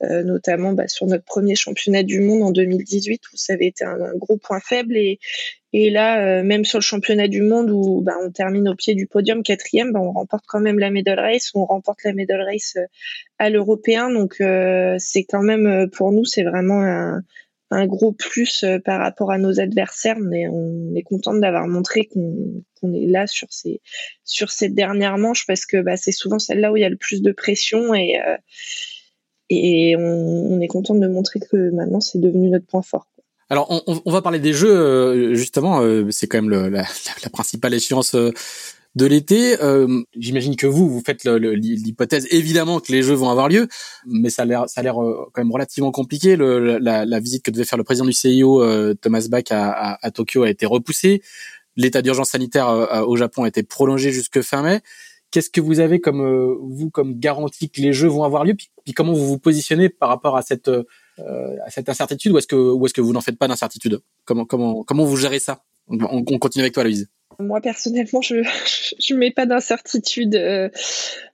notamment 0.00 0.72
bah, 0.74 0.86
sur 0.86 1.06
notre 1.06 1.24
premier 1.24 1.56
championnat 1.56 2.04
du 2.04 2.20
monde 2.20 2.42
en 2.42 2.50
2018 2.52 3.20
où 3.32 3.36
ça 3.36 3.54
avait 3.54 3.66
été 3.66 3.84
un, 3.84 4.00
un 4.00 4.14
gros 4.14 4.36
point 4.36 4.60
faible 4.60 4.96
et, 4.96 5.18
et 5.72 5.90
là, 5.90 6.22
euh, 6.22 6.42
même 6.42 6.64
sur 6.64 6.78
le 6.78 6.82
championnat 6.82 7.28
du 7.28 7.40
monde 7.40 7.70
où 7.70 8.02
bah, 8.02 8.14
on 8.22 8.30
termine 8.30 8.68
au 8.68 8.74
pied 8.74 8.94
du 8.94 9.06
podium 9.06 9.42
quatrième, 9.42 9.92
bah, 9.92 10.00
on 10.00 10.12
remporte 10.12 10.44
quand 10.46 10.60
même 10.60 10.78
la 10.78 10.90
medal 10.90 11.18
race. 11.18 11.50
On 11.54 11.64
remporte 11.64 12.02
la 12.04 12.12
medal 12.12 12.42
race 12.42 12.74
euh, 12.76 12.84
à 13.38 13.48
l'européen, 13.48 14.10
donc 14.10 14.40
euh, 14.40 14.96
c'est 14.98 15.24
quand 15.24 15.42
même 15.42 15.88
pour 15.90 16.12
nous, 16.12 16.24
c'est 16.26 16.42
vraiment 16.44 16.82
un, 16.82 17.22
un, 17.70 17.86
gros 17.86 18.12
plus 18.12 18.64
par 18.84 19.00
rapport 19.00 19.32
à 19.32 19.38
nos 19.38 19.60
adversaires. 19.60 20.18
On 20.20 20.94
est 20.94 21.02
content 21.02 21.34
d'avoir 21.34 21.66
montré 21.66 22.04
qu'on 22.04 22.92
est 22.92 23.06
là 23.06 23.26
sur 23.26 23.48
ces 23.50 23.80
sur 24.24 24.50
cette 24.50 24.74
dernière 24.74 25.16
manche 25.16 25.46
parce 25.46 25.64
que 25.66 25.78
bah, 25.80 25.96
c'est 25.96 26.12
souvent 26.12 26.38
celle-là 26.38 26.70
où 26.72 26.76
il 26.76 26.82
y 26.82 26.84
a 26.84 26.90
le 26.90 26.96
plus 26.96 27.22
de 27.22 27.32
pression 27.32 27.94
et 27.94 28.20
et 29.48 29.96
on, 29.96 30.52
on 30.52 30.60
est 30.60 30.68
content 30.68 30.94
de 30.94 31.08
montrer 31.08 31.40
que 31.40 31.70
maintenant 31.70 32.00
c'est 32.00 32.20
devenu 32.20 32.48
notre 32.50 32.66
point 32.66 32.82
fort. 32.82 33.11
Alors, 33.52 33.66
on, 33.68 34.00
on, 34.06 34.10
va 34.10 34.22
parler 34.22 34.38
des 34.38 34.54
jeux, 34.54 34.74
euh, 34.74 35.34
justement, 35.34 35.82
euh, 35.82 36.06
c'est 36.10 36.26
quand 36.26 36.38
même 36.38 36.48
le, 36.48 36.70
la, 36.70 36.86
la, 37.22 37.28
principale 37.28 37.74
échéance 37.74 38.14
euh, 38.14 38.30
de 38.94 39.04
l'été. 39.04 39.56
J'imagine 40.16 40.56
que 40.56 40.66
vous, 40.66 40.88
vous 40.88 41.02
faites 41.04 41.24
l'hypothèse, 41.24 42.26
évidemment, 42.30 42.80
que 42.80 42.90
les 42.90 43.02
jeux 43.02 43.12
vont 43.12 43.28
avoir 43.28 43.50
lieu, 43.50 43.68
mais 44.06 44.30
ça 44.30 44.42
a 44.42 44.44
l'air, 44.46 44.70
ça 44.70 44.80
a 44.80 44.84
l'air 44.84 44.94
quand 44.94 45.36
même 45.36 45.52
relativement 45.52 45.90
compliqué. 45.90 46.36
Le, 46.36 46.78
la, 46.78 47.04
la, 47.04 47.20
visite 47.20 47.42
que 47.44 47.50
devait 47.50 47.66
faire 47.66 47.76
le 47.76 47.84
président 47.84 48.06
du 48.06 48.14
CIO, 48.14 48.64
Thomas 48.94 49.26
Bach, 49.28 49.44
à, 49.50 49.70
à, 49.70 49.98
à, 50.00 50.10
Tokyo 50.10 50.44
a 50.44 50.48
été 50.48 50.64
repoussée. 50.64 51.20
L'état 51.76 52.00
d'urgence 52.00 52.30
sanitaire 52.30 52.68
au 53.06 53.16
Japon 53.16 53.44
a 53.44 53.48
été 53.48 53.62
prolongé 53.62 54.12
jusque 54.12 54.40
fin 54.40 54.62
mai. 54.62 54.80
Qu'est-ce 55.30 55.50
que 55.50 55.60
vous 55.60 55.80
avez 55.80 56.00
comme 56.00 56.22
vous 56.70 56.88
comme 56.88 57.18
garantie 57.18 57.68
que 57.68 57.82
les 57.82 57.92
jeux 57.92 58.08
vont 58.08 58.24
avoir 58.24 58.46
lieu? 58.46 58.54
Puis, 58.54 58.70
puis 58.84 58.94
comment 58.94 59.12
vous 59.12 59.26
vous 59.26 59.38
positionnez 59.38 59.90
par 59.90 60.08
rapport 60.08 60.38
à 60.38 60.42
cette 60.42 60.68
euh, 60.68 60.84
à 61.18 61.70
cette 61.70 61.88
incertitude 61.88 62.32
ou 62.32 62.38
est-ce 62.38 62.46
que 62.46 62.56
ou 62.56 62.84
est-ce 62.86 62.94
que 62.94 63.00
vous 63.00 63.12
n'en 63.12 63.20
faites 63.20 63.38
pas 63.38 63.48
d'incertitude? 63.48 64.00
Comment 64.24 64.44
comment 64.44 64.82
comment 64.82 65.04
vous 65.04 65.16
gérez 65.16 65.38
ça? 65.38 65.62
On, 65.88 65.98
on, 66.00 66.38
continue 66.38 66.62
avec 66.62 66.74
toi, 66.74 66.84
Louise. 66.84 67.08
Moi 67.38 67.60
personnellement, 67.60 68.22
je 68.22 68.42
je 68.98 69.14
mets 69.14 69.30
pas 69.30 69.46
d'incertitude. 69.46 70.34
Euh, 70.34 70.68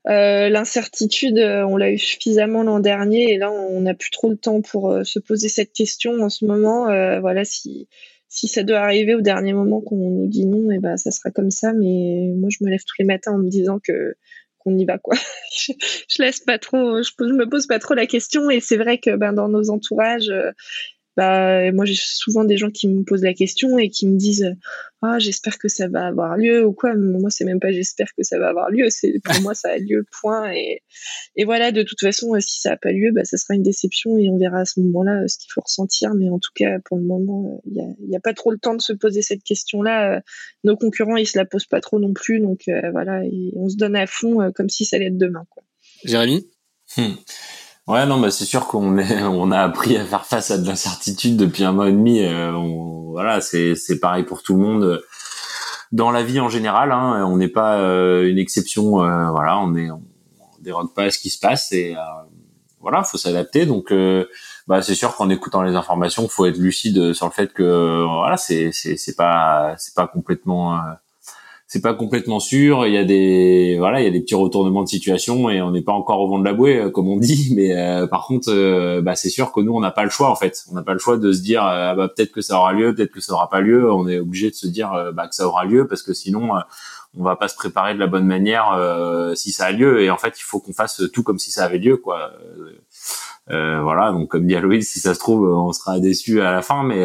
euh, 0.08 0.48
L'incertitude, 0.48 1.38
on 1.38 1.76
l'a 1.76 1.92
eu 1.92 1.98
suffisamment 1.98 2.62
l'an 2.62 2.80
dernier 2.80 3.32
et 3.32 3.36
là, 3.36 3.50
on 3.50 3.80
n'a 3.82 3.94
plus 3.94 4.10
trop 4.10 4.30
le 4.30 4.36
temps 4.36 4.62
pour 4.62 4.90
euh, 4.90 5.04
se 5.04 5.18
poser 5.18 5.48
cette 5.48 5.72
question 5.72 6.12
en 6.22 6.30
ce 6.30 6.44
moment. 6.44 6.88
Euh, 6.88 7.20
voilà, 7.20 7.44
si 7.44 7.88
si 8.30 8.46
ça 8.46 8.62
doit 8.62 8.80
arriver 8.80 9.14
au 9.14 9.22
dernier 9.22 9.54
moment 9.54 9.80
qu'on 9.80 9.96
nous 9.96 10.26
dit 10.26 10.44
non, 10.44 10.70
eh 10.70 10.78
ben 10.78 10.96
ça 10.96 11.10
sera 11.10 11.30
comme 11.30 11.50
ça. 11.50 11.72
Mais 11.72 12.30
moi, 12.36 12.48
je 12.50 12.64
me 12.64 12.70
lève 12.70 12.82
tous 12.86 12.96
les 12.98 13.06
matins 13.06 13.32
en 13.32 13.38
me 13.38 13.48
disant 13.48 13.78
que 13.82 14.16
on 14.68 14.78
y 14.78 14.84
va 14.84 14.98
quoi. 14.98 15.16
je, 15.56 16.22
laisse 16.22 16.40
pas 16.40 16.58
trop, 16.58 17.02
je, 17.02 17.10
me 17.24 17.48
pose 17.48 17.66
pas 17.66 17.78
trop 17.78 17.94
la 17.94 18.06
question 18.06 18.50
et 18.50 18.60
c'est 18.60 18.76
vrai 18.76 18.98
que 18.98 19.16
ben 19.16 19.32
dans 19.32 19.48
nos 19.48 19.70
entourages, 19.70 20.30
euh, 20.30 20.52
bah 21.18 21.72
moi 21.72 21.84
j'ai 21.84 21.96
souvent 21.96 22.44
des 22.44 22.56
gens 22.56 22.70
qui 22.70 22.86
me 22.86 23.02
posent 23.02 23.24
la 23.24 23.34
question 23.34 23.76
et 23.76 23.90
qui 23.90 24.06
me 24.06 24.16
disent 24.16 24.54
ah 25.02 25.18
j'espère 25.18 25.58
que 25.58 25.66
ça 25.66 25.88
va 25.88 26.06
avoir 26.06 26.36
lieu 26.36 26.64
ou 26.64 26.72
quoi. 26.72 26.94
Moi 26.94 27.28
c'est 27.28 27.44
même 27.44 27.58
pas 27.58 27.72
j'espère 27.72 28.06
que 28.16 28.22
ça 28.22 28.38
va 28.38 28.50
avoir 28.50 28.70
lieu. 28.70 28.86
C'est 28.88 29.14
pour 29.24 29.42
moi 29.42 29.52
ça 29.52 29.70
a 29.70 29.78
lieu 29.78 30.06
point. 30.20 30.52
Et 30.52 30.84
et 31.34 31.44
voilà 31.44 31.72
de 31.72 31.82
toute 31.82 31.98
façon 31.98 32.36
euh, 32.36 32.40
si 32.40 32.60
ça 32.60 32.74
a 32.74 32.76
pas 32.76 32.92
lieu 32.92 33.10
bah 33.12 33.24
ça 33.24 33.36
sera 33.36 33.56
une 33.56 33.64
déception 33.64 34.16
et 34.16 34.30
on 34.30 34.38
verra 34.38 34.60
à 34.60 34.64
ce 34.64 34.78
moment-là 34.78 35.24
euh, 35.24 35.26
ce 35.26 35.38
qu'il 35.38 35.50
faut 35.52 35.60
ressentir. 35.60 36.14
Mais 36.14 36.28
en 36.28 36.38
tout 36.38 36.52
cas 36.54 36.78
pour 36.84 36.98
le 36.98 37.02
moment 37.02 37.60
il 37.66 37.74
y 37.74 37.80
a, 37.80 37.88
y 38.10 38.16
a 38.16 38.20
pas 38.20 38.32
trop 38.32 38.52
le 38.52 38.58
temps 38.58 38.76
de 38.76 38.80
se 38.80 38.92
poser 38.92 39.20
cette 39.20 39.42
question 39.42 39.82
là 39.82 40.22
nos 40.62 40.76
concurrents 40.76 41.16
ils 41.16 41.26
se 41.26 41.36
la 41.36 41.46
posent 41.46 41.66
pas 41.66 41.80
trop 41.80 41.98
non 41.98 42.12
plus. 42.12 42.38
Donc 42.38 42.60
voilà. 42.92 43.24
Et 43.24 43.52
on 43.56 43.68
se 43.68 43.76
donne 43.76 43.96
à 43.96 44.06
fond 44.06 44.52
comme 44.54 44.68
si 44.68 44.84
ça 44.84 44.94
allait 44.96 45.06
être 45.06 45.18
demain 45.18 45.44
quoi. 45.50 45.64
Jérémy? 46.04 46.46
Hmm. 46.96 47.14
Ouais, 47.88 48.04
non, 48.04 48.20
bah 48.20 48.30
c'est 48.30 48.44
sûr 48.44 48.66
qu'on 48.66 48.98
est, 48.98 49.22
on 49.24 49.50
a 49.50 49.60
appris 49.60 49.96
à 49.96 50.04
faire 50.04 50.26
face 50.26 50.50
à 50.50 50.58
de 50.58 50.66
l'incertitude 50.66 51.38
depuis 51.38 51.64
un 51.64 51.72
mois 51.72 51.88
et 51.88 51.92
demi. 51.92 52.22
Euh, 52.22 52.52
voilà, 52.52 53.40
c'est 53.40 53.74
c'est 53.76 53.98
pareil 53.98 54.24
pour 54.24 54.42
tout 54.42 54.52
le 54.54 54.60
monde 54.60 55.02
dans 55.90 56.10
la 56.10 56.22
vie 56.22 56.38
en 56.38 56.50
général. 56.50 56.92
Hein, 56.92 57.24
on 57.26 57.38
n'est 57.38 57.48
pas 57.48 57.78
euh, 57.78 58.28
une 58.28 58.36
exception. 58.36 59.02
Euh, 59.02 59.30
voilà, 59.30 59.58
on 59.58 59.74
est, 59.74 59.90
on, 59.90 60.02
dérogue 60.60 60.92
pas 60.92 61.04
à 61.04 61.10
ce 61.10 61.18
qui 61.18 61.30
se 61.30 61.38
passe 61.38 61.72
et 61.72 61.96
voilà, 62.80 63.04
faut 63.04 63.16
s'adapter. 63.16 63.64
Donc, 63.64 63.94
bah 64.66 64.82
c'est 64.82 64.94
sûr 64.94 65.16
qu'en 65.16 65.30
écoutant 65.30 65.62
les 65.62 65.74
informations, 65.74 66.28
faut 66.28 66.44
être 66.44 66.58
lucide 66.58 67.14
sur 67.14 67.26
le 67.26 67.32
fait 67.32 67.54
que 67.54 68.04
voilà, 68.04 68.36
c'est 68.36 68.70
c'est 68.72 68.98
c'est 68.98 69.16
pas 69.16 69.76
c'est 69.78 69.94
pas 69.94 70.06
complètement 70.06 70.78
c'est 71.70 71.82
pas 71.82 71.92
complètement 71.92 72.40
sûr. 72.40 72.86
Il 72.86 72.94
y 72.94 72.96
a 72.96 73.04
des 73.04 73.76
voilà, 73.78 74.00
il 74.00 74.04
y 74.04 74.06
a 74.08 74.10
des 74.10 74.22
petits 74.22 74.34
retournements 74.34 74.82
de 74.82 74.88
situation 74.88 75.50
et 75.50 75.60
on 75.60 75.70
n'est 75.70 75.82
pas 75.82 75.92
encore 75.92 76.20
au 76.20 76.28
vent 76.28 76.38
de 76.38 76.44
la 76.44 76.54
bouée 76.54 76.78
euh, 76.78 76.90
comme 76.90 77.08
on 77.08 77.18
dit. 77.18 77.52
Mais 77.54 77.76
euh, 77.76 78.06
par 78.06 78.26
contre, 78.26 78.48
euh, 78.48 79.02
bah, 79.02 79.14
c'est 79.14 79.28
sûr 79.28 79.52
que 79.52 79.60
nous 79.60 79.74
on 79.74 79.80
n'a 79.80 79.90
pas 79.90 80.04
le 80.04 80.10
choix 80.10 80.30
en 80.30 80.34
fait. 80.34 80.64
On 80.70 80.74
n'a 80.74 80.82
pas 80.82 80.94
le 80.94 80.98
choix 80.98 81.18
de 81.18 81.30
se 81.30 81.42
dire 81.42 81.62
ah, 81.62 81.94
bah, 81.94 82.08
peut-être 82.08 82.32
que 82.32 82.40
ça 82.40 82.56
aura 82.56 82.72
lieu, 82.72 82.94
peut-être 82.94 83.12
que 83.12 83.20
ça 83.20 83.34
aura 83.34 83.50
pas 83.50 83.60
lieu. 83.60 83.92
On 83.92 84.08
est 84.08 84.18
obligé 84.18 84.48
de 84.48 84.54
se 84.54 84.66
dire 84.66 85.12
bah, 85.12 85.28
que 85.28 85.34
ça 85.34 85.46
aura 85.46 85.66
lieu 85.66 85.86
parce 85.86 86.02
que 86.02 86.14
sinon 86.14 86.52
on 87.18 87.22
va 87.22 87.36
pas 87.36 87.48
se 87.48 87.54
préparer 87.54 87.94
de 87.94 87.98
la 87.98 88.06
bonne 88.06 88.26
manière 88.26 88.78
si 89.34 89.52
ça 89.52 89.66
a 89.66 89.72
lieu. 89.72 90.00
Et 90.02 90.10
en 90.10 90.16
fait, 90.16 90.34
il 90.38 90.42
faut 90.42 90.60
qu'on 90.60 90.72
fasse 90.72 91.02
tout 91.12 91.22
comme 91.22 91.38
si 91.38 91.50
ça 91.50 91.64
avait 91.64 91.78
lieu 91.78 91.98
quoi. 91.98 92.32
Euh, 93.50 93.80
voilà, 93.82 94.12
donc 94.12 94.28
comme 94.28 94.46
dit 94.46 94.54
Aloïs, 94.54 94.88
si 94.88 95.00
ça 95.00 95.14
se 95.14 95.18
trouve, 95.18 95.48
on 95.50 95.72
sera 95.72 96.00
déçu 96.00 96.40
à 96.40 96.52
la 96.52 96.62
fin, 96.62 96.82
mais 96.82 97.04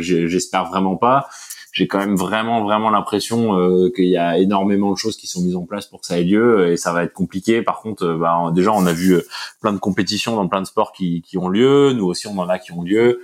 j'espère 0.00 0.64
vraiment 0.64 0.96
pas 0.96 1.28
j'ai 1.72 1.88
quand 1.88 1.98
même 1.98 2.16
vraiment 2.16 2.62
vraiment 2.62 2.90
l'impression 2.90 3.58
euh, 3.58 3.90
qu'il 3.90 4.08
y 4.08 4.18
a 4.18 4.38
énormément 4.38 4.92
de 4.92 4.98
choses 4.98 5.16
qui 5.16 5.26
sont 5.26 5.40
mises 5.40 5.56
en 5.56 5.64
place 5.64 5.86
pour 5.86 6.02
que 6.02 6.06
ça 6.06 6.20
ait 6.20 6.24
lieu 6.24 6.70
et 6.70 6.76
ça 6.76 6.92
va 6.92 7.02
être 7.02 7.14
compliqué. 7.14 7.62
Par 7.62 7.80
contre, 7.80 8.04
euh, 8.04 8.18
bah, 8.18 8.52
déjà 8.54 8.72
on 8.72 8.86
a 8.86 8.92
vu 8.92 9.14
euh, 9.14 9.26
plein 9.60 9.72
de 9.72 9.78
compétitions 9.78 10.36
dans 10.36 10.46
plein 10.48 10.60
de 10.60 10.66
sports 10.66 10.92
qui, 10.92 11.22
qui 11.22 11.38
ont 11.38 11.48
lieu. 11.48 11.94
Nous 11.94 12.04
aussi 12.04 12.26
on 12.26 12.38
en 12.38 12.48
a 12.48 12.58
qui 12.58 12.72
ont 12.72 12.82
lieu. 12.82 13.22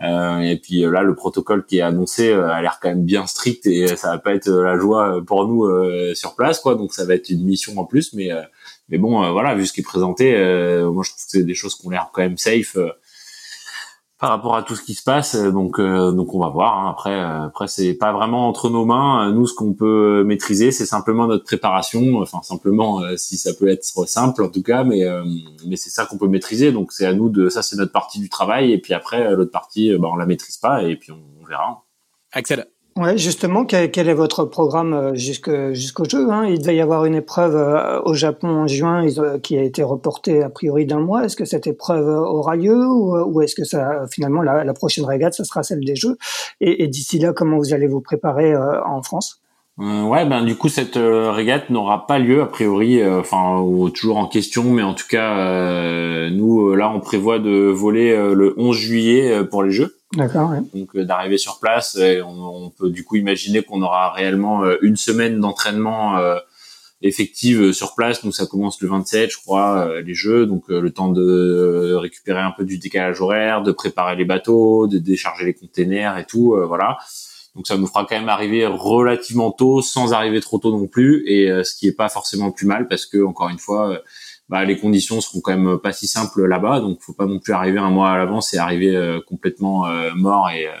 et 0.00 0.58
puis 0.62 0.80
là, 0.80 1.02
le 1.02 1.14
protocole 1.14 1.66
qui 1.66 1.76
est 1.78 1.82
annoncé 1.82 2.32
a 2.32 2.62
l'air 2.62 2.78
quand 2.80 2.88
même 2.88 3.04
bien 3.04 3.26
strict 3.26 3.66
et 3.66 3.86
ça 3.96 4.12
va 4.12 4.18
pas 4.18 4.34
être 4.34 4.50
la 4.50 4.78
joie 4.78 5.20
pour 5.26 5.46
nous 5.46 5.68
sur 6.14 6.34
place, 6.36 6.58
quoi. 6.58 6.74
Donc 6.74 6.94
ça 6.94 7.04
va 7.04 7.14
être 7.14 7.28
une 7.28 7.44
mission 7.44 7.78
en 7.78 7.84
plus, 7.84 8.14
mais 8.14 8.30
mais 8.88 8.96
bon, 8.96 9.30
voilà, 9.32 9.54
vu 9.54 9.66
ce 9.66 9.74
qui 9.74 9.80
est 9.80 9.84
présenté, 9.84 10.32
moi 10.90 11.02
je 11.04 11.10
trouve 11.10 11.24
que 11.24 11.30
c'est 11.30 11.44
des 11.44 11.54
choses 11.54 11.74
qui 11.74 11.86
ont 11.86 11.90
l'air 11.90 12.08
quand 12.14 12.22
même 12.22 12.38
safe 12.38 12.78
par 14.20 14.28
rapport 14.28 14.54
à 14.54 14.62
tout 14.62 14.76
ce 14.76 14.82
qui 14.82 14.94
se 14.94 15.02
passe. 15.02 15.34
Euh, 15.34 15.50
donc, 15.50 15.80
euh, 15.80 16.12
donc 16.12 16.34
on 16.34 16.38
va 16.38 16.50
voir. 16.50 16.78
Hein. 16.78 16.90
Après, 16.90 17.14
euh, 17.14 17.46
après 17.46 17.66
c'est 17.68 17.94
pas 17.94 18.12
vraiment 18.12 18.48
entre 18.48 18.68
nos 18.68 18.84
mains. 18.84 19.32
Nous, 19.32 19.46
ce 19.46 19.54
qu'on 19.54 19.72
peut 19.72 20.22
maîtriser, 20.24 20.70
c'est 20.70 20.86
simplement 20.86 21.26
notre 21.26 21.44
préparation. 21.44 22.18
Enfin, 22.18 22.42
simplement, 22.42 23.02
si 23.16 23.38
ça 23.38 23.54
peut 23.54 23.68
être 23.68 23.82
simple, 24.06 24.44
en 24.44 24.48
tout 24.48 24.62
cas, 24.62 24.84
mais 24.84 25.06
mais 25.66 25.76
c'est 25.76 25.90
ça 25.90 26.04
qu'on 26.04 26.18
peut 26.18 26.28
maîtriser. 26.28 26.70
Donc, 26.70 26.92
c'est 26.92 27.06
à 27.06 27.14
nous 27.14 27.30
de. 27.30 27.48
Ça, 27.48 27.62
c'est 27.62 27.76
notre 27.76 27.92
partie 27.92 28.20
du 28.20 28.28
travail. 28.28 28.72
Et 28.72 28.78
puis 28.78 28.92
après, 28.92 29.34
l'autre 29.34 29.50
partie, 29.50 29.96
bah, 29.96 30.08
on 30.12 30.16
la 30.16 30.26
maîtrise 30.26 30.58
pas. 30.58 30.82
Et 30.82 30.96
puis 30.96 31.12
on, 31.12 31.22
on 31.40 31.46
verra. 31.46 31.82
Axel. 32.32 32.66
Ouais, 33.00 33.16
justement, 33.16 33.64
quel, 33.64 34.10
est 34.10 34.14
votre 34.14 34.44
programme 34.44 34.92
euh, 34.92 35.14
jusqu'au 35.14 36.04
jeu 36.04 36.30
hein? 36.30 36.44
Il 36.44 36.58
devait 36.58 36.76
y 36.76 36.82
avoir 36.82 37.06
une 37.06 37.14
épreuve 37.14 37.56
euh, 37.56 37.98
au 38.04 38.12
Japon 38.12 38.48
en 38.48 38.66
juin 38.66 39.06
qui 39.42 39.56
a 39.56 39.62
été 39.62 39.82
reportée 39.82 40.42
a 40.42 40.50
priori 40.50 40.84
d'un 40.84 41.00
mois. 41.00 41.24
Est-ce 41.24 41.34
que 41.34 41.46
cette 41.46 41.66
épreuve 41.66 42.06
aura 42.06 42.56
lieu 42.56 42.76
ou, 42.76 43.16
ou 43.16 43.40
est-ce 43.40 43.54
que 43.54 43.64
ça 43.64 44.02
finalement 44.12 44.42
la, 44.42 44.64
la, 44.64 44.74
prochaine 44.74 45.06
régate, 45.06 45.32
ça 45.32 45.44
sera 45.44 45.62
celle 45.62 45.82
des 45.82 45.96
Jeux? 45.96 46.18
Et, 46.60 46.82
et 46.82 46.88
d'ici 46.88 47.18
là, 47.18 47.32
comment 47.32 47.56
vous 47.56 47.72
allez 47.72 47.86
vous 47.86 48.02
préparer 48.02 48.52
euh, 48.52 48.84
en 48.84 49.00
France? 49.00 49.40
Euh, 49.78 50.02
ouais, 50.02 50.26
ben 50.26 50.44
du 50.44 50.54
coup 50.54 50.68
cette 50.68 50.98
régate 50.98 51.70
n'aura 51.70 52.06
pas 52.06 52.18
lieu 52.18 52.42
a 52.42 52.46
priori, 52.46 53.02
enfin 53.02 53.64
toujours 53.94 54.18
en 54.18 54.26
question, 54.26 54.64
mais 54.64 54.82
en 54.82 54.92
tout 54.92 55.06
cas 55.08 56.28
nous 56.28 56.74
là 56.74 56.92
on 56.94 57.00
prévoit 57.00 57.38
de 57.38 57.70
voler 57.70 58.14
le 58.14 58.52
11 58.58 58.76
juillet 58.76 59.44
pour 59.50 59.62
les 59.62 59.70
Jeux. 59.70 59.99
D'accord. 60.12 60.52
Donc 60.74 60.96
euh, 60.96 61.04
d'arriver 61.04 61.38
sur 61.38 61.60
place, 61.60 61.96
on, 62.26 62.70
peut 62.70 62.90
du 62.90 63.04
coup 63.04 63.16
imaginer 63.16 63.62
qu'on 63.62 63.80
aura 63.82 64.12
réellement 64.12 64.64
euh, 64.64 64.76
une 64.82 64.96
semaine 64.96 65.38
d'entraînement 65.38 66.18
euh, 66.18 66.36
effective 67.00 67.72
sur 67.72 67.94
place. 67.94 68.24
Donc 68.24 68.34
ça 68.34 68.46
commence 68.46 68.80
le 68.82 68.88
27, 68.88 69.30
je 69.30 69.36
crois, 69.38 70.00
les 70.00 70.14
jeux. 70.14 70.46
Donc 70.46 70.68
le 70.68 70.90
temps 70.90 71.10
de 71.10 71.94
récupérer 71.94 72.40
un 72.40 72.50
peu 72.50 72.64
du 72.64 72.78
décalage 72.78 73.20
horaire, 73.20 73.62
de 73.62 73.72
préparer 73.72 74.16
les 74.16 74.24
bateaux, 74.24 74.88
de 74.88 74.98
décharger 74.98 75.44
les 75.44 75.54
containers 75.54 76.18
et 76.18 76.24
tout, 76.24 76.56
voilà. 76.66 76.98
Donc 77.56 77.66
ça 77.66 77.78
nous 77.78 77.86
fera 77.86 78.04
quand 78.04 78.16
même 78.16 78.28
arriver 78.28 78.66
relativement 78.66 79.50
tôt, 79.50 79.80
sans 79.80 80.12
arriver 80.12 80.40
trop 80.40 80.58
tôt 80.58 80.72
non 80.72 80.86
plus, 80.86 81.24
et 81.26 81.48
ce 81.64 81.74
qui 81.74 81.88
est 81.88 81.96
pas 81.96 82.10
forcément 82.10 82.50
plus 82.50 82.66
mal 82.66 82.86
parce 82.86 83.06
que 83.06 83.24
encore 83.24 83.48
une 83.48 83.58
fois 83.58 84.02
bah, 84.50 84.64
les 84.64 84.76
conditions 84.76 85.20
seront 85.20 85.40
quand 85.40 85.56
même 85.56 85.78
pas 85.78 85.92
si 85.92 86.08
simples 86.08 86.44
là-bas, 86.44 86.80
donc 86.80 87.00
faut 87.00 87.12
pas 87.12 87.26
non 87.26 87.38
plus 87.38 87.52
arriver 87.52 87.78
un 87.78 87.90
mois 87.90 88.10
à 88.10 88.18
l'avance 88.18 88.52
et 88.52 88.58
arriver 88.58 88.96
euh, 88.96 89.20
complètement 89.20 89.86
euh, 89.86 90.10
mort 90.16 90.50
et, 90.50 90.66
euh, 90.66 90.72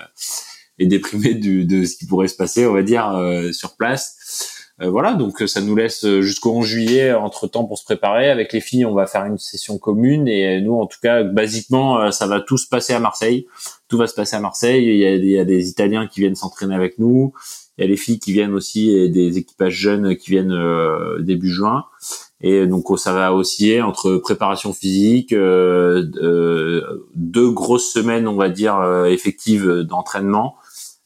et 0.80 0.86
déprimé 0.86 1.34
de, 1.34 1.62
de, 1.62 1.84
ce 1.84 1.96
qui 1.96 2.04
pourrait 2.04 2.26
se 2.26 2.34
passer, 2.34 2.66
on 2.66 2.72
va 2.72 2.82
dire, 2.82 3.14
sur 3.52 3.76
place. 3.76 4.66
voilà, 4.80 5.12
donc 5.12 5.40
ça 5.46 5.60
nous 5.60 5.76
laisse 5.76 6.04
jusqu'au 6.20 6.52
11 6.52 6.66
juillet 6.66 7.12
entre 7.12 7.46
temps 7.46 7.64
pour 7.64 7.78
se 7.78 7.84
préparer. 7.84 8.28
Avec 8.28 8.52
les 8.52 8.60
filles, 8.60 8.86
on 8.86 8.94
va 8.94 9.06
faire 9.06 9.24
une 9.24 9.38
session 9.38 9.78
commune 9.78 10.26
et 10.26 10.60
nous, 10.60 10.74
en 10.74 10.86
tout 10.86 10.98
cas, 11.00 11.22
basiquement, 11.22 12.10
ça 12.10 12.26
va 12.26 12.40
tout 12.40 12.56
se 12.56 12.66
passer 12.66 12.92
à 12.92 12.98
Marseille. 12.98 13.46
Tout 13.88 13.98
va 13.98 14.08
se 14.08 14.14
passer 14.14 14.34
à 14.34 14.40
Marseille. 14.40 14.84
Il 14.84 14.96
y 14.96 15.06
a, 15.06 15.14
il 15.14 15.30
y 15.30 15.38
a 15.38 15.44
des 15.44 15.68
Italiens 15.68 16.08
qui 16.08 16.20
viennent 16.20 16.34
s'entraîner 16.34 16.74
avec 16.74 16.98
nous. 16.98 17.34
Il 17.76 17.82
y 17.82 17.84
a 17.84 17.88
les 17.88 17.98
filles 17.98 18.18
qui 18.18 18.32
viennent 18.32 18.54
aussi 18.54 18.90
et 18.90 19.08
des 19.10 19.38
équipages 19.38 19.74
jeunes 19.74 20.16
qui 20.16 20.30
viennent 20.30 20.56
début 21.20 21.50
juin. 21.50 21.84
Et 22.42 22.66
donc 22.66 22.86
ça 22.98 23.12
va 23.12 23.34
osciller 23.34 23.82
entre 23.82 24.16
préparation 24.16 24.72
physique, 24.72 25.32
euh, 25.32 26.06
euh, 26.16 27.06
deux 27.14 27.50
grosses 27.50 27.92
semaines, 27.92 28.26
on 28.26 28.36
va 28.36 28.48
dire, 28.48 28.76
euh, 28.78 29.04
effectives 29.04 29.82
d'entraînement, 29.82 30.56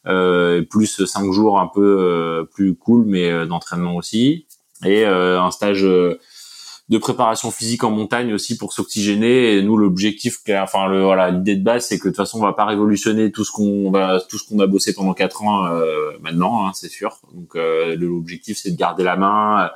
plus 0.05 1.05
cinq 1.07 1.33
jours 1.33 1.59
un 1.59 1.66
peu 1.66 2.47
plus 2.53 2.75
cool, 2.77 3.05
mais 3.07 3.47
d'entraînement 3.47 3.97
aussi, 3.97 4.47
et 4.85 5.07
un 5.07 5.51
stage 5.51 5.87
de 6.88 6.99
préparation 6.99 7.51
physique 7.51 7.83
en 7.85 7.90
montagne 7.90 8.35
aussi 8.35 8.57
pour 8.57 8.73
s'oxygéner. 8.73 9.57
Et 9.57 9.62
nous, 9.62 9.77
l'objectif, 9.77 10.38
enfin 10.61 10.87
le 10.87 11.03
voilà, 11.03 11.31
l'idée 11.31 11.57
de 11.57 11.64
base, 11.64 11.87
c'est 11.87 11.99
que 11.99 12.05
de 12.05 12.11
toute 12.11 12.16
façon, 12.16 12.38
on 12.38 12.42
va 12.42 12.53
pas 12.53 12.66
révolutionner 12.66 13.33
tout 13.33 13.44
ce 13.44 13.53
qu'on 13.53 13.90
va, 13.90 14.20
tout 14.29 14.38
ce 14.38 14.49
qu'on 14.49 14.59
a 14.61 14.66
bossé 14.66 14.92
pendant 14.94 15.14
quatre 15.14 15.42
ans 15.42 15.68
maintenant, 16.20 16.66
hein, 16.66 16.73
c'est 16.75 16.90
sûr. 16.90 17.18
Donc 17.33 17.55
l'objectif, 17.55 18.59
c'est 18.62 18.73
de 18.73 18.77
garder 18.77 19.03
la 19.03 19.16
main 19.16 19.70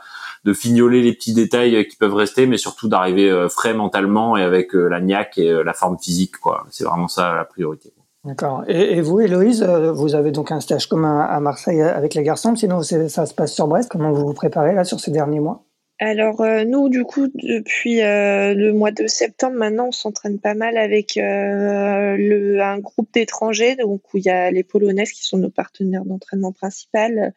de 0.45 0.53
fignoler 0.53 1.03
les 1.03 1.13
petits 1.13 1.35
détails 1.35 1.87
qui 1.89 1.97
peuvent 1.97 2.15
rester, 2.15 2.47
mais 2.47 2.57
surtout 2.57 2.89
d'arriver 2.89 3.31
euh, 3.31 3.49
frais 3.49 3.75
mentalement 3.75 4.37
et 4.37 4.43
avec 4.43 4.75
euh, 4.75 4.89
la 4.89 5.01
niaque 5.01 5.39
et 5.39 5.51
euh, 5.51 5.63
la 5.63 5.75
forme 5.75 5.99
physique. 5.99 6.39
quoi. 6.39 6.65
C'est 6.71 6.85
vraiment 6.85 7.09
ça 7.09 7.35
la 7.35 7.45
priorité. 7.45 7.93
D'accord. 8.25 8.65
Et, 8.67 9.01
vous, 9.01 9.21
Héloïse, 9.21 9.63
vous 9.63 10.15
avez 10.15 10.33
donc 10.33 10.51
un 10.51 10.61
stage 10.61 10.89
commun 10.89 11.21
à 11.21 11.41
Marseille 11.41 11.81
avec 11.81 12.15
les 12.15 12.23
garçons. 12.25 12.57
Sinon, 12.57 12.83
ça 12.83 13.27
se 13.27 13.33
passe 13.33 13.55
sur 13.55 13.69
Brest. 13.69 13.89
Comment 13.91 14.13
vous 14.13 14.27
vous 14.27 14.35
préparez 14.35 14.75
là 14.75 14.85
sur 14.85 15.01
ces 15.01 15.13
derniers 15.13 15.41
mois? 15.41 15.63
Alors 16.01 16.43
euh, 16.43 16.65
nous, 16.65 16.89
du 16.89 17.03
coup, 17.03 17.27
depuis 17.35 18.03
euh, 18.03 18.55
le 18.55 18.73
mois 18.73 18.93
de 18.93 19.09
septembre, 19.09 19.57
maintenant, 19.57 19.89
on 19.89 19.93
s'entraîne 19.93 20.39
pas 20.39 20.55
mal 20.55 20.77
avec 20.77 21.17
euh, 21.17 22.17
le, 22.17 22.61
un 22.61 22.79
groupe 22.79 23.13
d'étrangers, 23.13 23.75
donc 23.75 24.03
où 24.15 24.19
il 24.19 24.25
y 24.25 24.31
a 24.31 24.53
les 24.53 24.63
Polonaises 24.63 25.11
qui 25.11 25.25
sont 25.25 25.39
nos 25.39 25.51
partenaires 25.51 26.05
d'entraînement 26.05 26.53
principal, 26.53 27.35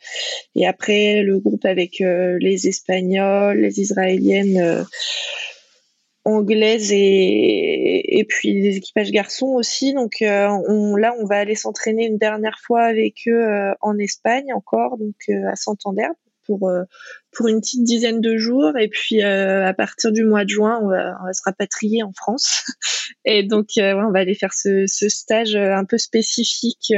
et 0.56 0.68
après 0.68 1.24
le 1.24 1.40
groupe 1.40 1.66
avec 1.66 2.00
les 2.00 2.68
Espagnols, 2.68 3.58
les 3.58 3.80
Israéliennes, 3.80 4.86
anglaises 6.24 6.92
et, 6.92 8.20
et 8.20 8.24
puis 8.26 8.62
les 8.62 8.78
équipages 8.78 9.12
garçons 9.12 9.48
aussi. 9.48 9.94
Donc 9.94 10.18
on, 10.22 10.96
là, 10.96 11.16
on 11.20 11.26
va 11.26 11.40
aller 11.40 11.56
s'entraîner 11.56 12.06
une 12.06 12.20
dernière 12.20 12.60
fois 12.64 12.84
avec 12.84 13.28
eux 13.28 13.74
en 13.82 13.98
Espagne 13.98 14.54
encore, 14.54 14.98
donc 14.98 15.16
à 15.48 15.56
Santander 15.56 16.10
pour 16.52 16.70
euh, 16.70 16.84
pour 17.32 17.48
une 17.48 17.62
petite 17.62 17.84
dizaine 17.84 18.20
de 18.22 18.38
jours. 18.38 18.78
Et 18.78 18.90
puis 18.90 19.24
euh, 19.24 19.66
à 19.66 19.74
partir 19.74 20.12
du 20.12 20.24
mois 20.24 20.44
de 20.44 20.50
juin 20.50 20.80
on 20.82 20.90
va, 20.90 21.16
se 21.34 21.42
rapatrier 21.46 22.04
en 22.04 22.12
France. 22.14 22.64
Et 23.26 23.44
donc 23.44 23.68
euh, 23.78 23.94
on 23.96 24.12
va 24.12 24.20
aller 24.20 24.36
faire 24.36 24.54
ce, 24.54 24.86
stage 24.88 25.56
un 25.56 25.86
peu 25.86 25.98
spécifique 25.98 26.94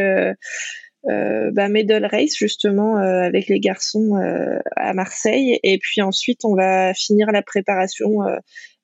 bah, 1.05 1.67
Medal 1.69 2.05
Race 2.05 2.35
justement 2.35 2.95
avec 2.95 3.47
les 3.47 3.59
garçons 3.59 4.15
à 4.75 4.93
Marseille. 4.93 5.59
Et 5.63 5.77
puis 5.77 6.01
ensuite 6.01 6.45
on 6.45 6.55
va 6.55 6.93
finir 6.93 7.27
la 7.31 7.41
préparation 7.41 8.19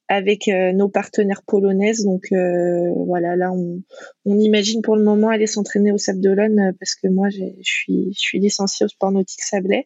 avec 0.09 0.47
euh, 0.47 0.73
nos 0.73 0.89
partenaires 0.89 1.43
polonaises. 1.45 2.03
Donc 2.03 2.23
euh, 2.31 2.91
voilà, 3.05 3.35
là 3.35 3.51
on, 3.51 3.81
on, 4.25 4.39
imagine 4.39 4.81
pour 4.81 4.95
le 4.95 5.03
moment 5.03 5.29
aller 5.29 5.45
s'entraîner 5.45 5.91
au 5.91 5.99
Sable 5.99 6.19
d'Olonne 6.19 6.59
euh, 6.59 6.71
parce 6.79 6.95
que 6.95 7.07
moi 7.07 7.29
je 7.29 7.45
suis 7.61 8.11
je 8.13 8.19
suis 8.19 8.39
licenciée 8.39 8.85
au 8.85 8.89
sport 8.89 9.11
nautique 9.11 9.43
sablé. 9.43 9.85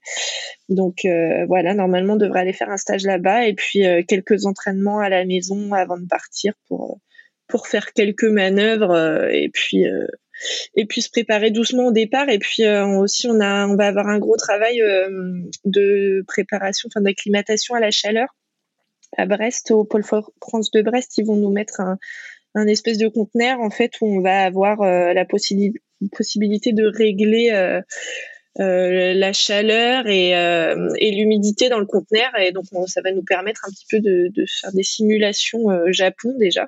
Donc 0.69 1.05
voilà, 1.47 1.73
normalement 1.73 2.13
on 2.13 2.17
devrait 2.17 2.39
aller 2.39 2.53
faire 2.53 2.69
un 2.69 2.77
stage 2.77 3.03
là-bas 3.03 3.47
et 3.47 3.53
puis 3.53 3.83
quelques 4.07 4.45
entraînements 4.45 4.99
à 4.99 5.09
la 5.09 5.25
maison 5.25 5.73
avant 5.73 5.97
de 5.97 6.07
partir 6.07 6.53
pour 6.67 6.99
pour 7.47 7.67
faire 7.67 7.91
quelques 7.93 8.23
manœuvres 8.23 9.29
et 9.29 9.49
puis 9.53 9.83
et 10.75 10.85
puis 10.85 11.01
se 11.01 11.09
préparer 11.09 11.51
doucement 11.51 11.87
au 11.87 11.91
départ 11.91 12.29
et 12.29 12.39
puis 12.39 12.65
aussi 12.97 13.27
on 13.27 13.39
a 13.41 13.67
on 13.67 13.75
va 13.75 13.87
avoir 13.87 14.07
un 14.07 14.19
gros 14.19 14.37
travail 14.37 14.81
de 15.65 16.23
préparation 16.27 16.89
enfin 16.91 17.01
d'acclimatation 17.01 17.75
à 17.75 17.81
la 17.81 17.91
chaleur 17.91 18.29
à 19.17 19.25
Brest, 19.25 19.71
au 19.71 19.83
pôle 19.83 20.03
France 20.03 20.71
de 20.71 20.81
Brest, 20.81 21.17
ils 21.17 21.25
vont 21.25 21.35
nous 21.35 21.51
mettre 21.51 21.81
un, 22.55 22.67
espèce 22.67 22.97
de 22.97 23.07
conteneur 23.07 23.59
en 23.59 23.69
fait 23.69 23.93
où 24.01 24.07
on 24.07 24.21
va 24.21 24.43
avoir 24.43 24.81
euh, 24.81 25.13
la 25.13 25.25
possibilité 25.25 26.71
de 26.71 26.85
régler 26.85 27.49
euh, 27.51 27.81
euh, 28.59 29.13
la 29.15 29.33
chaleur 29.33 30.05
et, 30.07 30.29
et 30.31 31.11
l'humidité 31.11 31.69
dans 31.69 31.79
le 31.79 31.87
conteneur. 31.87 32.29
Et 32.39 32.51
donc 32.51 32.65
ça 32.87 33.01
va 33.01 33.11
nous 33.11 33.23
permettre 33.23 33.65
un 33.67 33.71
petit 33.71 33.87
peu 33.89 33.99
de, 33.99 34.29
de 34.29 34.45
faire 34.47 34.71
des 34.71 34.83
simulations 34.83 35.69
Japon 35.91 36.35
déjà. 36.37 36.67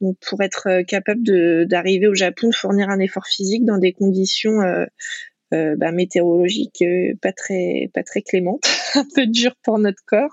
Donc 0.00 0.16
pour 0.26 0.42
être 0.42 0.82
capable 0.86 1.66
d'arriver 1.66 2.08
au 2.08 2.14
Japon 2.14 2.48
de 2.48 2.54
fournir 2.54 2.88
un 2.88 3.00
effort 3.00 3.26
physique 3.26 3.66
dans 3.66 3.78
des 3.78 3.92
conditions 3.92 4.62
euh, 5.54 5.76
bah, 5.76 5.92
météorologique 5.92 6.82
euh, 6.82 7.14
pas 7.22 7.32
très 7.32 7.90
pas 7.94 8.02
très 8.02 8.22
clémente, 8.22 8.62
un 8.94 9.06
peu 9.14 9.26
dur 9.26 9.54
pour 9.62 9.78
notre 9.78 10.02
corps. 10.06 10.30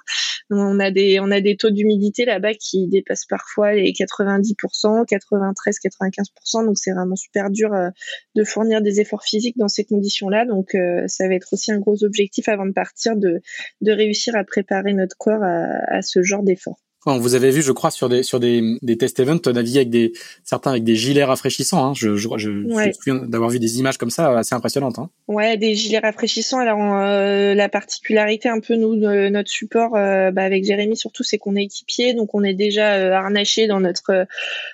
On 0.50 0.80
a 0.80 0.92
des 0.92 1.20
on 1.20 1.32
a 1.32 1.42
des 1.42 1.56
taux 1.58 1.70
d'humidité 1.70 2.26
là-bas 2.26 2.54
qui 2.54 2.88
dépassent 2.88 3.26
parfois 3.26 3.74
les 3.74 3.92
90%, 3.94 5.06
93, 5.06 5.78
95%. 5.84 6.66
Donc 6.66 6.78
c'est 6.78 6.92
vraiment 6.92 7.16
super 7.16 7.50
dur 7.50 7.74
euh, 7.74 7.90
de 8.36 8.44
fournir 8.44 8.82
des 8.82 9.00
efforts 9.00 9.24
physiques 9.24 9.58
dans 9.58 9.70
ces 9.70 9.86
conditions-là. 9.86 10.46
Donc 10.46 10.76
ça 11.08 11.28
va 11.28 11.34
être 11.34 11.48
aussi 11.54 11.72
un 11.72 11.80
gros 11.80 12.04
objectif 12.04 12.50
avant 12.50 12.66
de 12.66 12.74
partir 12.74 13.16
de 13.16 13.42
de 13.82 13.92
réussir 13.92 14.36
à 14.36 14.44
préparer 14.44 14.94
notre 14.94 15.16
corps 15.18 15.44
à, 15.44 15.96
à 15.96 16.02
ce 16.02 16.22
genre 16.24 16.44
d'effort. 16.44 16.85
Vous 17.06 17.36
avez 17.36 17.52
vu, 17.52 17.62
je 17.62 17.72
crois, 17.72 17.92
sur 17.92 18.10
des 18.10 18.24
sur 18.24 18.40
des, 18.40 18.78
des 18.82 18.98
test 18.98 19.20
events 19.20 19.42
naviguer 19.46 19.80
avec 19.80 19.90
des 19.90 20.14
certains 20.44 20.72
avec 20.72 20.84
des 20.84 20.96
gilets 20.96 21.24
rafraîchissants. 21.24 21.86
Hein. 21.86 21.94
Je, 21.96 22.16
je, 22.16 22.28
je, 22.38 22.50
me 22.50 22.92
souviens 22.94 23.16
d'avoir 23.28 23.52
vu 23.52 23.60
des 23.60 23.78
images 23.80 23.98
comme 23.98 24.10
ça 24.10 24.38
assez 24.38 24.56
impressionnantes. 24.56 24.98
Hein. 24.98 25.10
Ouais, 25.28 25.56
des 25.58 25.76
gilets 25.76 26.00
rafraîchissants. 26.00 26.60
Alors 26.60 26.80
euh, 26.82 27.54
la 27.54 27.70
particularité 27.70 28.50
un 28.50 28.60
peu 28.60 28.76
nous 28.76 28.96
de 28.96 29.30
notre 29.30 29.50
support 29.50 29.96
euh, 29.96 30.32
bah, 30.32 30.44
avec 30.44 30.66
Jérémy 30.66 30.98
surtout, 30.98 31.24
c'est 31.24 31.38
qu'on 31.38 31.56
est 31.56 31.64
équipier, 31.64 32.16
donc 32.16 32.34
on 32.34 32.44
est 32.44 32.56
déjà 32.56 32.96
euh, 32.96 33.12
harnaché 33.12 33.68
dans 33.68 33.80
notre 33.80 34.26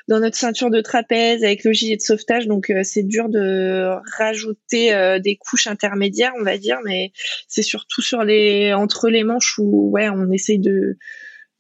dans 0.08 0.20
notre 0.20 0.38
ceinture 0.38 0.70
de 0.70 0.80
trapèze 0.80 1.44
avec 1.44 1.66
le 1.66 1.74
gilet 1.74 1.98
de 1.98 2.02
sauvetage. 2.02 2.48
Donc 2.48 2.72
c'est 2.84 3.04
dur 3.04 3.28
de 3.28 3.90
rajouter 4.18 5.20
des 5.22 5.36
couches 5.36 5.68
intermédiaires, 5.68 6.32
on 6.40 6.44
va 6.44 6.58
dire, 6.58 6.78
mais 6.86 7.12
c'est 7.48 7.62
surtout 7.62 8.02
sur 8.02 8.24
les 8.24 8.74
entre 8.74 9.10
les 9.10 9.24
manches 9.24 9.58
où 9.58 9.90
ouais 9.92 10.08
on 10.10 10.32
essaye 10.32 10.60
de 10.60 10.98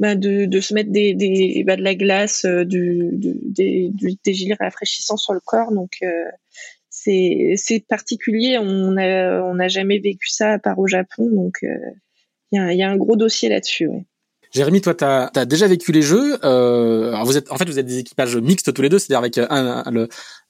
bah, 0.02 0.16
de, 0.16 0.60
se 0.62 0.74
mettre 0.74 0.90
bah, 0.90 1.76
de 1.76 1.84
la 1.84 1.94
glace, 1.94 2.44
euh, 2.46 2.66
des, 2.66 3.92
des, 3.94 4.34
gilets 4.34 4.56
rafraîchissants 4.60 5.16
sur 5.16 5.34
le 5.34 5.40
corps. 5.46 5.72
Donc 5.72 5.92
euh, 6.02 6.24
c'est 6.90 7.86
particulier. 7.88 8.58
On 8.58 8.94
n'a 8.94 9.68
jamais 9.68 10.00
vécu 10.00 10.30
ça 10.30 10.54
à 10.54 10.60
part 10.60 10.80
au 10.80 10.88
Japon. 10.88 11.30
Donc 11.32 11.58
euh, 11.62 11.68
il 12.52 12.76
y, 12.76 12.82
a, 12.82 12.90
un 12.90 12.98
gros 12.98 13.16
dossier 13.16 13.48
là-dessus. 13.48 13.86
Ouais. 13.86 14.04
Jérémy, 14.52 14.82
toi, 14.82 14.96
tu 14.96 15.06
as, 15.06 15.46
déjà 15.46 15.68
vécu 15.68 15.92
les 15.92 16.02
jeux. 16.02 16.34
En 16.44 17.26
fait, 17.28 17.70
vous 17.70 17.78
êtes 17.78 17.86
des 17.86 18.00
équipages 18.00 18.36
mixtes 18.38 18.74
tous 18.74 18.82
les 18.82 18.90
deux, 18.90 18.98
c'est-à-dire 18.98 19.20
avec 19.20 19.38
un, 19.38 19.84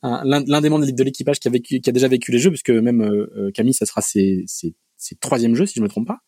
l'un 0.02 0.62
des 0.62 0.70
membres 0.70 0.90
de 0.90 1.04
l'équipage 1.04 1.42
qui 1.42 1.50
a 1.50 1.92
déjà 1.92 2.08
vécu 2.08 2.32
les 2.32 2.40
jeux, 2.40 2.52
puisque 2.52 2.70
même 2.70 3.28
Camille, 3.54 3.74
ça 3.74 3.86
sera 3.86 4.02
ses, 4.02 4.46
ses, 4.48 4.76
ses 4.96 5.16
troisième 5.16 5.56
jeu, 5.56 5.66
si 5.66 5.74
je 5.76 5.84
me 5.84 5.90
trompe 5.90 6.08
pas. 6.08 6.20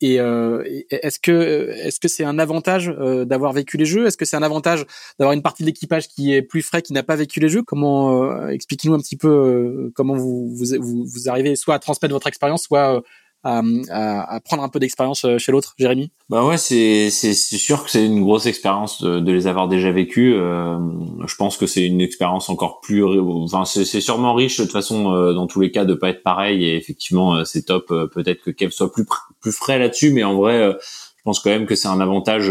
Et 0.00 0.18
euh, 0.18 0.64
est-ce 0.90 1.18
que 1.18 1.70
est-ce 1.70 2.00
que 2.00 2.08
c'est 2.08 2.24
un 2.24 2.38
avantage 2.38 2.88
euh, 2.88 3.24
d'avoir 3.26 3.52
vécu 3.52 3.76
les 3.76 3.84
jeux? 3.84 4.06
Est-ce 4.06 4.16
que 4.16 4.24
c'est 4.24 4.36
un 4.36 4.42
avantage 4.42 4.86
d'avoir 5.18 5.34
une 5.34 5.42
partie 5.42 5.62
de 5.62 5.66
l'équipage 5.66 6.08
qui 6.08 6.32
est 6.32 6.42
plus 6.42 6.62
frais, 6.62 6.80
qui 6.80 6.94
n'a 6.94 7.02
pas 7.02 7.16
vécu 7.16 7.38
les 7.38 7.50
jeux? 7.50 7.62
Comment 7.62 8.24
euh, 8.24 8.48
expliquez-nous 8.48 8.94
un 8.94 9.00
petit 9.00 9.16
peu 9.16 9.92
comment 9.94 10.14
vous, 10.14 10.54
vous, 10.54 11.04
vous 11.04 11.28
arrivez 11.28 11.54
soit 11.54 11.74
à 11.74 11.78
transmettre 11.78 12.14
votre 12.14 12.28
expérience, 12.28 12.62
soit 12.62 13.02
à, 13.42 13.62
à, 13.90 14.34
à, 14.34 14.40
prendre 14.40 14.62
un 14.62 14.68
peu 14.68 14.78
d'expérience 14.78 15.26
chez 15.38 15.52
l'autre, 15.52 15.74
Jérémy? 15.78 16.10
Bah 16.28 16.44
ouais, 16.44 16.58
c'est 16.58 17.10
c'est 17.10 17.34
sûr 17.34 17.84
que 17.84 17.90
c'est 17.90 18.04
une 18.04 18.22
grosse 18.22 18.46
expérience 18.46 19.02
de, 19.02 19.18
de, 19.18 19.32
les 19.32 19.46
avoir 19.46 19.66
déjà 19.66 19.90
vécues. 19.90 20.34
Euh, 20.34 20.78
je 21.26 21.34
pense 21.36 21.56
que 21.56 21.66
c'est 21.66 21.84
une 21.84 22.00
expérience 22.00 22.48
encore 22.48 22.80
plus, 22.80 23.02
enfin 23.04 23.64
c'est 23.64 24.00
sûrement 24.00 24.34
riche 24.34 24.58
de 24.58 24.64
toute 24.64 24.72
façon 24.72 25.12
euh, 25.12 25.32
dans 25.32 25.46
tous 25.46 25.60
les 25.60 25.70
cas 25.70 25.84
de 25.84 25.94
pas 25.94 26.10
être 26.10 26.22
pareil 26.22 26.64
et 26.64 26.76
effectivement 26.76 27.34
euh, 27.34 27.44
c'est 27.44 27.62
top. 27.62 27.88
Peut-être 28.12 28.42
que 28.42 28.50
Kev 28.50 28.70
soit 28.70 28.92
plus 28.92 29.04
plus 29.40 29.52
frais 29.52 29.78
là-dessus, 29.78 30.12
mais 30.12 30.24
en 30.24 30.34
vrai. 30.34 30.76
je 31.16 31.22
pense 31.24 31.40
quand 31.40 31.50
même 31.50 31.66
que 31.66 31.74
c'est 31.74 31.88
un 31.88 32.00
avantage 32.00 32.50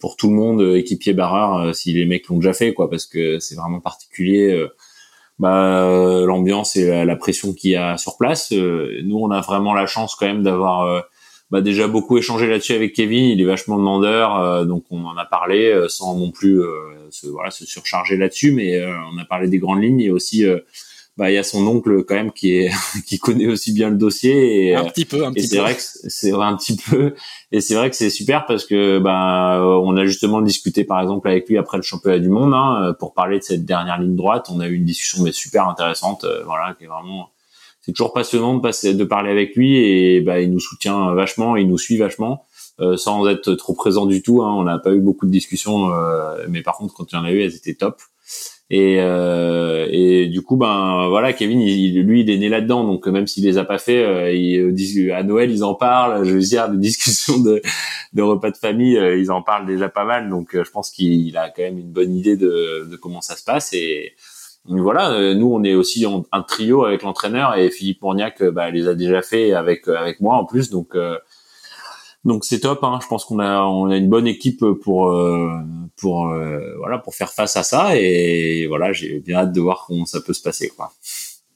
pour 0.00 0.16
tout 0.16 0.28
le 0.28 0.34
monde, 0.34 0.76
équipier 0.76 1.12
barreur, 1.12 1.74
si 1.74 1.92
les 1.92 2.06
mecs 2.06 2.28
l'ont 2.28 2.36
déjà 2.36 2.52
fait, 2.52 2.72
quoi, 2.74 2.88
parce 2.90 3.06
que 3.06 3.38
c'est 3.38 3.54
vraiment 3.54 3.80
particulier 3.80 4.68
bah, 5.38 5.84
euh, 5.84 6.26
l'ambiance 6.26 6.76
et 6.76 7.04
la, 7.04 7.16
pression 7.16 7.52
qu'il 7.52 7.70
y 7.70 7.76
a 7.76 7.96
sur 7.96 8.16
place. 8.16 8.52
Euh, 8.52 9.00
nous, 9.04 9.18
on 9.18 9.30
a 9.30 9.40
vraiment 9.40 9.72
la 9.72 9.86
chance 9.86 10.14
quand 10.14 10.26
même 10.26 10.42
d'avoir 10.42 10.82
euh, 10.82 11.00
bah, 11.50 11.60
déjà 11.60 11.86
beaucoup 11.86 12.18
échangé 12.18 12.48
là-dessus 12.48 12.72
avec 12.72 12.92
Kevin. 12.92 13.26
Il 13.26 13.40
est 13.40 13.44
vachement 13.44 13.78
demandeur, 13.78 14.66
donc 14.66 14.84
on 14.90 15.04
en 15.04 15.16
a 15.16 15.24
parlé 15.24 15.86
sans 15.88 16.16
non 16.16 16.30
plus 16.30 16.60
voilà, 17.24 17.50
se 17.50 17.64
surcharger 17.64 18.16
là-dessus, 18.16 18.52
mais 18.52 18.84
on 19.12 19.18
a 19.18 19.24
parlé 19.24 19.48
des 19.48 19.58
grandes 19.58 19.82
lignes. 19.82 20.00
et 20.00 20.10
aussi 20.10 20.44
bah 21.18 21.32
il 21.32 21.34
y 21.34 21.38
a 21.38 21.42
son 21.42 21.66
oncle 21.66 22.04
quand 22.04 22.14
même 22.14 22.30
qui 22.30 22.54
est 22.54 22.70
qui 23.06 23.18
connaît 23.18 23.48
aussi 23.48 23.72
bien 23.72 23.90
le 23.90 23.96
dossier 23.96 24.68
et 24.68 24.76
un 24.76 24.84
petit 24.84 25.04
peu 25.04 25.26
un 25.26 25.32
petit 25.32 25.48
c'est 25.48 25.58
vrai 25.58 25.74
que 25.74 25.82
c'est 25.82 26.30
vrai 26.30 26.46
un 26.46 26.56
petit 26.56 26.76
peu. 26.76 27.14
Et 27.50 27.60
c'est 27.60 27.74
vrai 27.74 27.90
que 27.90 27.96
c'est 27.96 28.08
super 28.08 28.46
parce 28.46 28.64
que 28.64 29.00
bah 29.00 29.60
on 29.82 29.96
a 29.96 30.06
justement 30.06 30.40
discuté 30.40 30.84
par 30.84 31.02
exemple 31.02 31.28
avec 31.28 31.48
lui 31.48 31.58
après 31.58 31.76
le 31.76 31.82
championnat 31.82 32.20
du 32.20 32.28
monde 32.28 32.54
hein, 32.54 32.94
pour 33.00 33.14
parler 33.14 33.40
de 33.40 33.42
cette 33.42 33.64
dernière 33.64 33.98
ligne 33.98 34.14
droite. 34.14 34.46
On 34.48 34.60
a 34.60 34.68
eu 34.68 34.74
une 34.74 34.84
discussion 34.84 35.24
mais 35.24 35.32
super 35.32 35.68
intéressante 35.68 36.22
euh, 36.22 36.44
voilà 36.44 36.74
qui 36.78 36.84
est 36.84 36.88
vraiment 36.88 37.30
c'est 37.80 37.92
toujours 37.92 38.12
passionnant 38.12 38.54
de 38.54 38.60
passer 38.60 38.94
de 38.94 39.04
parler 39.04 39.32
avec 39.32 39.56
lui 39.56 39.76
et 39.76 40.20
bah 40.20 40.40
il 40.40 40.52
nous 40.52 40.60
soutient 40.60 41.14
vachement 41.14 41.56
il 41.56 41.66
nous 41.66 41.78
suit 41.78 41.96
vachement 41.96 42.44
euh, 42.80 42.96
sans 42.96 43.26
être 43.26 43.54
trop 43.54 43.74
présent 43.74 44.06
du 44.06 44.22
tout 44.22 44.42
hein. 44.42 44.54
on 44.54 44.62
n'a 44.62 44.78
pas 44.78 44.92
eu 44.92 45.00
beaucoup 45.00 45.26
de 45.26 45.32
discussions 45.32 45.92
euh, 45.92 46.44
mais 46.48 46.62
par 46.62 46.76
contre 46.76 46.94
quand 46.94 47.10
il 47.10 47.16
y 47.16 47.18
en 47.18 47.24
a 47.24 47.32
eu 47.32 47.40
elles 47.40 47.56
étaient 47.56 47.74
top 47.74 48.00
et, 48.70 49.00
euh, 49.00 49.86
et 49.90 50.26
du 50.26 50.42
coup, 50.42 50.56
ben 50.56 51.08
voilà, 51.08 51.32
Kevin, 51.32 51.60
il, 51.60 52.02
lui, 52.02 52.20
il 52.20 52.30
est 52.30 52.36
né 52.36 52.50
là-dedans, 52.50 52.84
donc 52.84 53.06
même 53.06 53.26
s'il 53.26 53.44
les 53.44 53.56
a 53.56 53.64
pas 53.64 53.78
fait, 53.78 54.04
euh, 54.04 54.32
il, 54.32 55.10
à 55.10 55.22
Noël, 55.22 55.50
ils 55.50 55.64
en 55.64 55.74
parlent. 55.74 56.24
Je 56.24 56.34
veux 56.34 56.40
dire, 56.40 56.68
des 56.68 56.76
discussions 56.88 57.40
de, 57.40 57.62
de 58.12 58.22
repas 58.22 58.50
de 58.50 58.56
famille, 58.58 58.98
euh, 58.98 59.18
ils 59.18 59.30
en 59.30 59.42
parlent 59.42 59.66
déjà 59.66 59.88
pas 59.88 60.04
mal. 60.04 60.28
Donc, 60.28 60.54
euh, 60.54 60.64
je 60.64 60.70
pense 60.70 60.90
qu'il 60.90 61.36
a 61.38 61.48
quand 61.48 61.62
même 61.62 61.78
une 61.78 61.90
bonne 61.90 62.14
idée 62.14 62.36
de, 62.36 62.86
de 62.90 62.96
comment 62.96 63.22
ça 63.22 63.36
se 63.36 63.44
passe. 63.44 63.72
Et 63.72 64.12
voilà, 64.66 65.12
euh, 65.12 65.34
nous, 65.34 65.50
on 65.50 65.64
est 65.64 65.74
aussi 65.74 66.04
un 66.30 66.42
trio 66.42 66.84
avec 66.84 67.02
l'entraîneur 67.02 67.56
et 67.56 67.70
Philippe 67.70 68.02
Mourniac, 68.02 68.42
bah, 68.42 68.70
les 68.70 68.86
a 68.86 68.94
déjà 68.94 69.22
fait 69.22 69.54
avec 69.54 69.88
avec 69.88 70.20
moi 70.20 70.36
en 70.36 70.44
plus. 70.44 70.68
Donc 70.68 70.94
donc 72.24 72.44
c'est 72.44 72.60
top. 72.60 72.82
Hein. 72.82 72.98
Je 73.02 73.06
pense 73.06 73.24
qu'on 73.24 73.38
a 73.38 73.62
on 73.62 73.90
a 73.90 73.96
une 73.96 74.08
bonne 74.08 74.26
équipe 74.26 74.64
pour 74.82 75.10
euh, 75.10 75.50
pour 75.96 76.28
euh, 76.28 76.74
voilà 76.78 76.98
pour 76.98 77.14
faire 77.14 77.32
face 77.32 77.56
à 77.56 77.62
ça 77.62 77.96
et 77.96 78.66
voilà 78.66 78.92
j'ai 78.92 79.20
bien 79.20 79.38
hâte 79.38 79.52
de 79.52 79.60
voir 79.60 79.84
comment 79.86 80.06
ça 80.06 80.20
peut 80.20 80.32
se 80.32 80.42
passer 80.42 80.68
quoi. 80.68 80.92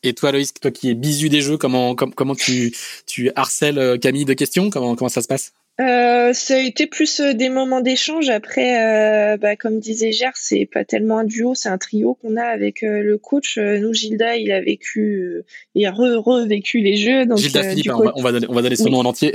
Et 0.05 0.15
toi 0.15 0.33
Loïs, 0.33 0.53
toi 0.55 0.71
qui 0.71 0.91
es 0.91 0.95
bisu 0.95 1.29
des 1.29 1.41
jeux, 1.41 1.57
comment 1.57 1.95
comment 1.95 2.35
tu 2.35 2.75
tu 3.07 3.31
harcèles 3.37 3.79
euh, 3.79 3.99
Camille 3.99 4.25
de 4.25 4.35
questions? 4.35 4.71
Comment 4.71 4.95
comment 4.95 5.09
ça 5.09 5.23
se 5.23 5.29
passe? 5.29 5.53
Euh, 5.81 6.33
ça 6.33 6.57
a 6.57 6.59
été 6.59 6.87
plus 6.87 7.21
des 7.21 7.49
moments 7.49 7.81
d'échange. 7.81 8.29
Après, 8.29 9.39
bah, 9.39 9.57
comme 9.57 9.81
disait 9.81 10.13
Gère, 10.13 10.37
c'est 10.37 10.69
pas 10.71 10.85
tellement 10.85 11.19
un 11.19 11.25
duo, 11.25 11.55
c'est 11.55 11.71
un 11.71 11.79
trio 11.79 12.15
qu'on 12.15 12.37
a 12.37 12.45
avec 12.45 12.83
le 12.83 13.17
coach. 13.17 13.59
nous, 13.59 13.93
Gilda, 13.93 14.37
il 14.37 14.53
a 14.53 14.61
vécu 14.61 15.43
et 15.75 15.89
revécu 15.89 16.81
les 16.81 16.97
jeux. 16.97 17.25
Donc, 17.25 17.39
Gilda 17.39 17.63
Philippe, 17.63 17.89
hein, 17.89 18.13
on, 18.15 18.23
va, 18.23 18.33
donner, 18.33 18.47
on 18.51 18.55
va 18.55 18.63
donner 18.63 18.77
son 18.77 18.91
nom 18.91 18.99
en 18.99 19.07
entier. 19.07 19.33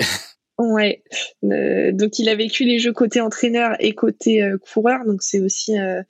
Ouais. 0.57 1.03
Euh, 1.43 1.91
donc 1.91 2.17
il 2.17 2.29
a 2.29 2.35
vécu 2.35 2.63
les 2.63 2.79
jeux 2.79 2.93
côté 2.93 3.21
entraîneur 3.21 3.75
et 3.79 3.93
côté 3.93 4.41
euh, 4.41 4.57
coureur, 4.57 5.05
donc 5.05 5.21
c'est 5.21 5.39
aussi 5.39 5.77
euh, 5.77 6.01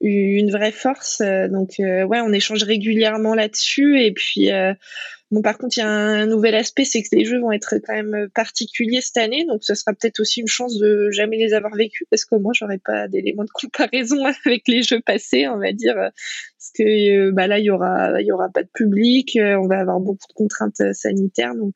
une 0.00 0.50
vraie 0.50 0.72
force. 0.72 1.20
donc 1.20 1.74
ouais, 1.78 2.20
on 2.20 2.32
échange 2.32 2.64
régulièrement 2.64 3.34
là-dessus. 3.34 4.00
Et 4.02 4.12
puis 4.12 4.50
bon, 5.30 5.42
par 5.42 5.58
contre, 5.58 5.76
il 5.76 5.80
y 5.80 5.84
a 5.84 5.88
un, 5.88 6.26
nouvel 6.26 6.56
aspect, 6.56 6.84
c'est 6.84 7.02
que 7.02 7.08
les 7.12 7.24
jeux 7.24 7.38
vont 7.38 7.52
être 7.52 7.76
quand 7.86 7.94
même 7.94 8.28
particuliers 8.34 9.00
cette 9.00 9.18
année, 9.18 9.44
donc 9.46 9.62
ce 9.62 9.74
sera 9.76 9.92
peut-être 9.92 10.18
aussi 10.18 10.40
une 10.40 10.48
chance 10.48 10.76
de 10.76 11.10
jamais 11.12 11.36
les 11.36 11.54
avoir 11.54 11.76
vécus, 11.76 12.04
parce 12.10 12.24
que 12.24 12.34
moi, 12.34 12.52
j'aurais 12.52 12.80
pas 12.84 13.06
d'éléments 13.06 13.44
de 13.44 13.50
comparaison 13.54 14.24
avec 14.44 14.66
les 14.66 14.82
jeux 14.82 15.00
passés, 15.00 15.46
on 15.46 15.58
va 15.58 15.72
dire, 15.72 15.94
parce 15.94 16.72
que 16.76 17.30
bah 17.30 17.46
là, 17.46 17.60
il 17.60 17.66
y 17.66 17.70
aura, 17.70 18.20
il 18.20 18.26
y 18.26 18.32
aura 18.32 18.48
pas 18.48 18.64
de 18.64 18.70
public, 18.74 19.38
on 19.40 19.68
va 19.68 19.78
avoir 19.78 20.00
beaucoup 20.00 20.26
de 20.28 20.34
contraintes 20.34 20.94
sanitaires, 20.94 21.54
donc 21.54 21.74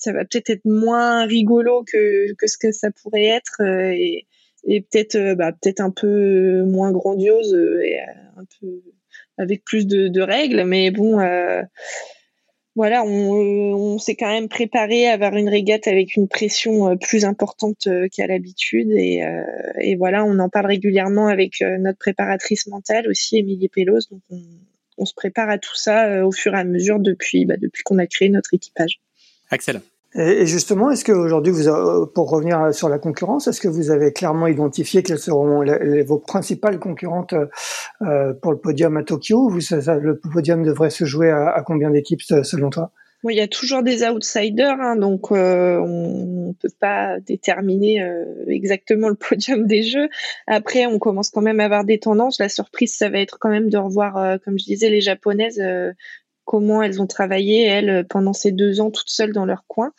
ça 0.00 0.12
va 0.12 0.24
peut-être 0.24 0.50
être 0.50 0.64
moins 0.64 1.26
rigolo 1.26 1.84
que, 1.84 2.32
que 2.34 2.46
ce 2.46 2.56
que 2.58 2.72
ça 2.72 2.90
pourrait 2.90 3.26
être 3.26 3.60
euh, 3.60 3.92
et, 3.92 4.26
peut-être 4.64 5.14
euh, 5.14 5.34
bah, 5.34 5.52
peut-être 5.52 5.80
un 5.80 5.90
peu 5.90 6.62
moins 6.64 6.90
grandiose 6.90 7.54
euh, 7.54 7.82
et 7.84 8.00
un 8.00 8.44
peu 8.60 8.82
avec 9.38 9.62
plus 9.64 9.86
de, 9.86 10.20
règles 10.20 10.64
mais 10.64 10.90
bon 10.90 11.18
voilà, 12.76 13.04
on, 13.04 13.98
s'est 13.98 14.14
quand 14.14 14.32
même 14.32 14.48
préparé 14.48 15.06
à 15.06 15.14
avoir 15.14 15.36
une 15.36 15.48
régate 15.48 15.88
avec 15.88 16.16
une 16.16 16.28
pression 16.28 16.96
plus 16.96 17.24
importante 17.24 17.88
qu'à 18.12 18.26
l'habitude 18.26 18.90
et, 18.92 19.96
voilà, 19.96 20.24
on 20.24 20.38
en 20.38 20.48
parle 20.48 20.66
régulièrement 20.66 21.26
avec 21.26 21.60
notre 21.60 21.98
préparatrice 21.98 22.68
mentale 22.68 23.08
aussi, 23.08 23.38
Émilie 23.38 23.68
Pelos, 23.68 24.08
donc 24.10 24.22
on, 24.30 24.40
on, 24.98 25.04
se 25.04 25.12
prépare 25.14 25.50
à 25.50 25.58
tout 25.58 25.74
ça 25.74 26.24
au 26.24 26.32
fur 26.32 26.54
et 26.54 26.60
à 26.60 26.64
mesure 26.64 27.00
depuis, 27.00 27.44
bah, 27.44 27.56
depuis 27.58 27.82
qu'on 27.82 27.98
a 27.98 28.06
créé 28.06 28.28
notre 28.28 28.54
équipage. 28.54 29.00
Axel. 29.50 29.82
Et 30.14 30.44
justement, 30.44 30.90
est-ce 30.90 31.04
qu'aujourd'hui, 31.04 31.52
vous, 31.52 32.06
pour 32.08 32.30
revenir 32.30 32.74
sur 32.74 32.88
la 32.88 32.98
concurrence, 32.98 33.46
est-ce 33.46 33.60
que 33.60 33.68
vous 33.68 33.92
avez 33.92 34.12
clairement 34.12 34.48
identifié 34.48 35.04
quelles 35.04 35.20
seront 35.20 35.64
vos 36.04 36.18
principales 36.18 36.80
concurrentes 36.80 37.34
euh, 38.02 38.34
pour 38.34 38.50
le 38.50 38.58
podium 38.58 38.96
à 38.96 39.04
Tokyo 39.04 39.48
vous, 39.48 39.60
Le 39.70 40.18
podium 40.18 40.64
devrait 40.64 40.90
se 40.90 41.04
jouer 41.04 41.30
à, 41.30 41.62
combien 41.64 41.90
d'équipes 41.90 42.22
selon 42.22 42.70
toi? 42.70 42.90
Il 43.28 43.36
y 43.36 43.40
a 43.40 43.46
toujours 43.46 43.82
des 43.82 44.02
outsiders, 44.02 44.80
hein, 44.80 44.96
donc 44.96 45.30
euh, 45.30 45.76
on 45.76 46.48
ne 46.48 46.52
peut 46.54 46.70
pas 46.80 47.20
déterminer 47.20 48.02
euh, 48.02 48.24
exactement 48.48 49.10
le 49.10 49.14
podium 49.14 49.66
des 49.66 49.82
jeux. 49.82 50.08
Après, 50.48 50.86
on 50.86 50.98
commence 50.98 51.30
quand 51.30 51.42
même 51.42 51.60
à 51.60 51.66
avoir 51.66 51.84
des 51.84 52.00
tendances. 52.00 52.40
La 52.40 52.48
surprise, 52.48 52.96
ça 52.96 53.10
va 53.10 53.20
être 53.20 53.38
quand 53.38 53.50
même 53.50 53.68
de 53.68 53.76
revoir, 53.76 54.40
comme 54.40 54.58
je 54.58 54.64
disais, 54.64 54.88
les 54.88 55.02
japonaises 55.02 55.62
comment 56.50 56.82
elles 56.82 57.00
ont 57.00 57.06
travaillé 57.06 57.62
elles 57.62 58.04
pendant 58.10 58.32
ces 58.32 58.50
deux 58.50 58.80
ans 58.80 58.90
toutes 58.90 59.08
seules 59.08 59.32
dans 59.32 59.44
leur 59.44 59.62
coin. 59.68 59.92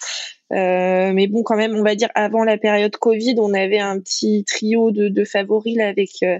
Euh, 0.51 1.13
mais 1.13 1.27
bon, 1.27 1.43
quand 1.43 1.55
même, 1.55 1.73
on 1.75 1.81
va 1.81 1.95
dire 1.95 2.09
avant 2.13 2.43
la 2.43 2.57
période 2.57 2.93
Covid, 2.97 3.35
on 3.37 3.53
avait 3.53 3.79
un 3.79 3.97
petit 4.01 4.43
trio 4.45 4.91
de, 4.91 5.23
favoris 5.23 5.79
avec 5.79 6.09
euh, 6.23 6.39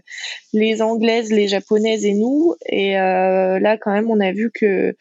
les 0.51 0.81
Anglaises, 0.81 1.31
les 1.31 1.47
Japonaises 1.47 2.03
et 2.03 2.13
nous. 2.13 2.55
Et 2.65 2.99
euh, 2.99 3.57
là, 3.59 3.77
quand 3.77 3.93
même, 3.93 4.11
on 4.11 4.19
a 4.19 4.33
vu 4.33 4.51
que 4.53 4.97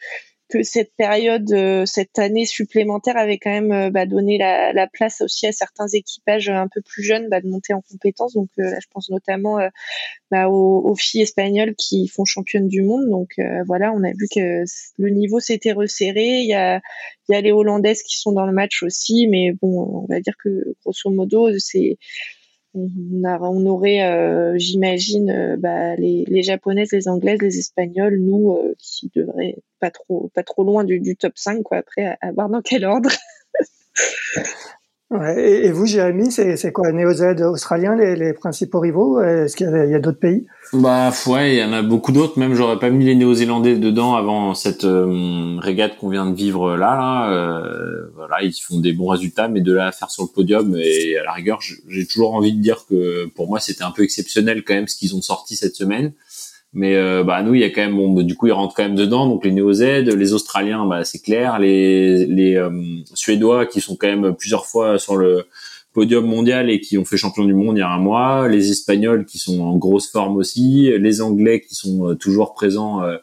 que 0.51 0.63
cette 0.63 0.93
période, 0.95 1.51
euh, 1.53 1.85
cette 1.85 2.19
année 2.19 2.45
supplémentaire 2.45 3.17
avait 3.17 3.37
quand 3.37 3.49
même 3.49 3.71
euh, 3.71 3.89
bah, 3.89 4.05
donné 4.05 4.37
la, 4.37 4.73
la, 4.73 4.87
place 4.87 5.21
aussi 5.21 5.47
à 5.47 5.51
certains 5.51 5.87
équipages 5.87 6.49
un 6.49 6.67
peu 6.67 6.81
plus 6.81 7.03
jeunes 7.03 7.29
bah, 7.29 7.41
de 7.41 7.47
monter 7.47 7.73
en 7.73 7.81
compétence. 7.81 8.33
Donc 8.33 8.49
là, 8.57 8.77
je 8.79 8.87
pense 8.91 9.09
notamment 9.09 9.59
bah, 10.29 10.49
aux, 10.49 10.95
filles 10.95 11.21
espagnoles 11.21 11.75
qui 11.75 12.07
font 12.07 12.25
championnes 12.25 12.67
du 12.67 12.81
monde. 12.81 13.09
Donc 13.09 13.35
voilà, 13.65 13.93
on 13.93 14.03
a 14.03 14.11
vu 14.11 14.27
que 14.33 14.63
le 14.97 15.09
niveau 15.09 15.39
s'était 15.39 15.71
resserré. 15.71 16.41
Il 16.41 16.47
y 16.47 16.53
a 16.53 16.81
les 17.29 17.51
Hollandaises 17.51 18.03
qui 18.03 18.17
sont 18.17 18.33
dans 18.33 18.45
le 18.45 18.53
match 18.53 18.83
aussi, 18.83 19.27
mais 19.27 19.53
bon, 19.61 20.03
on 20.03 20.13
va 20.13 20.19
dire 20.19 20.35
que 20.43 20.75
grosso 20.83 21.09
modo, 21.09 21.49
c'est 21.59 21.97
on, 22.73 23.65
aurait, 23.65 24.01
euh, 24.03 24.57
j'imagine, 24.57 25.29
euh, 25.29 25.57
bah, 25.57 25.95
les, 25.95 26.43
japonaises, 26.43 26.91
les 26.91 27.07
anglaises, 27.07 27.41
les 27.41 27.57
espagnols, 27.57 28.17
nous, 28.19 28.51
euh, 28.51 28.75
qui 28.77 29.11
devraient 29.15 29.57
pas 29.79 29.91
trop, 29.91 30.29
pas 30.33 30.43
trop 30.43 30.63
loin 30.63 30.83
du, 30.83 30.99
du 30.99 31.15
top 31.15 31.33
5, 31.35 31.63
quoi. 31.63 31.77
Après, 31.77 32.17
à, 32.21 32.31
voir 32.31 32.49
dans 32.49 32.61
quel 32.61 32.85
ordre. 32.85 33.09
et, 35.37 35.71
vous, 35.71 35.85
Jérémy, 35.85 36.31
c'est 36.31 36.71
quoi 36.71 36.91
Néo-Z 36.91 37.41
australien, 37.41 37.95
les, 37.95 38.33
principaux 38.33 38.79
rivaux? 38.79 39.21
Est-ce 39.21 39.55
qu'il 39.55 39.67
y 39.67 39.93
a, 39.93 39.97
a 39.97 39.99
d'autres 39.99 40.19
pays? 40.19 40.45
Bah 40.73 41.11
ouais, 41.27 41.55
il 41.55 41.59
y 41.59 41.63
en 41.63 41.73
a 41.73 41.81
beaucoup 41.81 42.13
d'autres. 42.13 42.39
Même 42.39 42.53
j'aurais 42.53 42.79
pas 42.79 42.89
mis 42.89 43.03
les 43.03 43.15
Néo-Zélandais 43.15 43.77
dedans 43.77 44.15
avant 44.15 44.53
cette 44.53 44.85
euh, 44.85 45.57
régate 45.59 45.97
qu'on 45.97 46.07
vient 46.07 46.25
de 46.25 46.35
vivre 46.35 46.77
là. 46.77 46.95
là. 46.95 47.31
Euh, 47.31 48.07
voilà, 48.15 48.41
ils 48.41 48.53
font 48.53 48.79
des 48.79 48.93
bons 48.93 49.07
résultats, 49.07 49.49
mais 49.49 49.59
de 49.59 49.73
là 49.73 49.87
à 49.87 49.91
faire 49.91 50.09
sur 50.09 50.23
le 50.23 50.29
podium 50.29 50.77
et 50.77 51.17
à 51.17 51.23
la 51.23 51.33
rigueur, 51.33 51.59
j'ai 51.61 52.05
toujours 52.05 52.33
envie 52.35 52.53
de 52.53 52.61
dire 52.61 52.85
que 52.89 53.25
pour 53.35 53.47
moi 53.47 53.59
c'était 53.59 53.83
un 53.83 53.91
peu 53.91 54.03
exceptionnel 54.03 54.63
quand 54.63 54.73
même 54.73 54.87
ce 54.87 54.95
qu'ils 54.95 55.13
ont 55.15 55.21
sorti 55.21 55.57
cette 55.57 55.75
semaine. 55.75 56.13
Mais 56.73 56.95
euh, 56.95 57.23
bah 57.23 57.43
nous, 57.43 57.53
il 57.53 57.61
y 57.61 57.65
a 57.65 57.69
quand 57.69 57.81
même 57.81 57.95
bon, 57.95 58.21
du 58.23 58.35
coup 58.35 58.47
ils 58.47 58.53
rentrent 58.53 58.75
quand 58.75 58.83
même 58.83 58.95
dedans. 58.95 59.27
Donc 59.27 59.43
les 59.43 59.51
Néo-Z, 59.51 59.81
les 59.81 60.33
Australiens, 60.33 60.85
bah 60.85 61.03
c'est 61.03 61.19
clair. 61.19 61.59
Les 61.59 62.25
les 62.25 62.61
Suédois 63.13 63.65
qui 63.65 63.81
sont 63.81 63.95
quand 63.95 64.07
même 64.07 64.33
plusieurs 64.35 64.65
fois 64.65 64.97
sur 64.97 65.17
le 65.17 65.45
podium 65.93 66.25
mondial 66.25 66.69
et 66.69 66.79
qui 66.79 66.97
ont 66.97 67.05
fait 67.05 67.17
champion 67.17 67.45
du 67.45 67.53
monde 67.53 67.77
il 67.77 67.79
y 67.79 67.83
a 67.83 67.89
un 67.89 67.99
mois, 67.99 68.47
les 68.47 68.71
Espagnols 68.71 69.25
qui 69.25 69.37
sont 69.37 69.59
en 69.61 69.77
grosse 69.77 70.09
forme 70.09 70.37
aussi, 70.37 70.91
les 70.97 71.21
Anglais 71.21 71.61
qui 71.61 71.75
sont 71.75 72.09
euh, 72.09 72.15
toujours 72.15 72.53
présents 72.53 73.03
euh, 73.03 73.17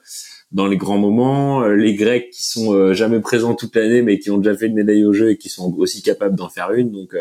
dans 0.52 0.66
les 0.66 0.76
grands 0.76 0.98
moments, 0.98 1.62
euh, 1.62 1.74
les 1.74 1.94
Grecs 1.94 2.30
qui 2.30 2.46
sont 2.46 2.92
jamais 2.92 3.20
présents 3.20 3.54
toute 3.54 3.74
l'année 3.74 4.02
mais 4.02 4.18
qui 4.18 4.30
ont 4.30 4.38
déjà 4.38 4.56
fait 4.56 4.66
une 4.66 4.74
médaille 4.74 5.04
au 5.04 5.12
jeu 5.12 5.30
et 5.30 5.38
qui 5.38 5.48
sont 5.48 5.74
aussi 5.78 6.02
capables 6.02 6.36
d'en 6.36 6.48
faire 6.48 6.72
une. 6.72 6.90
Donc 6.90 7.14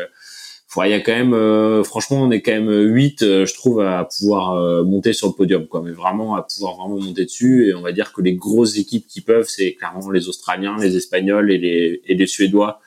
il 0.84 0.89
y 0.89 0.93
a 0.93 0.99
quand 0.99 1.15
même, 1.15 1.84
franchement, 1.84 2.22
on 2.22 2.32
est 2.32 2.41
quand 2.41 2.51
même 2.51 2.70
8, 2.70 3.20
je 3.22 3.53
trouve, 3.53 3.82
à 3.82 4.05
pouvoir 4.05 4.84
monter 4.84 5.13
sur 5.13 5.28
le 5.28 5.34
podium, 5.34 5.65
quoi. 5.65 5.82
Mais 5.82 5.91
vraiment, 5.91 6.36
à 6.36 6.43
pouvoir 6.43 6.76
vraiment 6.76 6.99
monter 6.99 7.26
dessus. 7.26 7.70
Et 7.70 7.74
on 7.74 7.82
va 7.82 7.91
dire 7.93 8.13
que 8.13 8.22
les 8.22 8.34
grosses 8.34 8.78
équipes 8.78 9.07
qui 9.07 9.22
peuvent, 9.22 9.47
c'est 9.47 9.74
clairement 9.74 10.11
les 10.11 10.28
Australiens, 10.28 10.76
les 10.80 10.97
Espagnols 10.97 11.51
et 11.51 11.57
les, 11.57 12.01
et 12.05 12.15
les 12.15 12.28
Suédois 12.28 12.82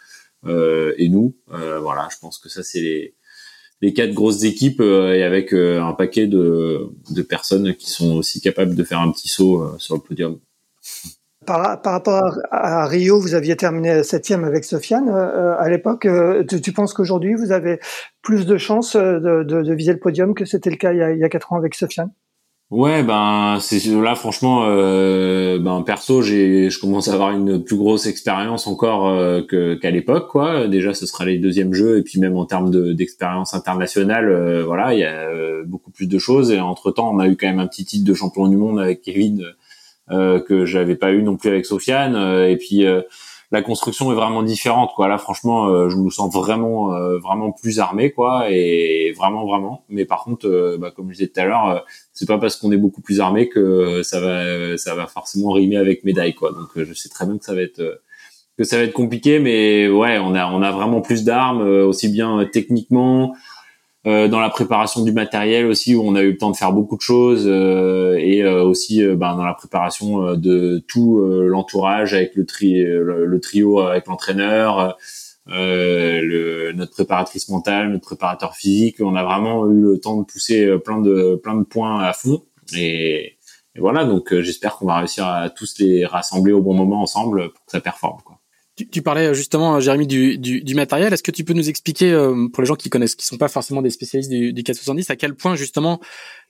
euh, 0.46 0.94
et 0.96 1.08
nous. 1.08 1.36
Euh, 1.52 1.80
voilà, 1.80 2.08
je 2.10 2.18
pense 2.18 2.38
que 2.38 2.48
ça 2.48 2.62
c'est 2.62 2.80
les 2.80 3.14
les 3.82 3.94
quatre 3.94 4.12
grosses 4.12 4.44
équipes 4.44 4.80
euh, 4.80 5.14
et 5.14 5.22
avec 5.22 5.54
un 5.54 5.94
paquet 5.94 6.26
de, 6.26 6.90
de 7.10 7.22
personnes 7.22 7.74
qui 7.74 7.88
sont 7.88 8.16
aussi 8.16 8.42
capables 8.42 8.74
de 8.74 8.84
faire 8.84 9.00
un 9.00 9.10
petit 9.10 9.28
saut 9.28 9.78
sur 9.78 9.94
le 9.94 10.02
podium. 10.02 10.38
Par, 11.50 11.92
rapport 11.92 12.38
à, 12.52 12.86
Rio, 12.86 13.20
vous 13.20 13.34
aviez 13.34 13.56
terminé 13.56 14.04
septième 14.04 14.44
avec 14.44 14.64
Sofiane. 14.64 15.08
à 15.08 15.68
l'époque, 15.68 16.06
tu, 16.48 16.60
tu, 16.60 16.72
penses 16.72 16.94
qu'aujourd'hui, 16.94 17.34
vous 17.34 17.50
avez 17.50 17.80
plus 18.22 18.46
de 18.46 18.56
chances 18.56 18.94
de, 18.94 19.42
de, 19.42 19.62
de, 19.62 19.74
viser 19.74 19.92
le 19.92 19.98
podium 19.98 20.34
que 20.34 20.44
c'était 20.44 20.70
le 20.70 20.76
cas 20.76 20.92
il 20.92 20.98
y 20.98 21.02
a, 21.02 21.12
il 21.12 21.18
y 21.18 21.24
a 21.24 21.28
quatre 21.28 21.52
ans 21.52 21.56
avec 21.56 21.74
Sofiane? 21.74 22.12
Ouais, 22.70 23.02
ben 23.02 23.58
c'est 23.60 23.84
là 24.00 24.14
franchement, 24.14 24.62
euh, 24.68 25.58
ben 25.58 25.82
perso, 25.82 26.22
j'ai, 26.22 26.70
je 26.70 26.78
commence 26.78 27.08
à 27.08 27.14
avoir 27.14 27.32
une 27.32 27.64
plus 27.64 27.76
grosse 27.76 28.06
expérience 28.06 28.68
encore 28.68 29.08
euh, 29.08 29.42
que 29.42 29.74
qu'à 29.74 29.90
l'époque, 29.90 30.28
quoi. 30.28 30.68
Déjà, 30.68 30.94
ce 30.94 31.04
sera 31.04 31.24
les 31.24 31.38
deuxièmes 31.38 31.74
jeux, 31.74 31.98
et 31.98 32.02
puis 32.02 32.20
même 32.20 32.36
en 32.36 32.44
termes 32.46 32.70
de, 32.70 32.92
d'expérience 32.92 33.54
internationale, 33.54 34.30
euh, 34.30 34.64
voilà, 34.64 34.94
il 34.94 35.00
y 35.00 35.04
a 35.04 35.28
euh, 35.30 35.64
beaucoup 35.66 35.90
plus 35.90 36.06
de 36.06 36.18
choses. 36.20 36.52
Et 36.52 36.60
entre 36.60 36.92
temps, 36.92 37.12
on 37.12 37.18
a 37.18 37.26
eu 37.26 37.36
quand 37.36 37.48
même 37.48 37.58
un 37.58 37.66
petit 37.66 37.84
titre 37.84 38.04
de 38.04 38.14
champion 38.14 38.46
du 38.46 38.56
monde 38.56 38.78
avec 38.78 39.02
Kevin 39.02 39.44
que 40.10 40.64
j'avais 40.64 40.96
pas 40.96 41.12
eu 41.12 41.22
non 41.22 41.36
plus 41.36 41.48
avec 41.48 41.66
Sofiane, 41.66 42.16
et 42.48 42.56
puis 42.56 42.84
la 43.52 43.62
construction 43.62 44.12
est 44.12 44.14
vraiment 44.14 44.42
différente 44.42 44.92
quoi. 44.94 45.08
Là 45.08 45.18
franchement 45.18 45.66
euh, 45.66 45.88
je 45.88 45.96
me 45.96 46.10
sens 46.10 46.32
vraiment 46.32 46.94
euh, 46.94 47.18
vraiment 47.18 47.50
plus 47.50 47.80
armé 47.80 48.12
quoi 48.12 48.46
et 48.50 49.12
vraiment 49.16 49.46
vraiment. 49.46 49.84
Mais 49.88 50.04
par 50.04 50.24
contre 50.24 50.46
euh, 50.46 50.78
bah, 50.78 50.92
comme 50.94 51.08
je 51.08 51.18
disais 51.18 51.28
tout 51.28 51.40
à 51.40 51.44
l'heure 51.44 51.84
c'est 52.12 52.28
pas 52.28 52.38
parce 52.38 52.56
qu'on 52.56 52.70
est 52.72 52.76
beaucoup 52.76 53.00
plus 53.00 53.20
armé 53.20 53.48
que 53.48 54.02
ça 54.02 54.20
va 54.20 54.76
ça 54.76 54.94
va 54.94 55.06
forcément 55.06 55.50
rimer 55.50 55.76
avec 55.76 56.04
médaille 56.04 56.34
quoi. 56.34 56.52
Donc 56.52 56.68
je 56.76 56.94
sais 56.94 57.08
très 57.08 57.26
bien 57.26 57.38
que 57.38 57.44
ça 57.44 57.54
va 57.54 57.62
être 57.62 58.02
que 58.56 58.64
ça 58.64 58.76
va 58.76 58.84
être 58.84 58.92
compliqué 58.92 59.40
mais 59.40 59.88
ouais 59.88 60.18
on 60.18 60.34
a 60.34 60.46
on 60.46 60.62
a 60.62 60.70
vraiment 60.70 61.00
plus 61.00 61.24
d'armes 61.24 61.62
aussi 61.62 62.08
bien 62.08 62.48
techniquement 62.52 63.34
euh, 64.06 64.28
dans 64.28 64.40
la 64.40 64.48
préparation 64.48 65.02
du 65.04 65.12
matériel 65.12 65.66
aussi 65.66 65.94
où 65.94 66.02
on 66.02 66.14
a 66.14 66.22
eu 66.22 66.30
le 66.30 66.38
temps 66.38 66.50
de 66.50 66.56
faire 66.56 66.72
beaucoup 66.72 66.96
de 66.96 67.02
choses 67.02 67.44
euh, 67.46 68.16
et 68.18 68.42
euh, 68.42 68.62
aussi 68.62 69.04
ben, 69.04 69.36
dans 69.36 69.44
la 69.44 69.52
préparation 69.52 70.36
de 70.36 70.82
tout 70.88 71.20
l'entourage 71.20 72.14
avec 72.14 72.34
le, 72.34 72.46
tri 72.46 72.82
le, 72.82 73.40
trio 73.40 73.80
avec 73.80 74.06
l'entraîneur 74.06 74.96
le, 75.46 76.72
notre 76.72 76.92
préparatrice 76.92 77.50
mentale 77.50 77.90
notre 77.90 78.06
préparateur 78.06 78.54
physique 78.54 78.96
on 79.00 79.14
a 79.16 79.22
vraiment 79.22 79.68
eu 79.68 79.82
le 79.82 80.00
temps 80.00 80.16
de 80.16 80.24
pousser 80.24 80.78
plein 80.78 81.02
de 81.02 81.38
plein 81.42 81.56
de 81.56 81.64
points 81.64 82.02
à 82.02 82.14
fond 82.14 82.42
et, 82.74 83.36
et 83.74 83.80
voilà 83.80 84.06
donc 84.06 84.34
j'espère 84.40 84.76
qu'on 84.76 84.86
va 84.86 84.96
réussir 84.96 85.26
à 85.26 85.50
tous 85.50 85.78
les 85.78 86.06
rassembler 86.06 86.52
au 86.54 86.62
bon 86.62 86.72
moment 86.72 87.02
ensemble 87.02 87.52
pour 87.52 87.66
que 87.66 87.72
ça 87.72 87.80
performe 87.82 88.22
quoi. 88.24 88.39
Tu, 88.90 89.02
parlais 89.02 89.28
euh, 89.28 89.34
justement, 89.34 89.76
euh, 89.76 89.80
Jérémy, 89.80 90.06
du, 90.06 90.74
matériel. 90.74 91.12
Est-ce 91.12 91.22
que 91.22 91.30
tu 91.30 91.44
peux 91.44 91.52
nous 91.52 91.68
expliquer, 91.68 92.12
euh, 92.12 92.48
pour 92.52 92.62
les 92.62 92.66
gens 92.66 92.76
qui 92.76 92.90
connaissent, 92.90 93.14
qui 93.14 93.26
sont 93.26 93.38
pas 93.38 93.48
forcément 93.48 93.82
des 93.82 93.90
spécialistes 93.90 94.30
du, 94.30 94.52
du 94.52 94.62
470, 94.62 95.10
à 95.10 95.16
quel 95.16 95.34
point 95.34 95.54
justement 95.54 96.00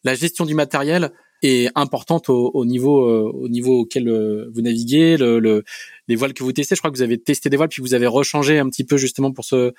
la 0.04 0.14
gestion 0.14 0.44
du 0.44 0.54
matériel 0.54 1.10
est 1.42 1.70
importante 1.74 2.28
au, 2.28 2.50
au 2.52 2.66
niveau 2.66 3.00
au 3.30 3.48
niveau 3.48 3.80
auquel 3.80 4.10
vous 4.52 4.60
naviguez, 4.60 5.16
le, 5.16 5.38
le, 5.38 5.64
les 6.08 6.16
voiles 6.16 6.34
que 6.34 6.42
vous 6.42 6.52
testez? 6.52 6.74
Je 6.74 6.80
crois 6.80 6.90
que 6.90 6.96
vous 6.96 7.02
avez 7.02 7.18
testé 7.18 7.48
des 7.48 7.56
voiles 7.56 7.70
puis 7.70 7.82
vous 7.82 7.94
avez 7.94 8.06
rechangé 8.06 8.58
un 8.58 8.68
petit 8.68 8.84
peu 8.84 8.98
justement 8.98 9.32
pour 9.32 9.44
ce 9.44 9.72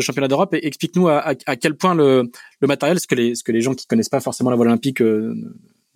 championnat 0.00 0.28
d'Europe. 0.28 0.54
Explique-nous 0.54 1.08
à, 1.08 1.34
quel 1.34 1.76
point 1.76 1.94
le, 1.94 2.30
matériel, 2.62 2.98
ce 3.00 3.06
que 3.06 3.14
les 3.14 3.34
ce 3.34 3.44
que 3.44 3.52
les 3.52 3.60
gens 3.60 3.74
qui 3.74 3.86
connaissent 3.86 4.08
pas 4.08 4.20
forcément 4.20 4.50
la 4.50 4.56
voile 4.56 4.68
olympique 4.68 5.00
ne, 5.02 5.34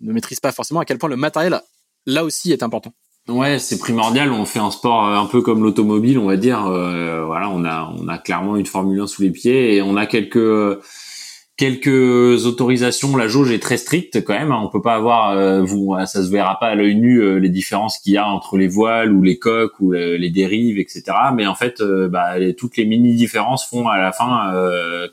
ne 0.01 0.13
maîtrisent 0.13 0.39
pas 0.39 0.51
forcément, 0.51 0.79
à 0.79 0.85
quel 0.85 0.99
point 0.99 1.09
le 1.09 1.17
matériel 1.17 1.59
là 2.05 2.23
aussi 2.23 2.51
est 2.51 2.63
important. 2.63 2.93
Ouais, 3.29 3.59
c'est 3.59 3.77
primordial. 3.77 4.31
On 4.31 4.45
fait 4.45 4.59
un 4.59 4.71
sport 4.71 5.07
euh, 5.07 5.15
un 5.15 5.25
peu 5.25 5.41
comme 5.41 5.63
l'automobile, 5.63 6.17
on 6.17 6.25
va 6.25 6.37
dire. 6.37 6.65
Euh, 6.65 7.23
voilà, 7.25 7.49
on 7.49 7.63
a 7.63 7.93
on 7.97 8.07
a 8.07 8.17
clairement 8.17 8.55
une 8.55 8.65
Formule 8.65 8.99
1 8.99 9.07
sous 9.07 9.21
les 9.21 9.31
pieds 9.31 9.75
et 9.75 9.81
on 9.81 9.95
a 9.97 10.07
quelques 10.07 10.79
quelques 11.57 12.45
autorisations. 12.45 13.15
La 13.17 13.27
jauge 13.27 13.51
est 13.51 13.59
très 13.59 13.77
stricte 13.77 14.23
quand 14.23 14.33
même. 14.33 14.51
Hein. 14.51 14.61
On 14.63 14.69
peut 14.69 14.81
pas 14.81 14.95
avoir, 14.95 15.31
euh, 15.31 15.61
vous, 15.61 15.95
ça 16.05 16.23
se 16.23 16.31
verra 16.31 16.57
pas 16.59 16.67
à 16.67 16.75
l'œil 16.75 16.95
nu 16.95 17.39
les 17.39 17.49
différences 17.49 17.99
qu'il 17.99 18.13
y 18.13 18.17
a 18.17 18.27
entre 18.27 18.57
les 18.57 18.67
voiles 18.67 19.11
ou 19.11 19.21
les 19.21 19.37
coques 19.37 19.79
ou 19.79 19.91
les 19.91 20.29
dérives, 20.29 20.79
etc. 20.79 21.03
Mais 21.35 21.45
en 21.45 21.55
fait, 21.55 21.83
bah, 21.83 22.35
toutes 22.57 22.77
les 22.77 22.85
mini 22.85 23.13
différences 23.15 23.67
font 23.67 23.89
à 23.89 23.97
la 23.97 24.11
fin 24.13 24.53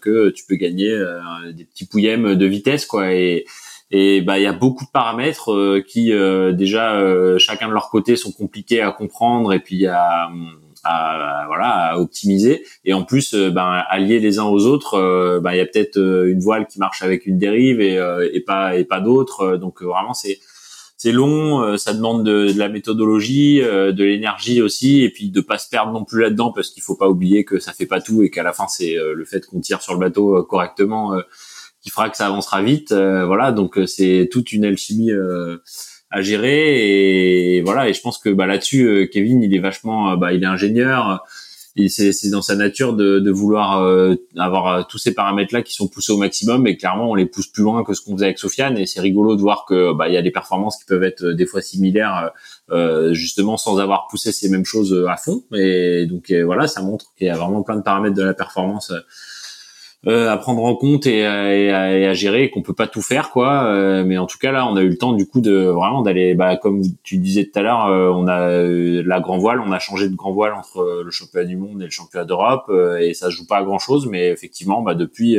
que 0.00 0.30
tu 0.30 0.44
peux 0.46 0.54
gagner 0.54 0.96
des 1.52 1.64
petits 1.64 1.86
pouillèmes 1.86 2.36
de 2.36 2.46
vitesse, 2.46 2.86
quoi. 2.86 3.12
Et 3.12 3.44
et 3.90 4.20
bah 4.20 4.38
il 4.38 4.42
y 4.42 4.46
a 4.46 4.52
beaucoup 4.52 4.84
de 4.84 4.90
paramètres 4.90 5.52
euh, 5.52 5.84
qui 5.86 6.12
euh, 6.12 6.52
déjà 6.52 6.96
euh, 6.96 7.38
chacun 7.38 7.68
de 7.68 7.72
leur 7.72 7.88
côté 7.88 8.16
sont 8.16 8.32
compliqués 8.32 8.80
à 8.80 8.90
comprendre 8.90 9.52
et 9.52 9.60
puis 9.60 9.86
à, 9.86 10.28
à 10.82 11.44
voilà 11.46 11.68
à 11.68 11.98
optimiser. 11.98 12.64
Et 12.84 12.94
en 12.94 13.04
plus 13.04 13.34
ben 13.34 13.84
allier 13.88 14.18
les 14.18 14.38
uns 14.38 14.44
aux 14.44 14.66
autres 14.66 15.40
bah 15.40 15.54
il 15.54 15.58
y 15.58 15.60
a 15.60 15.66
peut-être 15.66 15.98
une 15.98 16.40
voile 16.40 16.66
qui 16.66 16.78
marche 16.80 17.02
avec 17.02 17.26
une 17.26 17.38
dérive 17.38 17.80
et, 17.80 18.00
et 18.32 18.40
pas 18.40 18.76
et 18.76 18.84
pas 18.84 19.00
d'autres. 19.00 19.56
Donc 19.56 19.82
vraiment 19.82 20.14
c'est 20.14 20.40
c'est 20.98 21.12
long, 21.12 21.76
ça 21.76 21.92
demande 21.92 22.24
de, 22.24 22.52
de 22.52 22.58
la 22.58 22.70
méthodologie, 22.70 23.60
de 23.60 24.02
l'énergie 24.02 24.62
aussi, 24.62 25.02
et 25.02 25.10
puis 25.10 25.28
de 25.28 25.42
pas 25.42 25.58
se 25.58 25.68
perdre 25.68 25.92
non 25.92 26.04
plus 26.04 26.22
là-dedans 26.22 26.52
parce 26.52 26.70
qu'il 26.70 26.82
faut 26.82 26.96
pas 26.96 27.08
oublier 27.08 27.44
que 27.44 27.58
ça 27.58 27.74
fait 27.74 27.84
pas 27.84 28.00
tout 28.00 28.22
et 28.22 28.30
qu'à 28.30 28.42
la 28.42 28.54
fin 28.54 28.66
c'est 28.66 28.96
le 28.96 29.24
fait 29.26 29.44
qu'on 29.44 29.60
tire 29.60 29.82
sur 29.82 29.92
le 29.92 30.00
bateau 30.00 30.42
correctement 30.44 31.14
qui 31.86 31.92
fera 31.92 32.10
que 32.10 32.16
ça 32.16 32.26
avancera 32.26 32.62
vite. 32.62 32.90
Euh, 32.90 33.26
voilà, 33.26 33.52
donc 33.52 33.78
euh, 33.78 33.86
c'est 33.86 34.28
toute 34.32 34.52
une 34.52 34.64
alchimie 34.64 35.12
euh, 35.12 35.58
à 36.10 36.20
gérer 36.20 37.58
et 37.58 37.62
voilà. 37.62 37.88
Et 37.88 37.94
je 37.94 38.00
pense 38.00 38.18
que 38.18 38.28
bah, 38.28 38.46
là-dessus, 38.46 39.08
Kevin, 39.12 39.40
il 39.40 39.54
est 39.54 39.60
vachement, 39.60 40.16
bah, 40.16 40.32
il 40.32 40.42
est 40.42 40.46
ingénieur. 40.46 41.24
C'est, 41.88 42.30
dans 42.30 42.40
sa 42.40 42.56
nature 42.56 42.94
de, 42.94 43.18
de 43.18 43.30
vouloir 43.30 43.86
avoir 44.38 44.86
tous 44.86 44.96
ces 44.96 45.12
paramètres-là 45.12 45.60
qui 45.60 45.74
sont 45.74 45.88
poussés 45.88 46.10
au 46.10 46.16
maximum. 46.16 46.66
Et 46.66 46.78
clairement, 46.78 47.10
on 47.10 47.14
les 47.14 47.26
pousse 47.26 47.48
plus 47.48 47.62
loin 47.62 47.84
que 47.84 47.92
ce 47.92 48.00
qu'on 48.00 48.14
faisait 48.14 48.24
avec 48.24 48.38
Sofiane. 48.38 48.78
Et 48.78 48.86
c'est 48.86 49.02
rigolo 49.02 49.36
de 49.36 49.42
voir 49.42 49.66
que 49.68 49.92
bah, 49.92 50.08
il 50.08 50.14
y 50.14 50.16
a 50.16 50.22
des 50.22 50.30
performances 50.30 50.78
qui 50.78 50.86
peuvent 50.86 51.04
être 51.04 51.22
des 51.22 51.44
fois 51.44 51.60
similaires, 51.60 52.32
justement 53.10 53.58
sans 53.58 53.78
avoir 53.78 54.06
poussé 54.08 54.32
ces 54.32 54.48
mêmes 54.48 54.64
choses 54.64 55.06
à 55.06 55.18
fond. 55.18 55.44
Et 55.54 56.06
donc 56.06 56.32
voilà, 56.32 56.66
ça 56.66 56.80
montre 56.80 57.12
qu'il 57.14 57.26
y 57.26 57.30
a 57.30 57.36
vraiment 57.36 57.62
plein 57.62 57.76
de 57.76 57.82
paramètres 57.82 58.16
de 58.16 58.24
la 58.24 58.32
performance 58.34 58.90
euh, 60.06 60.30
à 60.30 60.36
prendre 60.36 60.62
en 60.62 60.76
compte 60.76 61.04
et 61.06 61.26
à, 61.26 61.52
et 61.52 62.06
à, 62.06 62.14
gérer, 62.14 62.48
qu'on 62.50 62.62
peut 62.62 62.74
pas 62.74 62.86
tout 62.86 63.02
faire, 63.02 63.30
quoi. 63.30 63.64
Euh, 63.64 64.04
mais 64.06 64.18
en 64.18 64.26
tout 64.26 64.38
cas, 64.38 64.52
là, 64.52 64.64
on 64.68 64.76
a 64.76 64.82
eu 64.82 64.88
le 64.88 64.96
temps, 64.96 65.12
du 65.12 65.26
coup, 65.26 65.40
de 65.40 65.64
vraiment 65.64 66.02
d'aller, 66.02 66.34
bah, 66.34 66.56
comme 66.56 66.82
tu 67.02 67.16
disais 67.16 67.44
tout 67.44 67.58
à 67.58 67.62
l'heure, 67.62 67.86
euh, 67.86 68.08
on 68.10 68.28
a 68.28 68.52
la 69.02 69.20
grand 69.20 69.38
voile, 69.38 69.60
on 69.60 69.72
a 69.72 69.80
changé 69.80 70.08
de 70.08 70.14
grand 70.14 70.32
voile 70.32 70.54
entre 70.54 71.02
le 71.04 71.10
championnat 71.10 71.46
du 71.46 71.56
monde 71.56 71.82
et 71.82 71.86
le 71.86 71.90
championnat 71.90 72.24
d'Europe, 72.24 72.70
et 73.00 73.14
ça 73.14 73.30
joue 73.30 73.48
pas 73.48 73.56
à 73.56 73.62
grand 73.64 73.80
chose, 73.80 74.06
mais 74.06 74.28
effectivement, 74.28 74.80
bah, 74.80 74.94
depuis, 74.94 75.38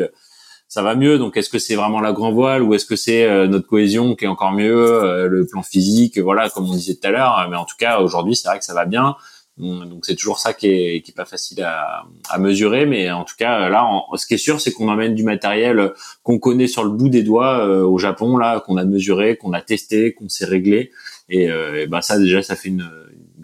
ça 0.68 0.82
va 0.82 0.95
mieux. 0.95 1.18
Donc, 1.18 1.38
est-ce 1.38 1.49
que 1.49 1.59
c'est 1.59 1.76
vraiment 1.76 2.01
la 2.01 2.11
grand 2.11 2.34
voile 2.34 2.61
ou 2.61 2.74
est-ce 2.74 2.86
que 2.86 2.97
c'est 2.97 3.47
notre 3.47 3.68
cohésion 3.68 4.15
qui 4.15 4.26
est 4.26 4.28
encore 4.28 4.51
mieux, 4.51 5.28
le 5.30 5.47
plan 5.47 5.63
physique, 5.63 6.20
voilà, 6.20 6.49
comme 6.49 6.65
on 6.65 6.74
disait 6.74 6.95
tout 6.95 7.07
à 7.07 7.11
l'heure. 7.11 7.47
Mais 7.49 7.55
en 7.55 7.63
tout 7.63 7.78
cas, 7.80 8.01
aujourd'hui, 8.01 8.36
c'est 8.36 8.49
vrai 8.49 8.59
que 8.59 8.65
ça 8.65 8.74
va 8.74 8.84
bien. 8.84 9.15
Donc 9.58 10.05
c'est 10.05 10.16
toujours 10.16 10.39
ça 10.39 10.53
qui 10.53 10.68
est, 10.68 11.01
qui 11.01 11.12
est 11.12 11.16
pas 11.16 11.26
facile 11.26 11.64
à, 11.64 12.05
à, 12.30 12.38
mesurer, 12.38 12.86
mais 12.86 13.10
en 13.10 13.24
tout 13.24 13.34
cas 13.38 13.70
là, 13.70 13.89
ce 14.16 14.28
qui 14.28 14.36
est 14.36 14.38
sûr, 14.38 14.62
c'est 14.62 14.72
qu'on 14.72 14.88
emmène 14.88 15.16
du 15.16 15.24
matériel 15.24 15.93
qu'on 16.22 16.38
connaît 16.38 16.68
sur 16.68 16.84
le 16.84 16.91
bout 16.91 17.10
des 17.10 17.24
doigts 17.24 17.66
euh, 17.66 17.82
au 17.82 17.97
Japon, 17.97 18.38
là, 18.38 18.60
qu'on 18.60 18.78
a 18.78 18.86
mesuré, 18.86 19.36
qu'on 19.36 19.53
a 19.53 19.62
testé, 19.62 20.14
qu'on 20.14 20.30
s'est 20.30 20.45
réglé, 20.45 20.91
et, 21.30 21.49
euh, 21.49 21.88
ben 21.89 22.01
ça 22.01 22.20
déjà, 22.20 22.43
ça 22.43 22.55
fait 22.55 22.70
une, 22.70 22.88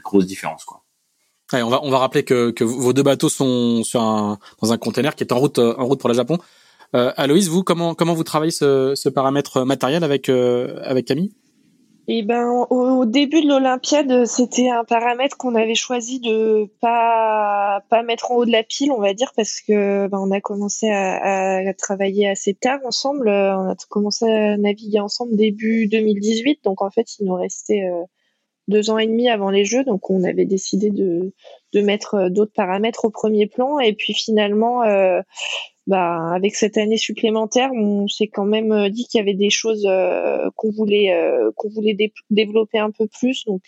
grosse 0.04 0.26
différence, 0.28 0.66
quoi. 0.66 0.84
on 1.54 1.70
va 1.70 1.80
on 1.82 1.90
va 1.90 1.98
rappeler 1.98 2.24
que, 2.24 2.52
que 2.52 2.64
vos 2.64 2.92
deux 2.92 3.04
bateaux 3.04 3.30
sont 3.30 3.84
sur 3.84 4.02
un 4.02 4.38
dans 4.62 4.74
un 4.74 4.78
container 4.78 5.16
qui 5.16 5.24
est 5.24 5.32
en 5.32 5.40
route 5.40 5.60
en 5.60 5.86
route 5.86 6.00
pour 6.00 6.10
le 6.10 6.16
Japon. 6.16 6.38
Euh, 6.96 7.12
Aloïse, 7.16 7.50
vous 7.50 7.64
comment 7.64 7.96
comment 7.96 8.14
vous 8.14 8.24
travaillez 8.24 8.52
ce, 8.52 8.94
ce 8.96 9.10
paramètre 9.10 9.64
matériel 9.64 10.04
avec 10.04 10.30
euh, 10.30 10.80
avec 10.84 11.06
Camille? 11.06 11.32
et 11.32 11.43
eh 12.08 12.22
ben, 12.22 12.66
au, 12.70 13.06
début 13.06 13.42
de 13.42 13.48
l'Olympiade, 13.48 14.26
c'était 14.26 14.70
un 14.70 14.84
paramètre 14.84 15.38
qu'on 15.38 15.56
avait 15.56 15.76
choisi 15.76 16.20
de 16.20 16.70
pas 16.82 17.82
pas 17.90 18.04
mettre 18.04 18.32
en 18.32 18.36
haut 18.36 18.46
de 18.46 18.52
la 18.52 18.64
pile, 18.64 18.92
on 18.92 19.00
va 19.00 19.14
dire, 19.14 19.32
parce 19.36 19.62
que 19.62 20.08
ben, 20.08 20.20
on 20.20 20.32
a 20.32 20.42
commencé 20.42 20.90
à, 20.90 21.60
à, 21.70 21.74
travailler 21.74 22.28
assez 22.28 22.54
tard 22.54 22.80
ensemble. 22.86 23.30
On 23.30 23.70
a 23.70 23.76
commencé 23.90 24.26
à 24.26 24.58
naviguer 24.58 25.00
ensemble 25.00 25.38
début 25.38 25.88
2018, 25.88 26.64
donc 26.66 26.82
en 26.82 26.90
fait, 26.90 27.08
il 27.20 27.26
nous 27.28 27.36
restait 27.36 27.84
euh, 27.84 28.04
deux 28.68 28.90
ans 28.90 28.98
et 28.98 29.08
demi 29.08 29.30
avant 29.30 29.50
les 29.50 29.66
Jeux, 29.66 29.84
donc 29.84 30.10
on 30.10 30.24
avait 30.24 30.46
décidé 30.46 30.90
de 30.90 31.34
de 31.74 31.82
mettre 31.82 32.16
euh, 32.16 32.30
d'autres 32.30 32.54
paramètres 32.54 33.06
au 33.06 33.10
premier 33.10 33.48
plan, 33.48 33.80
et 33.80 33.94
puis 33.94 34.14
finalement. 34.14 34.84
Euh, 34.84 35.22
bah, 35.86 36.32
avec 36.34 36.56
cette 36.56 36.78
année 36.78 36.96
supplémentaire, 36.96 37.70
on 37.74 38.08
s'est 38.08 38.30
quand 38.30 38.46
même 38.46 38.72
euh, 38.72 38.88
dit 38.88 39.06
qu'il 39.06 39.18
y 39.18 39.22
avait 39.22 39.34
des 39.34 39.50
choses 39.50 39.86
qu'on 40.56 40.72
voulait 40.72 41.14
qu'on 41.58 41.68
voulait 41.68 41.98
développer 42.30 42.80
un 42.80 42.90
peu 42.90 43.06
plus. 43.06 43.44
Donc 43.44 43.64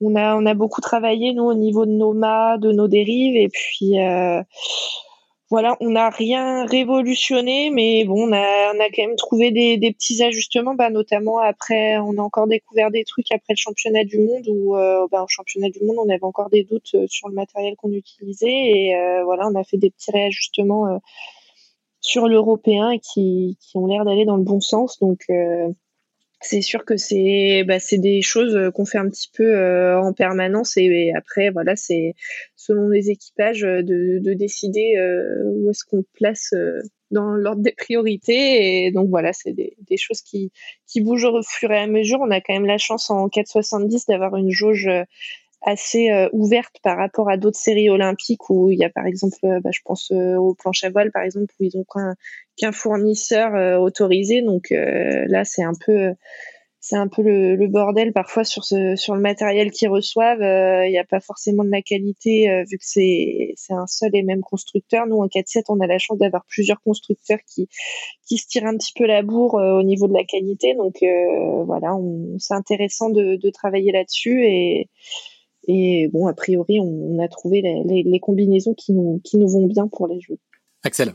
on 0.00 0.16
a 0.16 0.34
on 0.34 0.46
a 0.46 0.54
beaucoup 0.54 0.80
travaillé 0.80 1.34
nous 1.34 1.44
au 1.44 1.52
niveau 1.52 1.84
de 1.84 1.90
nos 1.90 2.14
mâts, 2.14 2.56
de 2.56 2.72
nos 2.72 2.88
dérives 2.88 3.36
et 3.36 3.48
puis 3.50 3.96
voilà, 5.50 5.76
on 5.80 5.90
n'a 5.90 6.08
rien 6.08 6.64
révolutionné, 6.64 7.70
mais 7.70 8.04
bon, 8.04 8.28
on 8.28 8.32
a, 8.32 8.72
on 8.74 8.80
a 8.80 8.88
quand 8.88 9.06
même 9.06 9.16
trouvé 9.16 9.50
des, 9.50 9.76
des 9.76 9.92
petits 9.92 10.22
ajustements, 10.22 10.74
bah, 10.74 10.88
notamment 10.90 11.38
après, 11.38 11.98
on 11.98 12.16
a 12.16 12.22
encore 12.22 12.46
découvert 12.46 12.90
des 12.90 13.04
trucs 13.04 13.30
après 13.30 13.52
le 13.52 13.56
championnat 13.56 14.04
du 14.04 14.18
monde, 14.18 14.44
où 14.48 14.76
euh, 14.76 15.06
bah, 15.12 15.22
au 15.22 15.28
championnat 15.28 15.68
du 15.68 15.84
monde, 15.84 15.96
on 15.98 16.08
avait 16.08 16.24
encore 16.24 16.48
des 16.48 16.64
doutes 16.64 16.94
euh, 16.94 17.06
sur 17.08 17.28
le 17.28 17.34
matériel 17.34 17.76
qu'on 17.76 17.92
utilisait, 17.92 18.46
et 18.48 18.96
euh, 18.96 19.24
voilà, 19.24 19.46
on 19.46 19.54
a 19.54 19.64
fait 19.64 19.76
des 19.76 19.90
petits 19.90 20.10
réajustements 20.12 20.98
sur 22.00 22.26
l'européen 22.26 22.98
qui, 22.98 23.58
qui 23.60 23.76
ont 23.76 23.86
l'air 23.86 24.04
d'aller 24.04 24.24
dans 24.24 24.36
le 24.36 24.42
bon 24.44 24.60
sens, 24.60 24.98
donc 24.98 25.26
c'est 26.44 26.60
sûr 26.60 26.84
que 26.84 26.96
c'est 26.96 27.64
bah, 27.66 27.78
c'est 27.78 27.98
des 27.98 28.22
choses 28.22 28.54
euh, 28.54 28.70
qu'on 28.70 28.84
fait 28.84 28.98
un 28.98 29.08
petit 29.08 29.30
peu 29.34 29.56
euh, 29.56 29.98
en 29.98 30.12
permanence 30.12 30.76
et, 30.76 31.12
après 31.16 31.50
voilà 31.50 31.74
c'est 31.76 32.14
selon 32.54 32.88
les 32.88 33.10
équipages 33.10 33.64
euh, 33.64 33.82
de, 33.82 34.18
de 34.20 34.34
décider 34.34 34.94
où 35.44 35.70
est-ce 35.70 35.84
qu'on 35.84 36.04
place 36.14 36.54
dans 37.10 37.34
l'ordre 37.34 37.62
des 37.62 37.72
priorités. 37.72 38.86
Et 38.86 38.92
donc 38.92 39.08
voilà 39.08 39.32
c'est 39.32 39.52
des, 39.52 39.76
des, 39.88 39.96
choses 39.96 40.20
qui 40.20 40.52
qui 40.86 41.00
bougent 41.00 41.24
au 41.24 41.42
fur 41.42 41.70
et 41.72 41.78
à 41.78 41.86
mesure. 41.86 42.20
On 42.20 42.30
a 42.30 42.40
quand 42.40 42.54
même 42.54 42.66
la 42.66 42.78
chance 42.78 43.10
en 43.10 43.28
470 43.28 44.06
d'avoir 44.06 44.36
une 44.36 44.50
jauge 44.50 44.88
assez 45.64 46.10
euh, 46.10 46.28
ouverte 46.32 46.76
par 46.82 46.96
rapport 46.96 47.30
à 47.30 47.36
d'autres 47.36 47.58
séries 47.58 47.90
olympiques 47.90 48.50
où 48.50 48.70
il 48.70 48.78
y 48.78 48.84
a 48.84 48.90
par 48.90 49.06
exemple, 49.06 49.36
euh, 49.44 49.60
bah, 49.60 49.70
je 49.72 49.80
pense 49.84 50.10
euh, 50.12 50.36
au 50.36 50.54
planche 50.54 50.84
à 50.84 50.90
voile 50.90 51.10
par 51.10 51.22
exemple 51.22 51.52
où 51.58 51.64
ils 51.64 51.76
ont 51.76 51.84
qu'un 52.56 52.72
fournisseur 52.72 53.80
autorisé. 53.80 54.42
Donc 54.42 54.68
là, 54.70 55.44
c'est 55.44 55.64
un 55.64 55.72
peu 55.84 56.12
c'est 56.80 56.96
un 56.96 57.08
peu 57.08 57.22
le, 57.22 57.66
bordel 57.66 58.12
parfois 58.12 58.44
sur 58.44 58.62
ce 58.62 58.94
sur 58.94 59.14
le 59.14 59.20
matériel 59.20 59.70
qu'ils 59.70 59.88
reçoivent. 59.88 60.42
Il 60.86 60.90
n'y 60.90 60.98
a 60.98 61.04
pas 61.04 61.20
forcément 61.20 61.64
de 61.64 61.70
la 61.70 61.82
qualité 61.82 62.62
vu 62.70 62.78
que 62.78 62.84
c'est 62.84 63.54
c'est 63.56 63.72
un 63.72 63.86
seul 63.86 64.10
et 64.14 64.22
même 64.22 64.42
constructeur. 64.42 65.06
Nous 65.06 65.16
en 65.16 65.26
4-7, 65.26 65.64
on 65.68 65.80
a 65.80 65.86
la 65.86 65.98
chance 65.98 66.18
d'avoir 66.18 66.44
plusieurs 66.46 66.80
constructeurs 66.82 67.40
qui 67.52 67.68
qui 68.28 68.36
se 68.36 68.46
tirent 68.46 68.66
un 68.66 68.76
petit 68.76 68.92
peu 68.94 69.06
la 69.06 69.22
bourre 69.22 69.54
au 69.54 69.82
niveau 69.82 70.06
de 70.06 70.14
la 70.14 70.24
qualité. 70.24 70.74
Donc 70.74 71.02
voilà, 71.66 71.96
c'est 72.38 72.54
intéressant 72.54 73.10
de, 73.10 73.36
de 73.36 73.50
travailler 73.50 73.90
là-dessus 73.90 74.44
et 74.46 74.90
et 75.68 76.08
bon, 76.12 76.26
a 76.26 76.34
priori, 76.34 76.78
on, 76.80 77.18
a 77.22 77.28
trouvé 77.28 77.62
les, 77.62 78.20
combinaisons 78.20 78.74
qui 78.74 78.92
nous, 78.92 79.20
qui 79.24 79.38
nous 79.38 79.48
vont 79.48 79.66
bien 79.66 79.88
pour 79.88 80.06
les 80.06 80.20
jeux. 80.20 80.38
Axel 80.82 81.12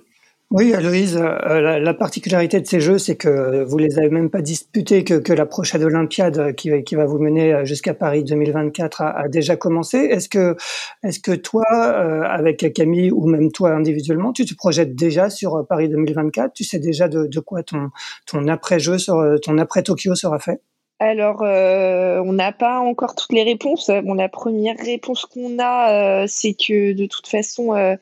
oui, 0.52 0.74
Aloïse, 0.74 1.16
euh, 1.16 1.80
la, 1.80 1.94
particularité 1.94 2.60
de 2.60 2.66
ces 2.66 2.80
jeux, 2.80 2.98
c'est 2.98 3.16
que 3.16 3.64
vous 3.64 3.78
les 3.78 4.00
avez 4.00 4.10
même 4.10 4.32
pas 4.32 4.42
disputés, 4.42 5.04
que, 5.04 5.14
que 5.14 5.32
la 5.32 5.46
prochaine 5.46 5.84
Olympiade 5.84 6.56
qui, 6.56 6.72
qui 6.84 6.96
va 6.96 7.06
vous 7.06 7.20
mener 7.20 7.64
jusqu'à 7.66 7.94
Paris 7.94 8.24
2024 8.24 9.02
a, 9.02 9.10
a 9.12 9.28
déjà 9.28 9.58
commencé. 9.58 9.98
Est-ce 9.98 10.28
que, 10.28 10.56
est-ce 11.04 11.20
que 11.20 11.34
toi, 11.34 11.66
euh, 11.72 12.24
avec 12.24 12.74
Camille 12.74 13.12
ou 13.12 13.28
même 13.28 13.52
toi 13.52 13.74
individuellement, 13.74 14.34
tu 14.34 14.44
te 14.44 14.56
projettes 14.56 14.96
déjà 14.96 15.30
sur 15.30 15.68
Paris 15.70 15.88
2024 15.88 16.52
Tu 16.54 16.64
sais 16.64 16.80
déjà 16.80 17.08
de, 17.08 17.28
de 17.28 17.40
quoi 17.40 17.62
ton, 17.62 17.92
ton 18.26 18.48
après-jeu, 18.48 18.98
ton 19.44 19.60
après-Tokyo 19.60 20.16
sera 20.16 20.40
fait? 20.40 20.62
Alors, 21.00 21.44
euh, 21.44 22.22
on 22.26 22.34
n'a 22.34 22.52
pas 22.52 22.80
encore 22.80 23.16
toutes 23.16 23.32
les 23.32 23.44
réponses. 23.44 23.90
Bon, 24.04 24.14
la 24.16 24.28
première 24.28 24.78
réponse 24.78 25.26
qu'on 25.26 25.58
a, 25.58 26.24
euh, 26.24 26.26
c'est 26.28 26.54
que 26.54 26.92
de 26.92 27.06
toute 27.06 27.28
façon, 27.28 27.74
euh, 27.74 27.96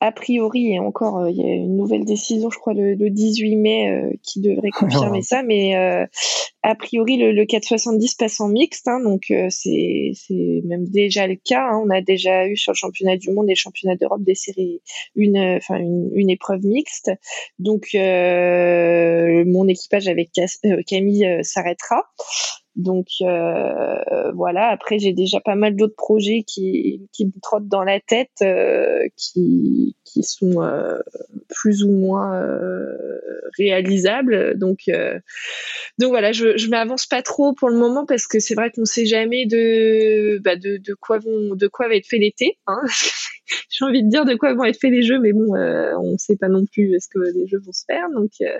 a 0.00 0.12
priori, 0.12 0.72
et 0.72 0.78
encore, 0.78 1.18
euh, 1.18 1.30
il 1.30 1.36
y 1.38 1.42
a 1.42 1.54
une 1.54 1.76
nouvelle 1.76 2.04
décision, 2.04 2.50
je 2.50 2.58
crois, 2.58 2.74
le, 2.74 2.96
18 2.96 3.56
mai, 3.56 3.90
euh, 3.90 4.10
qui 4.22 4.40
devrait 4.40 4.70
confirmer 4.78 5.22
ça, 5.22 5.42
mais 5.42 5.74
euh, 5.76 6.04
a 6.62 6.74
priori, 6.74 7.16
le, 7.16 7.32
le 7.32 7.46
470 7.46 8.14
passe 8.16 8.40
en 8.40 8.48
mixte, 8.48 8.88
hein, 8.88 9.00
donc 9.00 9.32
c'est 9.48 10.12
même 10.64 10.86
déjà 10.88 11.26
le 11.26 11.36
cas. 11.36 11.68
Hein. 11.70 11.82
on 11.84 11.90
a 11.90 12.02
déjà 12.02 12.46
eu 12.46 12.56
sur 12.56 12.72
le 12.72 12.76
championnat 12.76 13.16
du 13.16 13.30
monde 13.30 13.46
et 13.46 13.52
le 13.52 13.56
championnat 13.56 13.96
d'Europe 13.96 14.22
des 14.22 14.34
séries 14.34 14.80
une, 15.14 15.38
enfin 15.38 15.76
une, 15.78 16.10
une, 16.14 16.28
épreuve 16.28 16.64
mixte. 16.64 17.10
Donc, 17.58 17.90
mon 17.94 19.68
équipage 19.68 20.08
avec 20.08 20.30
Camille 20.86 21.38
s'arrêtera. 21.42 22.02
Donc 22.76 23.06
euh, 23.22 24.32
voilà, 24.34 24.68
après 24.68 24.98
j'ai 24.98 25.14
déjà 25.14 25.40
pas 25.40 25.54
mal 25.54 25.76
d'autres 25.76 25.96
projets 25.96 26.44
qui, 26.46 27.08
qui 27.12 27.26
me 27.26 27.32
trottent 27.42 27.68
dans 27.68 27.82
la 27.82 28.00
tête, 28.00 28.30
euh, 28.42 29.00
qui, 29.16 29.96
qui 30.04 30.22
sont 30.22 30.62
euh, 30.62 30.98
plus 31.48 31.82
ou 31.84 31.90
moins 31.90 32.42
réalisables. 33.56 34.58
Donc 34.58 34.90
donc 35.98 36.10
voilà, 36.10 36.32
je, 36.32 36.58
je 36.58 36.68
m'avance 36.68 37.06
pas 37.06 37.22
trop 37.22 37.54
pour 37.54 37.70
le 37.70 37.76
moment 37.76 38.04
parce 38.04 38.26
que 38.26 38.40
c'est 38.40 38.54
vrai 38.54 38.70
qu'on 38.70 38.84
sait 38.84 39.06
jamais 39.06 39.46
de, 39.46 40.38
bah 40.44 40.56
de, 40.56 40.76
de 40.76 40.94
quoi 40.94 41.18
vont 41.18 41.54
de 41.54 41.66
quoi 41.68 41.88
va 41.88 41.96
être 41.96 42.06
fait 42.06 42.18
l'été. 42.18 42.58
Hein 42.66 42.82
j'ai 43.70 43.84
envie 43.84 44.02
de 44.02 44.08
dire 44.08 44.24
de 44.24 44.34
quoi 44.34 44.54
vont 44.54 44.64
être 44.64 44.78
faits 44.80 44.90
les 44.90 45.02
jeux, 45.02 45.18
mais 45.18 45.32
bon, 45.32 45.54
euh, 45.54 45.92
on 45.98 46.16
sait 46.18 46.36
pas 46.36 46.48
non 46.48 46.64
plus 46.66 46.94
est-ce 46.94 47.08
que 47.08 47.18
les 47.18 47.46
jeux 47.46 47.60
vont 47.64 47.72
se 47.72 47.84
faire. 47.86 48.08
Donc, 48.10 48.30
euh, 48.40 48.58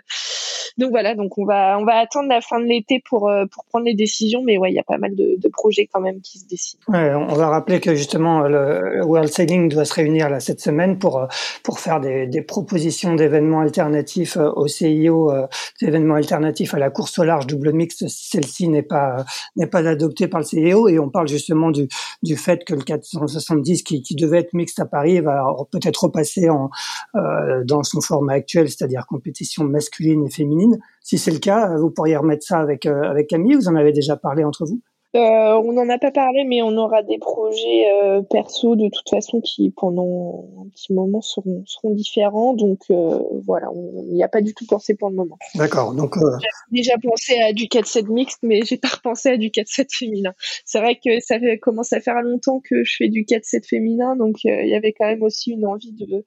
donc 0.79 0.91
voilà, 0.91 1.15
donc 1.15 1.39
on 1.39 1.45
va, 1.45 1.79
on 1.79 1.85
va 1.85 1.97
attendre 1.97 2.29
la 2.29 2.41
fin 2.41 2.61
de 2.61 2.67
l'été 2.67 3.03
pour, 3.09 3.29
euh, 3.29 3.47
pour 3.51 3.65
prendre 3.65 3.87
les 3.87 3.95
décisions, 3.95 4.06
mais 4.45 4.59
ouais, 4.59 4.71
il 4.71 4.75
y 4.75 4.79
a 4.79 4.85
pas 4.85 4.99
mal 4.99 5.15
de, 5.15 5.49
projets 5.49 5.89
quand 5.91 6.01
même 6.01 6.21
qui 6.21 6.39
se 6.39 6.47
dessinent. 6.47 6.81
Ouais, 6.89 7.15
on 7.15 7.35
va 7.35 7.49
rappeler 7.49 7.81
que 7.81 7.95
justement 7.95 8.41
le 8.41 9.03
World 9.05 9.33
Sailing 9.33 9.69
doit 9.69 9.85
se 9.85 9.95
réunir 9.95 10.29
là 10.29 10.41
cette 10.41 10.61
semaine 10.61 10.99
pour 10.99 11.27
pour 11.63 11.79
faire 11.79 12.01
des, 12.01 12.27
des 12.27 12.43
propositions 12.43 13.15
d'événements 13.15 13.61
alternatifs 13.61 14.37
au 14.37 14.67
CIO, 14.67 15.33
d'événements 15.81 16.17
alternatifs 16.17 16.75
à 16.75 16.79
la 16.79 16.91
course 16.91 17.19
au 17.19 17.25
large 17.25 17.47
double 17.47 17.73
mixte 17.73 18.09
si 18.09 18.31
celle-ci 18.31 18.69
n'est 18.69 18.83
pas 18.83 19.25
n'est 19.55 19.69
pas 19.69 19.87
adoptée 19.87 20.29
par 20.29 20.41
le 20.41 20.47
CIO, 20.47 20.89
et 20.89 20.99
on 20.99 21.09
parle 21.09 21.29
justement 21.29 21.71
du 21.71 21.89
du 22.23 22.37
fait 22.37 22.65
que 22.65 22.75
le 22.75 22.83
470 22.83 23.83
qui, 23.83 24.03
qui 24.03 24.15
devait 24.15 24.39
être 24.39 24.53
mixte 24.53 24.81
à 24.81 24.87
Paris 24.87 25.21
va 25.21 25.45
peut-être 25.71 26.05
repasser 26.05 26.49
en, 26.51 26.71
euh, 27.15 27.65
dans 27.65 27.83
son 27.83 28.01
format 28.01 28.35
actuel, 28.35 28.69
c'est-à-dire 28.69 29.07
compétition 29.07 29.65
masculine 29.65 30.27
et 30.27 30.31
féminine. 30.31 30.79
Si 31.07 31.19
c'est 31.19 31.31
le 31.31 31.39
cas, 31.39 31.77
vous 31.77 31.93
pourriez 31.93 32.17
remettre 32.17 32.45
ça 32.45 32.59
avec, 32.59 32.85
euh, 32.85 33.03
avec 33.05 33.29
Camille, 33.29 33.55
vous 33.55 33.69
en 33.69 33.77
avez 33.77 33.93
déjà 33.93 34.17
parlé 34.17 34.43
entre 34.43 34.67
vous 34.67 34.81
euh, 35.15 35.55
on 35.65 35.73
n'en 35.73 35.89
a 35.89 35.99
pas 35.99 36.11
parlé, 36.11 36.45
mais 36.45 36.61
on 36.61 36.77
aura 36.77 37.03
des 37.03 37.17
projets 37.17 37.87
euh, 38.03 38.21
perso 38.21 38.77
de 38.77 38.89
toute 38.89 39.09
façon 39.09 39.41
qui 39.41 39.71
pendant 39.71 40.47
un 40.61 40.69
petit 40.69 40.93
moment 40.93 41.23
seront, 41.23 41.63
seront 41.65 41.93
différents. 41.93 42.53
Donc 42.53 42.81
euh, 42.91 43.19
voilà, 43.47 43.69
il 44.09 44.13
n'y 44.13 44.23
a 44.23 44.29
pas 44.29 44.43
du 44.43 44.53
tout 44.53 44.67
pensé 44.67 44.95
pour 44.95 45.09
le 45.09 45.15
moment. 45.15 45.39
D'accord. 45.55 45.95
Donc 45.95 46.17
j'ai 46.19 46.81
déjà 46.83 46.95
pensé 47.03 47.39
à 47.41 47.55
du 47.55 47.65
4-7 47.65 48.13
mixte, 48.13 48.41
mais 48.43 48.63
j'ai 48.65 48.77
pas 48.77 48.89
repensé 48.89 49.31
à 49.31 49.37
du 49.39 49.49
4-7 49.49 49.87
féminin. 49.97 50.35
C'est 50.67 50.81
vrai 50.81 50.97
que 51.03 51.21
ça 51.21 51.39
fait, 51.39 51.59
commence 51.59 51.95
à 51.95 52.01
faire 52.01 52.21
longtemps 52.21 52.61
que 52.61 52.85
je 52.85 52.97
fais 52.99 53.09
du 53.09 53.23
4-7 53.23 53.67
féminin, 53.67 54.17
donc 54.17 54.45
il 54.45 54.69
y 54.69 54.75
avait 54.75 54.93
quand 54.93 55.07
même 55.07 55.23
aussi 55.23 55.53
une 55.53 55.67
envie 55.67 55.93
de 55.93 56.25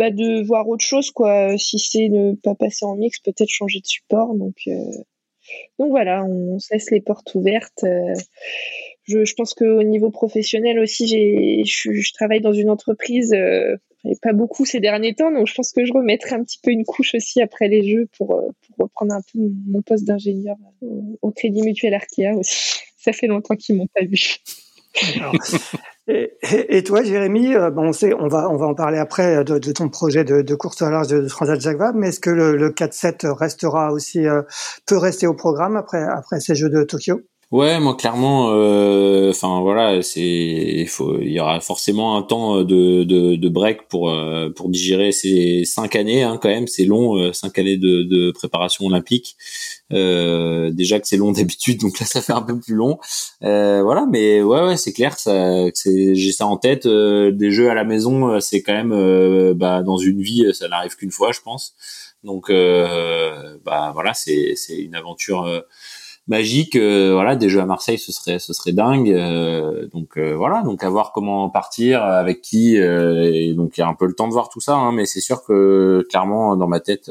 bah, 0.00 0.10
de 0.10 0.42
voir 0.44 0.68
autre 0.68 0.84
chose, 0.84 1.10
quoi. 1.10 1.56
Si 1.58 1.78
c'est 1.78 2.08
ne 2.08 2.34
pas 2.34 2.54
passer 2.54 2.84
en 2.84 2.96
mix, 2.96 3.20
peut-être 3.20 3.50
changer 3.50 3.80
de 3.80 3.86
support. 3.86 4.34
Donc, 4.34 4.56
donc 5.78 5.90
voilà, 5.90 6.24
on 6.24 6.58
se 6.58 6.72
laisse 6.72 6.90
les 6.90 7.00
portes 7.00 7.34
ouvertes. 7.34 7.84
Je, 9.04 9.24
je 9.24 9.34
pense 9.34 9.54
qu'au 9.54 9.82
niveau 9.82 10.10
professionnel 10.10 10.78
aussi, 10.78 11.06
j'ai, 11.06 11.64
je, 11.64 12.12
travaille 12.14 12.40
dans 12.40 12.52
une 12.52 12.70
entreprise 12.70 13.34
et 14.04 14.16
pas 14.22 14.32
beaucoup 14.32 14.64
ces 14.64 14.80
derniers 14.80 15.14
temps, 15.14 15.30
donc 15.30 15.46
je 15.46 15.54
pense 15.54 15.72
que 15.72 15.84
je 15.84 15.92
remettrai 15.92 16.34
un 16.34 16.42
petit 16.42 16.58
peu 16.62 16.70
une 16.70 16.84
couche 16.84 17.14
aussi 17.14 17.42
après 17.42 17.68
les 17.68 17.86
jeux 17.86 18.08
pour, 18.16 18.34
euh, 18.34 18.48
pour 18.66 18.86
reprendre 18.86 19.12
un 19.12 19.20
peu 19.20 19.38
mon 19.66 19.82
poste 19.82 20.04
d'ingénieur 20.04 20.56
au, 20.80 21.30
Crédit 21.30 21.62
Mutuel 21.62 21.94
Arkea 21.94 22.34
aussi. 22.34 22.80
Ça 22.96 23.12
fait 23.12 23.26
longtemps 23.26 23.56
qu'ils 23.56 23.76
m'ont 23.76 23.86
pas 23.86 24.04
vu. 24.04 24.36
Et, 26.08 26.36
et, 26.76 26.82
toi, 26.82 27.02
Jérémy, 27.02 27.54
euh, 27.54 27.70
bon, 27.70 27.88
on, 27.88 27.92
sait, 27.92 28.14
on, 28.14 28.26
va, 28.26 28.48
on 28.48 28.56
va 28.56 28.66
en 28.66 28.74
parler 28.74 28.98
après 28.98 29.44
de, 29.44 29.58
de 29.58 29.72
ton 29.72 29.88
projet 29.88 30.24
de, 30.24 30.42
de, 30.42 30.54
course 30.54 30.82
à 30.82 30.90
large 30.90 31.08
de, 31.08 31.26
Transat 31.28 31.60
Jacques 31.60 31.78
Vabre, 31.78 31.98
mais 31.98 32.08
est-ce 32.08 32.20
que 32.20 32.30
le, 32.30 32.56
le 32.56 32.70
4-7 32.70 33.26
restera 33.28 33.92
aussi, 33.92 34.26
euh, 34.26 34.42
peut 34.86 34.96
rester 34.96 35.26
au 35.26 35.34
programme 35.34 35.76
après, 35.76 36.02
après 36.02 36.40
ces 36.40 36.54
Jeux 36.54 36.70
de 36.70 36.82
Tokyo? 36.82 37.20
Ouais, 37.50 37.80
moi 37.80 37.96
clairement, 37.96 38.50
euh, 38.52 39.30
enfin 39.30 39.60
voilà, 39.60 40.02
c'est 40.02 40.20
il 40.22 40.86
faut, 40.86 41.18
il 41.18 41.32
y 41.32 41.40
aura 41.40 41.58
forcément 41.58 42.16
un 42.16 42.22
temps 42.22 42.62
de, 42.62 43.02
de, 43.02 43.34
de 43.34 43.48
break 43.48 43.88
pour 43.88 44.08
euh, 44.08 44.50
pour 44.50 44.68
digérer 44.68 45.10
ces 45.10 45.64
cinq 45.64 45.96
années 45.96 46.22
hein, 46.22 46.38
quand 46.40 46.48
même, 46.48 46.68
c'est 46.68 46.84
long, 46.84 47.16
euh, 47.18 47.32
cinq 47.32 47.58
années 47.58 47.76
de, 47.76 48.04
de 48.04 48.30
préparation 48.30 48.86
olympique. 48.86 49.36
Euh, 49.92 50.70
déjà 50.70 51.00
que 51.00 51.08
c'est 51.08 51.16
long 51.16 51.32
d'habitude, 51.32 51.80
donc 51.80 51.98
là 51.98 52.06
ça 52.06 52.22
fait 52.22 52.32
un 52.32 52.42
peu 52.42 52.56
plus 52.56 52.76
long. 52.76 53.00
Euh, 53.42 53.82
voilà, 53.82 54.06
mais 54.08 54.42
ouais, 54.42 54.62
ouais, 54.68 54.76
c'est 54.76 54.92
clair, 54.92 55.18
ça, 55.18 55.64
j'ai 55.84 56.30
ça 56.32 56.46
en 56.46 56.56
tête. 56.56 56.86
des 56.86 57.50
jeux 57.50 57.68
à 57.68 57.74
la 57.74 57.82
maison, 57.82 58.38
c'est 58.38 58.62
quand 58.62 58.74
même, 58.74 59.54
bah, 59.54 59.82
dans 59.82 59.96
une 59.96 60.22
vie, 60.22 60.46
ça 60.54 60.68
n'arrive 60.68 60.94
qu'une 60.94 61.10
fois, 61.10 61.32
je 61.32 61.40
pense. 61.40 61.74
Donc, 62.22 62.48
bah 63.64 63.90
voilà, 63.92 64.14
c'est 64.14 64.54
c'est 64.54 64.76
une 64.76 64.94
aventure 64.94 65.64
magique. 66.26 66.76
Euh, 66.76 67.12
voilà, 67.12 67.36
des 67.36 67.48
jeux 67.48 67.60
à 67.60 67.66
Marseille, 67.66 67.98
ce 67.98 68.12
serait, 68.12 68.38
ce 68.38 68.52
serait 68.52 68.72
dingue. 68.72 69.10
Euh, 69.10 69.86
donc 69.92 70.16
euh, 70.16 70.34
voilà, 70.34 70.62
donc 70.62 70.82
à 70.82 70.88
voir 70.88 71.12
comment 71.12 71.50
partir, 71.50 72.02
avec 72.02 72.40
qui. 72.40 72.76
et 72.76 73.54
donc 73.54 73.76
il 73.76 73.80
y 73.80 73.84
a 73.84 73.88
un 73.88 73.94
peu 73.94 74.06
le 74.06 74.14
temps 74.14 74.28
de 74.28 74.32
voir 74.32 74.48
tout 74.48 74.60
ça, 74.60 74.74
hein, 74.74 74.92
mais 74.92 75.06
c'est 75.06 75.20
sûr 75.20 75.42
que 75.44 76.04
clairement 76.08 76.56
dans 76.56 76.68
ma 76.68 76.80
tête, 76.80 77.10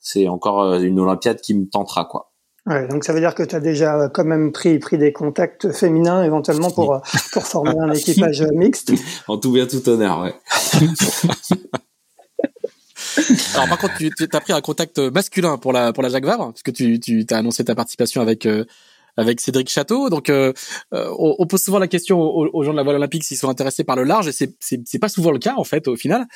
c'est 0.00 0.28
encore 0.28 0.74
une 0.74 0.98
Olympiade 0.98 1.40
qui 1.40 1.54
me 1.54 1.66
tentera 1.66 2.04
quoi. 2.04 2.32
Ouais, 2.66 2.88
donc 2.88 3.04
ça 3.04 3.12
veut 3.12 3.20
dire 3.20 3.36
que 3.36 3.44
tu 3.44 3.54
as 3.54 3.60
déjà 3.60 4.08
quand 4.12 4.24
même 4.24 4.50
pris, 4.50 4.80
pris 4.80 4.98
des 4.98 5.12
contacts 5.12 5.70
féminins 5.70 6.24
éventuellement 6.24 6.72
pour, 6.72 7.00
pour 7.32 7.46
former 7.46 7.78
un 7.78 7.92
équipage 7.94 8.42
mixte. 8.52 8.92
En 9.28 9.38
tout 9.38 9.52
bien, 9.52 9.66
tout 9.66 9.88
honneur, 9.88 10.20
ouais. 10.20 10.34
Alors 13.54 13.68
par 13.68 13.78
contre, 13.78 13.96
tu, 13.98 14.10
as 14.32 14.40
pris 14.40 14.52
un 14.52 14.60
contact 14.60 14.98
masculin 14.98 15.58
pour 15.58 15.72
la 15.72 15.92
pour 15.92 16.02
la 16.02 16.08
Jacques 16.08 16.24
Vabre, 16.24 16.52
puisque 16.52 16.72
tu 16.72 17.00
tu 17.00 17.26
as 17.30 17.36
annoncé 17.36 17.64
ta 17.64 17.74
participation 17.74 18.20
avec 18.20 18.46
euh, 18.46 18.64
avec 19.16 19.40
Cédric 19.40 19.68
Château. 19.70 20.10
Donc 20.10 20.28
euh, 20.28 20.52
euh, 20.92 21.10
on, 21.18 21.46
pose 21.46 21.62
souvent 21.62 21.78
la 21.78 21.88
question 21.88 22.20
aux, 22.20 22.62
gens 22.62 22.72
de 22.72 22.76
la 22.76 22.82
voile 22.82 22.96
olympique 22.96 23.24
s'ils 23.24 23.38
sont 23.38 23.48
intéressés 23.48 23.84
par 23.84 23.96
le 23.96 24.04
large, 24.04 24.28
et 24.28 24.32
c'est 24.32 24.54
c'est 24.60 24.98
pas 24.98 25.08
souvent 25.08 25.30
le 25.30 25.38
cas 25.38 25.54
en 25.56 25.64
fait 25.64 25.88
au 25.88 25.96
final. 25.96 26.26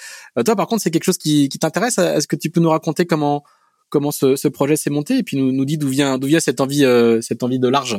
toi 0.45 0.57
par 0.57 0.67
contre, 0.67 0.83
c'est 0.83 0.91
quelque 0.91 1.05
chose 1.05 1.19
qui 1.19 1.49
qui 1.49 1.59
t'intéresse. 1.59 1.99
Est-ce 1.99 2.27
que 2.27 2.37
tu 2.37 2.51
peux 2.51 2.61
nous 2.61 2.71
raconter 2.71 3.07
comment 3.07 3.45
comment 3.91 4.13
ce, 4.13 4.37
ce 4.37 4.49
projet 4.49 4.77
s'est 4.77 4.91
monté 4.91 5.19
et 5.19 5.23
puis 5.23 5.37
nous 5.37 5.53
nous 5.53 5.65
dit 5.65 5.77
d'où 5.77 5.89
vient 5.89 6.17
d'où 6.19 6.29
vient 6.29 6.41
cette 6.41 6.61
envie 6.61 6.85
cette 7.21 7.43
envie 7.43 7.59
de 7.59 7.69
large? 7.69 7.99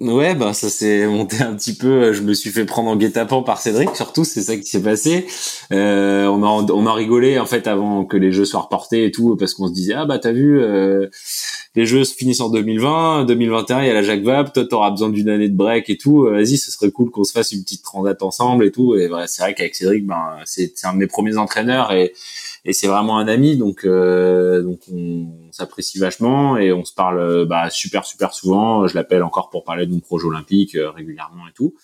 Ouais, 0.00 0.34
bah 0.34 0.54
ça 0.54 0.70
s'est 0.70 1.06
monté 1.06 1.42
un 1.42 1.54
petit 1.54 1.74
peu. 1.74 2.14
Je 2.14 2.22
me 2.22 2.32
suis 2.32 2.48
fait 2.48 2.64
prendre 2.64 2.88
en 2.88 2.96
guet-apens 2.96 3.42
par 3.42 3.60
Cédric, 3.60 3.94
surtout, 3.94 4.24
c'est 4.24 4.40
ça 4.40 4.56
qui 4.56 4.62
s'est 4.64 4.82
passé. 4.82 5.26
Euh, 5.72 6.24
on 6.26 6.42
a 6.42 6.72
on 6.72 6.86
a 6.86 6.94
rigolé 6.94 7.38
en 7.38 7.44
fait 7.44 7.66
avant 7.66 8.06
que 8.06 8.16
les 8.16 8.32
jeux 8.32 8.46
soient 8.46 8.62
reportés 8.62 9.04
et 9.04 9.10
tout, 9.10 9.36
parce 9.36 9.52
qu'on 9.52 9.68
se 9.68 9.74
disait 9.74 9.92
ah 9.92 10.06
bah 10.06 10.18
t'as 10.18 10.32
vu, 10.32 10.58
euh, 10.58 11.08
les 11.76 11.86
jeux 11.86 12.04
se 12.04 12.14
finissent 12.14 12.40
en 12.40 12.50
2020, 12.50 13.26
2021 13.26 13.82
il 13.82 13.86
y 13.86 13.90
a 13.90 13.94
la 13.94 14.02
Jacques 14.02 14.22
Vabre, 14.22 14.52
toi 14.52 14.64
t'auras 14.64 14.90
besoin 14.90 15.08
d'une 15.08 15.28
année 15.28 15.48
de 15.48 15.56
break 15.56 15.88
et 15.88 15.96
tout. 15.96 16.22
Vas-y, 16.22 16.58
ce 16.58 16.70
serait 16.70 16.90
cool 16.90 17.10
qu'on 17.10 17.24
se 17.24 17.32
fasse 17.32 17.52
une 17.52 17.62
petite 17.62 17.82
transat 17.82 18.20
ensemble 18.22 18.64
et 18.64 18.72
tout. 18.72 18.96
Et 18.96 19.06
voilà, 19.06 19.26
c'est 19.26 19.42
vrai 19.42 19.54
qu'avec 19.54 19.74
Cédric, 19.74 20.06
ben 20.06 20.38
c'est 20.44 20.72
un 20.84 20.94
de 20.94 20.98
mes 20.98 21.06
premiers 21.06 21.36
entraîneurs 21.36 21.92
et 21.92 22.12
et 22.64 22.72
c'est 22.72 22.88
vraiment 22.88 23.18
un 23.18 23.28
ami 23.28 23.56
donc 23.56 23.84
euh, 23.84 24.62
donc 24.62 24.80
on, 24.92 25.26
s'apprécie 25.50 25.98
vachement 25.98 26.58
et 26.58 26.72
on 26.72 26.84
se 26.84 26.92
parle 26.92 27.46
bah, 27.46 27.70
super 27.70 28.04
super 28.04 28.34
souvent 28.34 28.86
je 28.86 28.94
l'appelle 28.94 29.22
encore 29.22 29.50
pour 29.50 29.64
parler 29.64 29.86
de 29.86 29.92
mon 29.92 30.00
projet 30.00 30.26
olympique 30.26 30.74
euh, 30.74 30.90
régulièrement 30.90 31.48
et 31.48 31.52
tout 31.52 31.74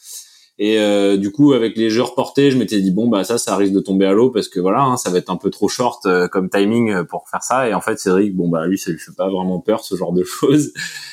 et 0.59 0.79
euh, 0.79 1.17
du 1.17 1.31
coup 1.33 1.53
avec 1.53 1.77
les 1.77 1.91
jeux 1.91 2.03
reportés 2.03 2.51
je 2.51 2.57
m'étais 2.57 2.81
dit 2.81 2.91
bon 2.91 3.09
bah 3.09 3.25
ça 3.25 3.37
ça 3.37 3.57
risque 3.57 3.75
de 3.75 3.81
tomber 3.81 4.07
à 4.07 4.13
l'eau 4.13 4.31
parce 4.31 4.49
que 4.49 4.59
voilà 4.59 4.83
hein, 4.83 4.97
ça 4.97 5.11
va 5.11 5.19
être 5.19 5.31
un 5.31 5.37
peu 5.37 5.51
trop 5.51 5.69
short 5.69 6.07
comme 6.31 6.49
timing 6.49 7.05
pour 7.05 7.29
faire 7.29 7.43
ça. 7.43 7.69
Et 7.69 7.75
en 7.75 7.81
fait 7.81 7.99
Cédric 7.99 8.35
bon 8.35 8.49
bah 8.49 8.67
lui 8.67 8.79
ça 8.79 8.91
lui 8.91 8.99
fait 8.99 9.15
pas 9.15 9.29
vraiment 9.29 9.61
peur 9.61 9.85
ce 9.85 9.97
genre 9.97 10.13
de 10.13 10.25
choses. 10.25 10.73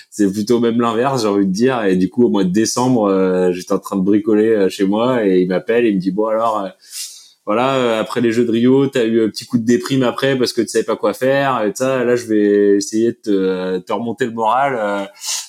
C'est 0.10 0.32
plutôt 0.32 0.60
même 0.60 0.80
l'inverse 0.80 1.24
j'ai 1.24 1.28
envie 1.28 1.48
de 1.48 1.52
dire. 1.52 1.84
Et 1.84 1.96
du 1.96 2.10
coup 2.10 2.26
au 2.26 2.30
mois 2.30 2.44
de 2.44 2.52
décembre 2.52 3.52
j'étais 3.52 3.74
en 3.74 3.80
train 3.80 3.98
de 3.98 4.04
bricoler 4.04 4.70
chez 4.70 4.86
moi 4.86 5.26
et 5.26 5.42
il 5.42 5.48
m'appelle 5.48 5.86
et 5.86 5.90
il 5.90 5.96
me 5.96 6.02
dit 6.02 6.12
bon 6.12 6.28
alors 6.28 6.70
voilà, 7.46 7.76
euh, 7.76 8.00
après 8.00 8.22
les 8.22 8.32
jeux 8.32 8.46
de 8.46 8.52
Rio, 8.52 8.88
t'as 8.88 9.04
eu 9.04 9.26
un 9.26 9.30
petit 9.30 9.46
coup 9.46 9.58
de 9.58 9.66
déprime 9.66 10.04
après 10.04 10.38
parce 10.38 10.54
que 10.54 10.62
tu 10.62 10.70
savais 10.70 10.86
pas 10.86 10.96
quoi 10.96 11.14
faire. 11.14 11.64
Et 11.64 11.74
ça, 11.76 12.06
là, 12.06 12.16
je 12.16 12.26
vais 12.26 12.78
essayer 12.78 13.12
de 13.12 13.18
te, 13.22 13.78
te 13.80 13.92
remonter 13.92 14.26
le 14.26 14.32
moral 14.32 14.76
euh, 14.78 15.06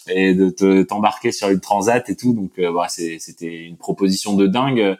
et 0.09 0.35
de 0.35 0.51
te 0.51 0.83
t'embarquer 0.83 1.31
sur 1.31 1.49
une 1.51 1.61
transat 1.61 2.09
et 2.11 2.17
tout. 2.17 2.35
Donc, 2.35 2.51
euh, 2.59 2.71
voilà, 2.71 2.89
c'était 2.89 3.47
une 3.47 3.77
proposition 3.77 4.35
de 4.35 4.49
dingue 4.49 4.97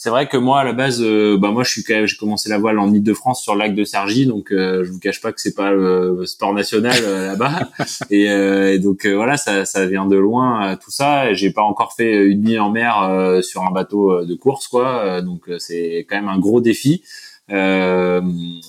c'est 0.00 0.10
vrai 0.10 0.28
que 0.28 0.36
moi 0.36 0.60
à 0.60 0.64
la 0.64 0.72
base 0.72 1.02
euh, 1.02 1.36
bah 1.36 1.50
moi 1.50 1.64
je 1.64 1.72
suis 1.72 1.84
j'ai 1.84 2.16
commencé 2.16 2.48
la 2.48 2.58
voile 2.58 2.78
en 2.78 2.94
Ile-de-France 2.94 3.42
sur 3.42 3.54
le 3.54 3.58
lac 3.58 3.74
de 3.74 3.82
Sergy 3.82 4.26
donc 4.26 4.52
euh, 4.52 4.84
je 4.84 4.92
vous 4.92 5.00
cache 5.00 5.20
pas 5.20 5.32
que 5.32 5.40
c'est 5.40 5.56
pas 5.56 5.72
le 5.72 6.24
sport 6.24 6.54
national 6.54 6.96
euh, 7.02 7.26
là-bas. 7.26 7.68
Et, 8.10 8.26
et, 8.26 8.78
donc 8.78 9.06
voilà 9.06 9.36
ça 9.36 9.64
ça 9.64 9.86
vient 9.86 10.06
de 10.06 10.16
loin 10.16 10.76
tout 10.76 10.92
ça. 10.92 11.34
J'ai 11.34 11.50
pas 11.50 11.62
encore 11.62 11.94
fait 11.94 12.14
une 12.26 12.42
nuit 12.42 12.58
en 12.58 12.70
mer 12.70 13.40
sur 13.42 13.64
un 13.64 13.72
bateau 13.72 14.24
de 14.24 14.34
course 14.34 14.68
quoi. 14.68 15.20
Donc 15.20 15.50
c'est 15.58 16.06
quand 16.08 16.16
même 16.16 16.28
un 16.28 16.38
gros 16.38 16.60
défi. 16.60 17.02
Euh, 17.50 18.20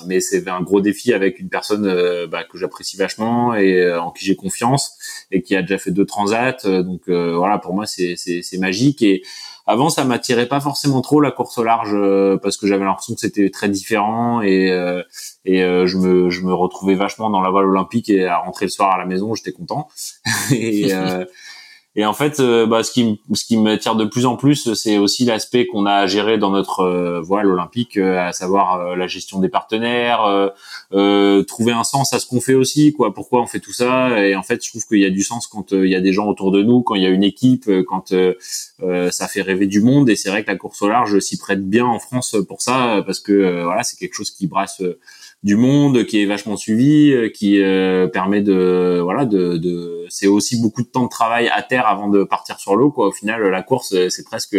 mais 0.08 0.22
c'est 0.22 0.48
un 0.48 0.62
gros 0.62 0.82
défi 0.82 1.14
avec 1.14 1.40
une 1.40 1.50
personne 1.50 1.84
bah, 2.28 2.44
que 2.44 2.58
j'apprécie 2.58 2.98
vachement 2.98 3.54
et 3.54 3.94
en 3.94 4.12
qui 4.12 4.26
j'ai 4.26 4.36
confiance 4.36 4.98
et 5.32 5.42
qui 5.42 5.56
a 5.56 5.62
déjà 5.62 5.78
fait 5.78 5.92
deux 5.92 6.06
transats. 6.06 6.58
Donc 6.64 7.08
voilà, 7.08 7.60
pour 7.60 7.74
moi 7.74 7.86
c'est 7.86 8.16
c'est 8.16 8.58
magique. 8.58 9.02
Et 9.04 9.22
avant, 9.70 9.90
ça 9.90 10.04
m'attirait 10.04 10.48
pas 10.48 10.60
forcément 10.60 11.02
trop 11.02 11.22
la 11.22 11.30
course 11.30 11.60
au 11.60 11.64
large 11.64 11.92
euh, 11.94 12.38
parce 12.42 12.58
que 12.58 12.66
j'avais 12.66 12.86
l'impression 12.86 13.14
que 13.14 13.20
c'était 13.20 13.52
très 13.52 13.70
différent 13.70 14.42
et 14.42 14.72
euh, 14.72 15.04
et 15.46 15.62
euh, 15.62 15.86
je 15.86 15.98
me 15.98 16.32
je 16.32 16.42
me 16.42 16.56
retrouvais 16.56 16.96
vachement 16.96 17.30
dans 17.30 17.40
la 17.40 17.52
voile 17.52 17.66
olympique 17.66 18.10
et 18.10 18.26
à 18.26 18.40
rentrer 18.40 18.66
le 18.66 18.72
soir 18.72 18.96
à 18.96 18.98
la 18.98 19.06
maison, 19.06 19.36
j'étais 19.36 19.52
content. 19.52 19.88
et 22.00 22.06
en 22.06 22.14
fait, 22.14 22.40
euh, 22.40 22.66
bah, 22.66 22.82
ce 22.82 22.94
qui 22.94 23.20
ce 23.34 23.44
qui 23.44 23.58
de 23.58 24.06
plus 24.06 24.26
en 24.26 24.38
plus, 24.38 24.74
c'est 24.74 24.98
aussi 24.98 25.26
l'aspect 25.26 25.66
qu'on 25.66 25.86
a 25.86 25.96
à 25.96 26.08
gérer 26.08 26.38
dans 26.38 26.50
notre 26.50 26.80
euh, 26.80 27.20
voile 27.20 27.46
olympique, 27.48 27.98
euh, 27.98 28.26
à 28.26 28.32
savoir 28.32 28.96
la 28.96 29.06
gestion 29.08 29.40
des 29.40 29.50
partenaires, 29.50 30.54
trouver 31.46 31.74
un 31.74 31.84
sens 31.84 32.14
à 32.14 32.20
ce 32.20 32.26
qu'on 32.26 32.40
fait 32.40 32.54
aussi, 32.54 32.94
quoi. 32.94 33.14
Pourquoi 33.14 33.42
on 33.42 33.48
fait 33.48 33.60
tout 33.60 33.74
ça? 33.74 34.26
Et 34.26 34.34
en 34.34 34.44
fait, 34.44 34.64
je 34.64 34.70
trouve 34.70 34.86
qu'il 34.86 35.00
y 35.00 35.06
a 35.06 35.10
du 35.10 35.24
sens 35.24 35.46
quand 35.46 35.74
il 35.74 35.90
y 35.90 35.96
a 35.96 36.00
des 36.00 36.14
gens 36.14 36.28
autour 36.28 36.52
de 36.54 36.64
nous, 36.64 36.84
quand 36.84 36.96
il 36.96 37.04
y 37.04 37.06
a 37.06 37.10
une 37.10 37.24
équipe, 37.24 37.70
quand 37.86 38.14
ça 39.12 39.28
fait 39.28 39.42
rêver 39.42 39.68
du 39.68 39.82
monde. 39.82 40.10
Et 40.10 40.16
c'est 40.16 40.30
vrai 40.30 40.46
que 40.46 40.52
la 40.52 40.58
course 40.58 40.82
au 40.82 40.88
large 40.88 41.20
s'y 41.20 41.38
prête 41.38 41.68
bien 41.68 41.86
en 41.86 42.00
France 42.00 42.38
pour 42.48 42.62
ça, 42.62 43.04
parce 43.06 43.20
que 43.20 43.64
voilà, 43.66 43.84
c'est 43.84 43.98
quelque 43.98 44.14
chose 44.14 44.32
qui 44.32 44.48
brasse 44.48 44.82
du 45.44 45.56
monde 45.56 46.04
qui 46.06 46.22
est 46.22 46.26
vachement 46.26 46.58
suivi, 46.58 47.12
euh, 47.12 47.30
qui 47.30 47.62
euh, 47.62 48.08
permet 48.08 48.42
de 48.42 49.00
voilà 49.02 49.26
de, 49.26 49.56
de 49.58 50.06
c'est 50.10 50.28
aussi 50.28 50.62
beaucoup 50.62 50.82
de 50.82 50.88
temps 50.88 51.06
de 51.06 51.10
travail 51.10 51.50
à 51.54 51.62
terre 51.62 51.88
avant 51.88 52.10
de 52.10 52.24
partir 52.24 52.60
sur 52.60 52.76
l'eau 52.76 52.92
quoi. 52.92 53.08
Au 53.08 53.12
final, 53.12 53.42
la 53.42 53.62
course 53.62 53.96
c'est 54.10 54.26
presque 54.26 54.58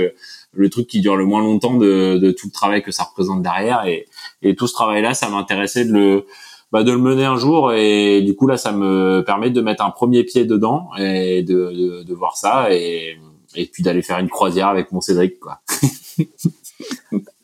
le 0.52 0.70
truc 0.70 0.86
qui 0.86 1.00
dure 1.00 1.16
le 1.16 1.26
moins 1.26 1.42
longtemps 1.42 1.76
de, 1.76 2.16
de 2.16 2.30
tout 2.30 2.46
le 2.46 2.52
travail 2.52 2.82
que 2.82 2.92
ça 2.92 3.04
représente 3.04 3.42
derrière 3.42 3.84
et, 3.86 4.06
et 4.42 4.56
tout 4.56 4.66
ce 4.66 4.72
travail 4.72 5.02
là, 5.02 5.12
ça 5.12 5.28
m'intéressait 5.28 5.84
de 5.84 5.92
le 5.92 6.26
bah, 6.72 6.82
de 6.82 6.92
le 6.92 6.98
mener 6.98 7.24
un 7.24 7.36
jour 7.36 7.72
et 7.72 8.22
du 8.22 8.34
coup 8.34 8.46
là 8.46 8.56
ça 8.56 8.72
me 8.72 9.22
permet 9.26 9.50
de 9.50 9.60
mettre 9.60 9.84
un 9.84 9.90
premier 9.90 10.24
pied 10.24 10.44
dedans 10.44 10.88
et 10.98 11.42
de, 11.42 11.72
de, 11.72 12.02
de 12.04 12.14
voir 12.14 12.36
ça 12.36 12.72
et, 12.72 13.18
et 13.54 13.66
puis 13.66 13.82
d'aller 13.82 14.02
faire 14.02 14.18
une 14.18 14.30
croisière 14.30 14.68
avec 14.68 14.92
mon 14.92 15.00
Cédric 15.00 15.40
quoi. 15.40 15.60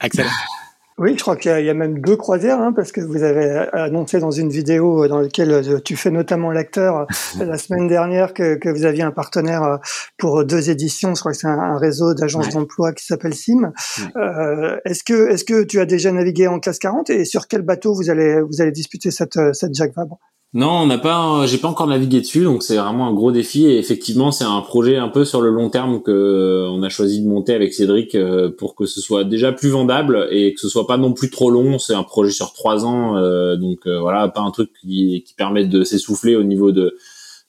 Excellent. 0.01 0.31
Oui, 0.99 1.15
je 1.15 1.21
crois 1.21 1.37
qu'il 1.37 1.51
y, 1.51 1.69
a 1.69 1.75
même 1.75 2.01
deux 2.01 2.17
croisières, 2.17 2.59
hein, 2.59 2.73
parce 2.73 2.91
que 2.91 3.03
vous 3.03 3.23
avez 3.23 3.69
annoncé 3.75 4.19
dans 4.19 4.31
une 4.31 4.49
vidéo 4.49 5.07
dans 5.09 5.21
laquelle 5.21 5.53
euh, 5.53 5.79
tu 5.79 5.95
fais 5.95 6.11
notamment 6.11 6.51
l'acteur 6.51 7.01
euh, 7.01 7.05
la 7.45 7.59
semaine 7.59 7.87
dernière 7.87 8.33
que, 8.33 8.55
que, 8.55 8.71
vous 8.71 8.87
aviez 8.87 9.03
un 9.03 9.11
partenaire 9.11 9.63
euh, 9.63 9.77
pour 10.17 10.43
deux 10.47 10.71
éditions. 10.71 11.15
Je 11.15 11.21
crois 11.21 11.33
que 11.33 11.39
c'est 11.39 11.49
un, 11.49 11.77
réseau 11.77 12.15
d'agences 12.15 12.49
d'emploi 12.49 12.95
qui 12.95 13.05
s'appelle 13.05 13.35
SIM. 13.35 13.73
Euh, 14.17 14.79
est-ce 14.87 15.05
que 15.05 15.29
est-ce 15.29 15.45
que 15.45 15.65
tu 15.65 15.81
as 15.81 15.87
déjà 15.87 16.11
navigué 16.13 16.47
en 16.47 16.61
classe 16.61 16.79
40 16.79 17.11
et 17.11 17.27
sur 17.27 17.47
quel 17.47 17.61
bateau 17.61 17.93
vous 17.93 18.09
allez 18.09 18.41
vous 18.41 18.63
allez 18.63 18.73
disputer 18.73 19.11
cette 19.11 19.39
cette 19.53 19.75
Jacques 19.75 19.95
Vabre? 19.95 20.19
Non, 20.57 20.71
on 20.71 20.87
n'a 20.87 20.97
pas, 20.97 21.45
j'ai 21.45 21.59
pas 21.59 21.69
encore 21.69 21.87
navigué 21.87 22.23
dessus, 22.23 22.43
donc 22.43 22.63
c'est 22.63 22.79
vraiment 22.79 23.07
un 23.09 23.13
gros 23.13 23.31
défi. 23.31 23.67
Et 23.67 23.79
effectivement, 23.79 24.33
c'est 24.33 24.45
un 24.45 24.63
projet 24.63 24.97
un 24.97 25.09
peu 25.09 25.27
sur 25.27 25.43
le 25.43 25.51
long 25.51 25.69
terme 25.69 26.01
que 26.01 26.11
euh, 26.11 26.71
on 26.71 26.83
a 26.83 26.89
choisi 26.89 27.21
de 27.21 27.29
monter 27.29 27.53
avec 27.53 27.75
Cédric 27.75 28.15
euh, 28.15 28.49
pour 28.49 28.75
que 28.75 28.87
ce 28.87 29.03
soit 29.03 29.25
déjà 29.25 29.53
plus 29.53 29.69
vendable 29.69 30.27
et 30.31 30.55
que 30.55 30.61
ce 30.61 30.71
soit 30.71 30.87
pas 30.87 30.97
non 30.97 31.13
plus 31.13 31.29
trop 31.29 31.51
long. 31.51 31.79
C'est 31.79 31.93
un 31.93 32.05
projet 32.05 32.31
sur 32.31 32.55
trois 32.55 32.87
ans, 32.87 33.19
euh, 33.19 33.57
donc 33.57 33.87
voilà, 33.87 34.29
pas 34.29 34.41
un 34.41 34.51
truc 34.51 34.71
qui, 34.81 35.23
qui 35.27 35.35
permette 35.35 35.69
de 35.69 35.85
s'essouffler 35.85 36.37
au 36.37 36.43
niveau 36.43 36.73
de, 36.73 36.97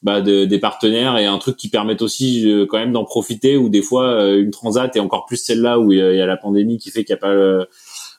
bah, 0.03 0.19
de, 0.19 0.43
des 0.43 0.59
partenaires 0.59 1.17
et 1.17 1.27
un 1.27 1.37
truc 1.37 1.55
qui 1.55 1.69
permette 1.69 2.01
aussi 2.01 2.53
quand 2.69 2.77
même 2.77 2.91
d'en 2.91 3.05
profiter. 3.05 3.55
Ou 3.55 3.69
des 3.69 3.81
fois, 3.81 4.33
une 4.33 4.51
transat 4.51 4.93
et 4.97 4.99
encore 4.99 5.25
plus 5.25 5.37
celle-là 5.37 5.79
où 5.79 5.93
il 5.93 5.99
y, 5.99 6.01
a 6.01 6.25
la 6.25 6.35
pandémie 6.35 6.77
qui 6.77 6.91
fait 6.91 7.05
qu'il 7.05 7.15
n'y 7.15 7.19
a 7.19 7.21
pas 7.21 7.67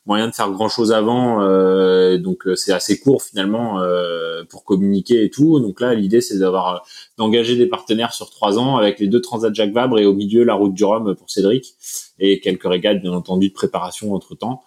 moyen 0.09 0.29
de 0.29 0.35
faire 0.35 0.51
grand 0.51 0.71
chose 0.71 0.91
avant 0.91 1.43
euh, 1.43 2.17
donc 2.17 2.47
euh, 2.47 2.57
c'est 2.57 2.73
assez 2.73 2.99
court 2.99 3.23
finalement 3.23 3.81
euh, 3.81 4.43
pour 4.49 4.65
communiquer 4.65 5.23
et 5.23 5.31
tout. 5.31 5.61
Donc 5.61 5.81
là 5.83 5.95
l'idée 5.95 6.23
c'est 6.23 6.39
d'avoir 6.39 6.85
d'engager 7.19 7.57
des 7.57 7.67
partenaires 7.67 8.15
sur 8.15 8.31
trois 8.31 8.59
ans 8.59 8.79
avec 8.79 8.99
les 8.99 9.07
deux 9.07 9.21
transats 9.21 9.53
Jacques 9.53 9.73
Vabre 9.73 9.99
et 9.99 10.07
au 10.07 10.15
milieu 10.15 10.45
la 10.45 10.55
route 10.55 10.73
du 10.73 10.83
Rhum 10.83 11.15
pour 11.15 11.31
Cédric 11.31 11.75
et 12.19 12.41
quelques 12.41 12.67
régates 12.67 13.03
bien 13.03 13.13
entendu 13.13 13.51
de 13.51 13.55
préparation 13.55 14.15
entre 14.15 14.35
temps 14.35 14.63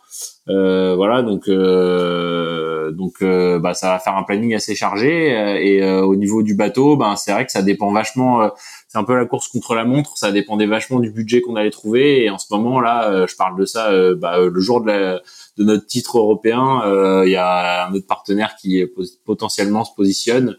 voilà 0.47 1.21
donc 1.21 1.47
donc 2.95 3.23
bah 3.61 3.73
ça 3.73 3.89
va 3.89 3.99
faire 3.99 4.15
un 4.17 4.23
planning 4.23 4.53
assez 4.53 4.75
chargé 4.75 5.29
et 5.65 5.83
au 5.83 6.15
niveau 6.15 6.43
du 6.43 6.55
bateau 6.55 6.97
ben 6.97 7.15
c'est 7.15 7.31
vrai 7.31 7.45
que 7.45 7.51
ça 7.51 7.61
dépend 7.61 7.91
vachement 7.91 8.51
c'est 8.91 8.97
un 8.97 9.05
peu 9.05 9.15
la 9.15 9.25
course 9.25 9.47
contre 9.47 9.73
la 9.73 9.85
montre. 9.85 10.17
Ça 10.17 10.33
dépendait 10.33 10.65
vachement 10.65 10.99
du 10.99 11.11
budget 11.11 11.39
qu'on 11.39 11.55
allait 11.55 11.69
trouver. 11.69 12.25
Et 12.25 12.29
en 12.29 12.37
ce 12.37 12.53
moment 12.53 12.81
là, 12.81 13.09
euh, 13.09 13.25
je 13.25 13.37
parle 13.37 13.57
de 13.57 13.63
ça. 13.63 13.89
Euh, 13.89 14.15
bah, 14.15 14.37
le 14.37 14.59
jour 14.59 14.81
de, 14.81 15.17
de 15.57 15.63
notre 15.63 15.85
titre 15.85 16.17
européen, 16.17 16.81
euh, 16.85 17.23
il 17.25 17.31
y 17.31 17.37
a 17.37 17.87
un 17.87 17.93
autre 17.93 18.05
partenaire 18.05 18.57
qui 18.59 18.85
potentiellement 19.25 19.85
se 19.85 19.91
positionne. 19.95 20.57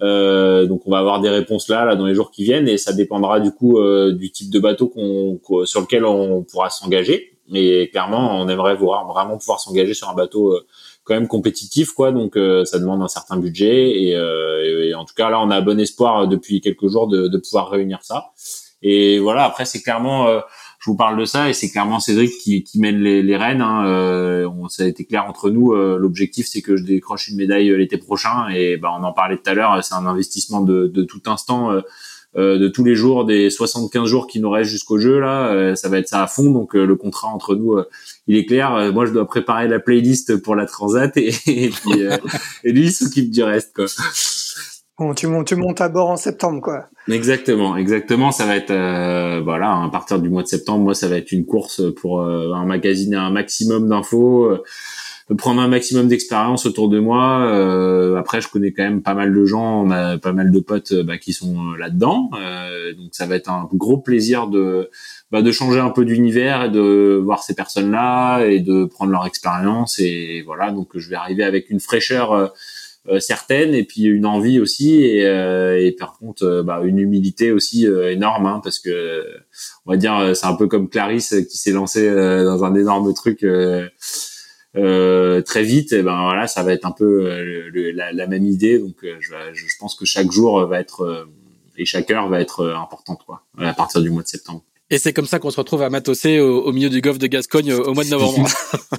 donc 0.00 0.86
on 0.86 0.90
va 0.90 0.98
avoir 0.98 1.20
des 1.20 1.28
réponses 1.28 1.68
là, 1.68 1.84
là 1.84 1.94
dans 1.94 2.06
les 2.06 2.14
jours 2.14 2.30
qui 2.30 2.44
viennent, 2.44 2.68
et 2.68 2.78
ça 2.78 2.94
dépendra 2.94 3.38
du 3.38 3.50
coup 3.50 3.78
du 4.12 4.30
type 4.30 4.50
de 4.50 4.60
bateau 4.60 4.88
qu'on, 4.88 5.38
sur 5.66 5.82
lequel 5.82 6.06
on 6.06 6.44
pourra 6.44 6.70
s'engager. 6.70 7.37
Mais 7.50 7.88
clairement, 7.88 8.40
on 8.40 8.48
aimerait 8.48 8.76
voir 8.76 9.06
vraiment 9.06 9.38
pouvoir 9.38 9.60
s'engager 9.60 9.94
sur 9.94 10.08
un 10.08 10.14
bateau 10.14 10.54
quand 11.08 11.14
même 11.14 11.26
compétitif 11.26 11.92
quoi 11.92 12.12
donc 12.12 12.36
euh, 12.36 12.66
ça 12.66 12.78
demande 12.78 13.02
un 13.02 13.08
certain 13.08 13.38
budget 13.38 14.14
euh, 14.14 14.84
et, 14.84 14.94
en 14.94 15.06
tout 15.06 15.14
cas 15.14 15.30
là 15.30 15.40
on 15.40 15.50
a 15.50 15.60
bon 15.62 15.80
espoir 15.80 16.20
euh, 16.20 16.26
depuis 16.26 16.60
quelques 16.60 16.86
jours 16.86 17.08
de, 17.08 17.28
de 17.28 17.38
pouvoir 17.38 17.70
réunir 17.70 18.00
ça 18.02 18.32
et 18.82 19.18
voilà 19.18 19.44
après 19.44 19.64
c'est 19.64 19.80
clairement 19.80 20.28
je 20.78 20.90
vous 20.90 20.96
parle 20.96 21.18
de 21.18 21.24
ça 21.24 21.48
et 21.48 21.52
c'est 21.52 21.68
clairement 21.68 21.98
Cédric 21.98 22.30
qui, 22.38 22.62
qui 22.62 22.78
mène 22.78 23.00
les, 23.00 23.24
les 23.24 23.36
rênes 23.36 23.60
hein. 23.60 24.46
on, 24.46 24.68
ça 24.68 24.84
a 24.84 24.86
été 24.86 25.04
clair 25.04 25.24
entre 25.24 25.50
nous 25.50 25.74
l'objectif 25.74 26.46
c'est 26.46 26.62
que 26.62 26.76
je 26.76 26.84
décroche 26.84 27.26
une 27.26 27.38
médaille 27.38 27.70
l'été 27.76 27.96
prochain 27.96 28.48
et 28.50 28.76
ben 28.76 28.90
on 28.96 29.02
en 29.02 29.12
parlait 29.12 29.36
tout 29.36 29.50
à 29.50 29.54
l'heure 29.54 29.82
c'est 29.82 29.94
un 29.94 30.06
investissement 30.06 30.60
de, 30.60 30.86
de 30.86 31.02
tout 31.02 31.22
instant 31.26 31.72
euh, 31.72 31.80
de 32.34 32.68
tous 32.68 32.84
les 32.84 32.94
jours, 32.94 33.24
des 33.24 33.50
75 33.50 34.06
jours 34.06 34.26
qui 34.26 34.40
nous 34.40 34.50
restent 34.50 34.70
jusqu'au 34.70 34.98
jeu 34.98 35.18
là, 35.18 35.48
euh, 35.48 35.74
ça 35.74 35.88
va 35.88 35.98
être 35.98 36.08
ça 36.08 36.22
à 36.22 36.26
fond. 36.26 36.50
Donc 36.50 36.76
euh, 36.76 36.84
le 36.84 36.96
contrat 36.96 37.28
entre 37.28 37.54
nous, 37.54 37.78
il 38.26 38.36
est 38.36 38.44
clair. 38.44 38.92
moi, 38.92 39.06
je 39.06 39.12
dois 39.12 39.26
préparer 39.26 39.68
la 39.68 39.80
playlist 39.80 40.36
pour 40.42 40.54
la 40.54 40.66
transat 40.66 41.16
et, 41.16 41.28
et, 41.46 41.70
puis, 41.70 42.02
et 42.64 42.72
lui 42.72 42.86
il 42.86 42.92
s'occupe 42.92 43.30
du 43.30 43.42
reste 43.42 43.74
quoi. 43.74 43.86
Bon, 44.98 45.14
tu 45.14 45.28
montes, 45.28 45.46
tu 45.46 45.54
montes 45.54 45.80
à 45.80 45.88
bord 45.88 46.10
en 46.10 46.16
septembre, 46.16 46.60
quoi. 46.60 46.86
Exactement, 47.08 47.76
exactement. 47.76 48.32
Ça 48.32 48.46
va 48.46 48.56
être, 48.56 48.74
voilà, 49.44 49.84
à 49.84 49.88
partir 49.92 50.18
du 50.18 50.28
mois 50.28 50.42
de 50.42 50.48
septembre, 50.48 50.82
moi, 50.82 50.94
ça 50.94 51.06
va 51.06 51.18
être 51.18 51.30
une 51.30 51.46
course 51.46 51.82
pour 51.94 52.24
un 52.24 52.64
magazine, 52.64 53.14
un 53.14 53.30
maximum 53.30 53.88
d'infos, 53.88 54.58
prendre 55.34 55.60
un 55.60 55.68
maximum 55.68 56.08
d'expérience 56.08 56.64
autour 56.64 56.88
de 56.88 56.98
moi. 56.98 57.42
Euh, 57.42 58.16
après, 58.16 58.40
je 58.40 58.48
connais 58.48 58.72
quand 58.72 58.82
même 58.82 59.02
pas 59.02 59.14
mal 59.14 59.34
de 59.34 59.44
gens, 59.44 59.84
on 59.84 59.90
a 59.90 60.16
pas 60.16 60.32
mal 60.32 60.50
de 60.50 60.60
potes 60.60 60.92
euh, 60.92 61.02
bah, 61.02 61.18
qui 61.18 61.34
sont 61.34 61.72
euh, 61.72 61.76
là-dedans. 61.76 62.30
donc, 62.96 63.10
ça 63.12 63.26
va 63.26 63.36
être 63.36 63.50
un 63.50 63.68
gros 63.72 63.98
plaisir 63.98 64.46
de 64.46 64.90
bah, 65.30 65.42
de 65.42 65.52
changer 65.52 65.80
un 65.80 65.90
peu 65.90 66.06
d'univers 66.06 66.64
et 66.64 66.70
de 66.70 67.20
voir 67.22 67.42
ces 67.42 67.54
personnes-là 67.54 68.44
et 68.46 68.60
de 68.60 68.86
prendre 68.86 69.12
leur 69.12 69.26
expérience. 69.26 69.98
Et 69.98 70.42
voilà, 70.46 70.70
donc 70.70 70.96
je 70.96 71.10
vais 71.10 71.16
arriver 71.16 71.44
avec 71.44 71.68
une 71.68 71.80
fraîcheur 71.80 72.54
certaine 73.20 73.74
et 73.74 73.84
puis 73.84 74.02
une 74.02 74.26
envie 74.26 74.60
aussi 74.60 75.02
et, 75.02 75.22
et 75.22 75.92
par 75.98 76.18
contre 76.18 76.62
bah, 76.62 76.80
une 76.84 76.98
humilité 76.98 77.52
aussi 77.52 77.86
énorme 77.86 78.46
hein, 78.46 78.60
parce 78.62 78.78
que 78.78 79.24
on 79.86 79.92
va 79.92 79.96
dire 79.96 80.32
c'est 80.34 80.46
un 80.46 80.54
peu 80.54 80.66
comme 80.66 80.88
Clarisse 80.88 81.34
qui 81.50 81.56
s'est 81.56 81.72
lancée 81.72 82.10
dans 82.10 82.64
un 82.64 82.74
énorme 82.74 83.14
truc 83.14 83.44
euh, 84.76 85.40
très 85.40 85.62
vite, 85.62 85.92
et 85.92 86.02
ben 86.02 86.22
voilà, 86.24 86.46
ça 86.46 86.62
va 86.62 86.72
être 86.72 86.84
un 86.84 86.90
peu 86.90 87.30
euh, 87.30 87.92
la, 87.94 88.26
même 88.26 88.44
idée. 88.44 88.78
Donc, 88.78 88.96
euh, 89.02 89.16
je, 89.20 89.32
je, 89.54 89.76
pense 89.78 89.94
que 89.94 90.04
chaque 90.04 90.30
jour 90.30 90.64
va 90.66 90.78
être 90.78 91.26
et 91.76 91.84
chaque 91.84 92.10
heure 92.10 92.28
va 92.28 92.40
être 92.40 92.66
importante, 92.66 93.20
quoi, 93.24 93.44
à 93.58 93.72
partir 93.72 94.00
du 94.02 94.10
mois 94.10 94.22
de 94.22 94.28
septembre. 94.28 94.62
Et 94.90 94.98
c'est 94.98 95.12
comme 95.12 95.26
ça 95.26 95.38
qu'on 95.38 95.50
se 95.50 95.58
retrouve 95.58 95.82
à 95.82 95.90
Matosé 95.90 96.40
au, 96.40 96.72
milieu 96.72 96.88
du 96.88 97.02
golfe 97.02 97.18
de 97.18 97.26
Gascogne 97.26 97.74
au, 97.74 97.92
mois 97.92 98.04
de 98.04 98.10
novembre. 98.10 98.48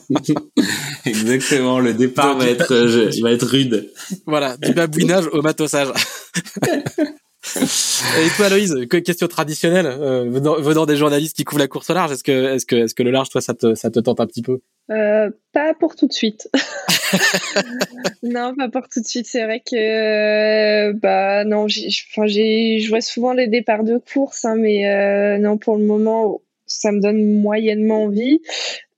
Exactement, 1.06 1.80
le 1.80 1.94
départ 1.94 2.38
va 2.38 2.48
être 2.48 3.22
va 3.22 3.32
être 3.32 3.48
rude. 3.48 3.92
Voilà, 4.26 4.56
du 4.58 4.74
babouinage 4.74 5.28
au 5.34 5.42
matossage. 5.42 5.90
Et 8.00 8.30
toi, 8.36 8.46
Aloïse, 8.46 8.88
question 8.88 9.28
traditionnelle, 9.28 9.86
euh, 9.86 10.24
venant, 10.30 10.86
des 10.86 10.96
journalistes 10.96 11.36
qui 11.36 11.44
couvrent 11.44 11.60
la 11.60 11.68
course 11.68 11.90
au 11.90 11.94
large, 11.94 12.12
est-ce 12.12 12.24
que, 12.24 12.56
est-ce 12.56 12.66
que, 12.66 12.76
est-ce 12.76 12.96
que 12.96 13.04
le 13.04 13.12
large, 13.12 13.30
toi, 13.30 13.42
ça 13.42 13.54
te, 13.54 13.76
ça 13.76 13.92
te 13.92 14.00
tente 14.00 14.20
un 14.20 14.26
petit 14.26 14.42
peu? 14.42 14.62
Euh, 14.90 15.30
Pas 15.52 15.74
pour 15.74 15.96
tout 15.96 16.08
de 16.08 16.14
suite. 16.14 16.50
non, 18.24 18.56
pas 18.56 18.70
pour 18.70 18.88
tout 18.88 19.02
de 19.02 19.06
suite. 19.06 19.26
C'est 19.28 19.44
vrai 19.44 19.60
que, 19.60 19.76
euh, 19.76 20.94
bah, 20.94 21.44
non, 21.44 21.66
enfin, 21.66 22.28
j'ai, 22.28 22.80
je 22.80 22.90
vois 22.90 23.02
souvent 23.02 23.34
les 23.34 23.48
départs 23.48 23.84
de 23.84 23.98
course, 23.98 24.46
hein, 24.46 24.56
mais 24.58 25.38
non, 25.40 25.58
pour 25.58 25.78
le 25.78 25.84
moment, 25.84 26.42
ça 26.66 26.92
me 26.92 27.02
donne 27.02 27.42
moyennement 27.42 28.04
envie. 28.04 28.42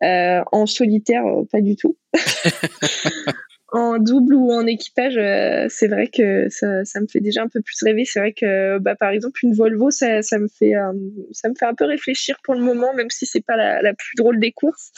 En 0.01 0.65
solitaire, 0.65 1.23
pas 1.51 1.61
du 1.61 1.75
tout. 1.75 1.97
en 3.71 3.99
double 3.99 4.35
ou 4.35 4.51
en 4.51 4.67
équipage, 4.67 5.17
euh, 5.17 5.67
c'est 5.69 5.87
vrai 5.87 6.07
que 6.07 6.49
ça, 6.49 6.83
ça, 6.83 6.99
me 6.99 7.07
fait 7.07 7.21
déjà 7.21 7.41
un 7.41 7.47
peu 7.47 7.61
plus 7.61 7.77
rêver. 7.83 8.03
C'est 8.03 8.19
vrai 8.19 8.33
que, 8.33 8.79
bah, 8.79 8.95
par 8.95 9.11
exemple, 9.11 9.39
une 9.43 9.53
Volvo, 9.53 9.91
ça, 9.91 10.21
ça 10.21 10.39
me 10.39 10.47
fait, 10.49 10.75
euh, 10.75 10.91
ça 11.31 11.47
me 11.47 11.53
fait 11.57 11.65
un 11.65 11.73
peu 11.73 11.85
réfléchir 11.85 12.35
pour 12.43 12.53
le 12.53 12.61
moment, 12.61 12.93
même 12.93 13.09
si 13.09 13.25
c'est 13.25 13.43
pas 13.45 13.55
la, 13.55 13.93
plus 13.93 14.15
drôle 14.17 14.39
des 14.39 14.51
courses. 14.51 14.91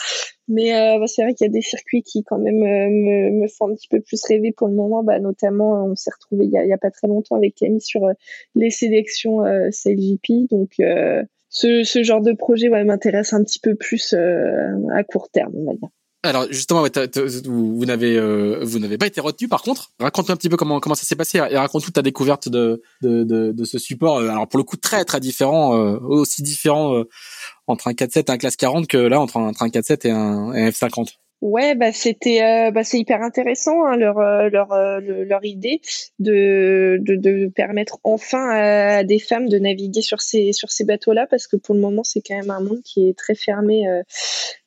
Mais 0.48 0.76
euh, 0.76 1.00
bah, 1.00 1.06
c'est 1.06 1.22
vrai 1.22 1.36
qu'il 1.36 1.46
y 1.46 1.50
a 1.50 1.54
des 1.54 1.62
circuits 1.62 2.02
qui 2.02 2.24
quand 2.24 2.40
même 2.40 2.58
me, 2.58 3.42
me, 3.42 3.48
font 3.48 3.70
un 3.70 3.76
petit 3.76 3.88
peu 3.88 4.02
plus 4.02 4.24
rêver 4.26 4.52
pour 4.52 4.68
le 4.68 4.74
moment. 4.74 5.04
Bah, 5.04 5.20
notamment, 5.20 5.86
on 5.86 5.96
s'est 5.96 6.12
retrouvé 6.12 6.46
il 6.46 6.52
y, 6.52 6.58
a, 6.58 6.64
il 6.64 6.70
y, 6.70 6.74
a, 6.74 6.80
pas 6.80 6.92
très 6.92 7.08
longtemps 7.08 7.36
avec 7.36 7.54
Camille 7.54 7.80
sur 7.80 8.02
les 8.56 8.72
sélections 8.72 9.46
euh, 9.46 9.70
CLGP. 9.70 10.50
Donc 10.50 10.72
ce, 11.50 11.84
ce, 11.84 12.04
genre 12.04 12.22
de 12.22 12.34
projet 12.34 12.70
ouais, 12.70 12.84
m'intéresse 12.84 13.34
un 13.34 13.44
petit 13.44 13.60
peu 13.60 13.76
plus 13.76 14.16
à 14.16 15.04
court 15.04 15.30
terme, 15.30 15.54
on 15.56 15.66
va 15.66 15.74
dire. 15.74 15.90
Alors 16.26 16.48
justement, 16.50 16.86
vous, 17.46 17.86
n'avez 17.86 18.18
euh, 18.18 18.60
vous 18.64 18.80
n'avez 18.80 18.98
pas 18.98 19.08
été 19.08 19.20
retenu. 19.20 19.50
Par 19.50 19.62
contre, 19.62 19.92
raconte 20.00 20.30
un 20.30 20.38
petit 20.38 20.48
peu 20.48 20.56
comment 20.56 20.80
comment 20.80 20.96
ça 20.96 21.04
s'est 21.04 21.18
passé 21.18 21.38
et 21.38 21.58
raconte 21.58 21.84
toute 21.84 21.96
ta 21.96 22.02
découverte 22.02 22.48
de 22.48 22.82
de, 23.02 23.26
de, 23.26 23.52
de 23.52 23.66
ce 23.66 23.78
support. 23.78 24.20
Euh, 24.20 24.30
alors 24.30 24.48
pour 24.48 24.58
le 24.58 24.64
coup 24.64 24.78
très 24.78 25.04
très 25.04 25.20
différent, 25.20 25.78
euh, 25.78 26.00
aussi 26.00 26.42
différent 26.42 27.04
entre 27.68 27.90
un 27.90 27.92
4.7 27.92 28.30
et 28.30 28.32
un 28.32 28.38
classe 28.38 28.56
40 28.56 28.88
que 28.88 28.98
là 28.98 29.20
entre 29.20 29.36
un, 29.36 29.50
entre 29.50 29.64
un 29.64 29.68
4.7 29.68 30.08
et 30.08 30.12
un, 30.12 30.52
un 30.52 30.70
F50. 30.70 31.10
Ouais, 31.44 31.76
bah 31.76 31.92
c'était, 31.92 32.42
euh, 32.42 32.72
bah 32.72 32.86
c'est 32.86 32.98
hyper 33.00 33.22
intéressant 33.22 33.84
hein, 33.84 33.98
leur 33.98 34.18
euh, 34.18 34.48
leur 34.50 34.72
euh, 34.72 35.02
leur 35.02 35.44
idée 35.44 35.82
de, 36.18 36.98
de, 37.02 37.18
de 37.18 37.48
permettre 37.50 38.00
enfin 38.06 38.50
à 38.50 39.04
des 39.04 39.20
femmes 39.20 39.50
de 39.50 39.60
naviguer 39.60 40.02
sur 40.02 40.22
ces 40.22 40.54
sur 40.54 40.72
ces 40.72 40.86
bateaux-là 40.86 41.28
parce 41.30 41.48
que 41.48 41.58
pour 41.58 41.76
le 41.76 41.82
moment 41.82 42.06
c'est 42.06 42.22
quand 42.22 42.38
même 42.38 42.50
un 42.50 42.62
monde 42.62 42.82
qui 42.86 43.10
est 43.10 43.18
très 43.18 43.36
fermé 43.36 43.86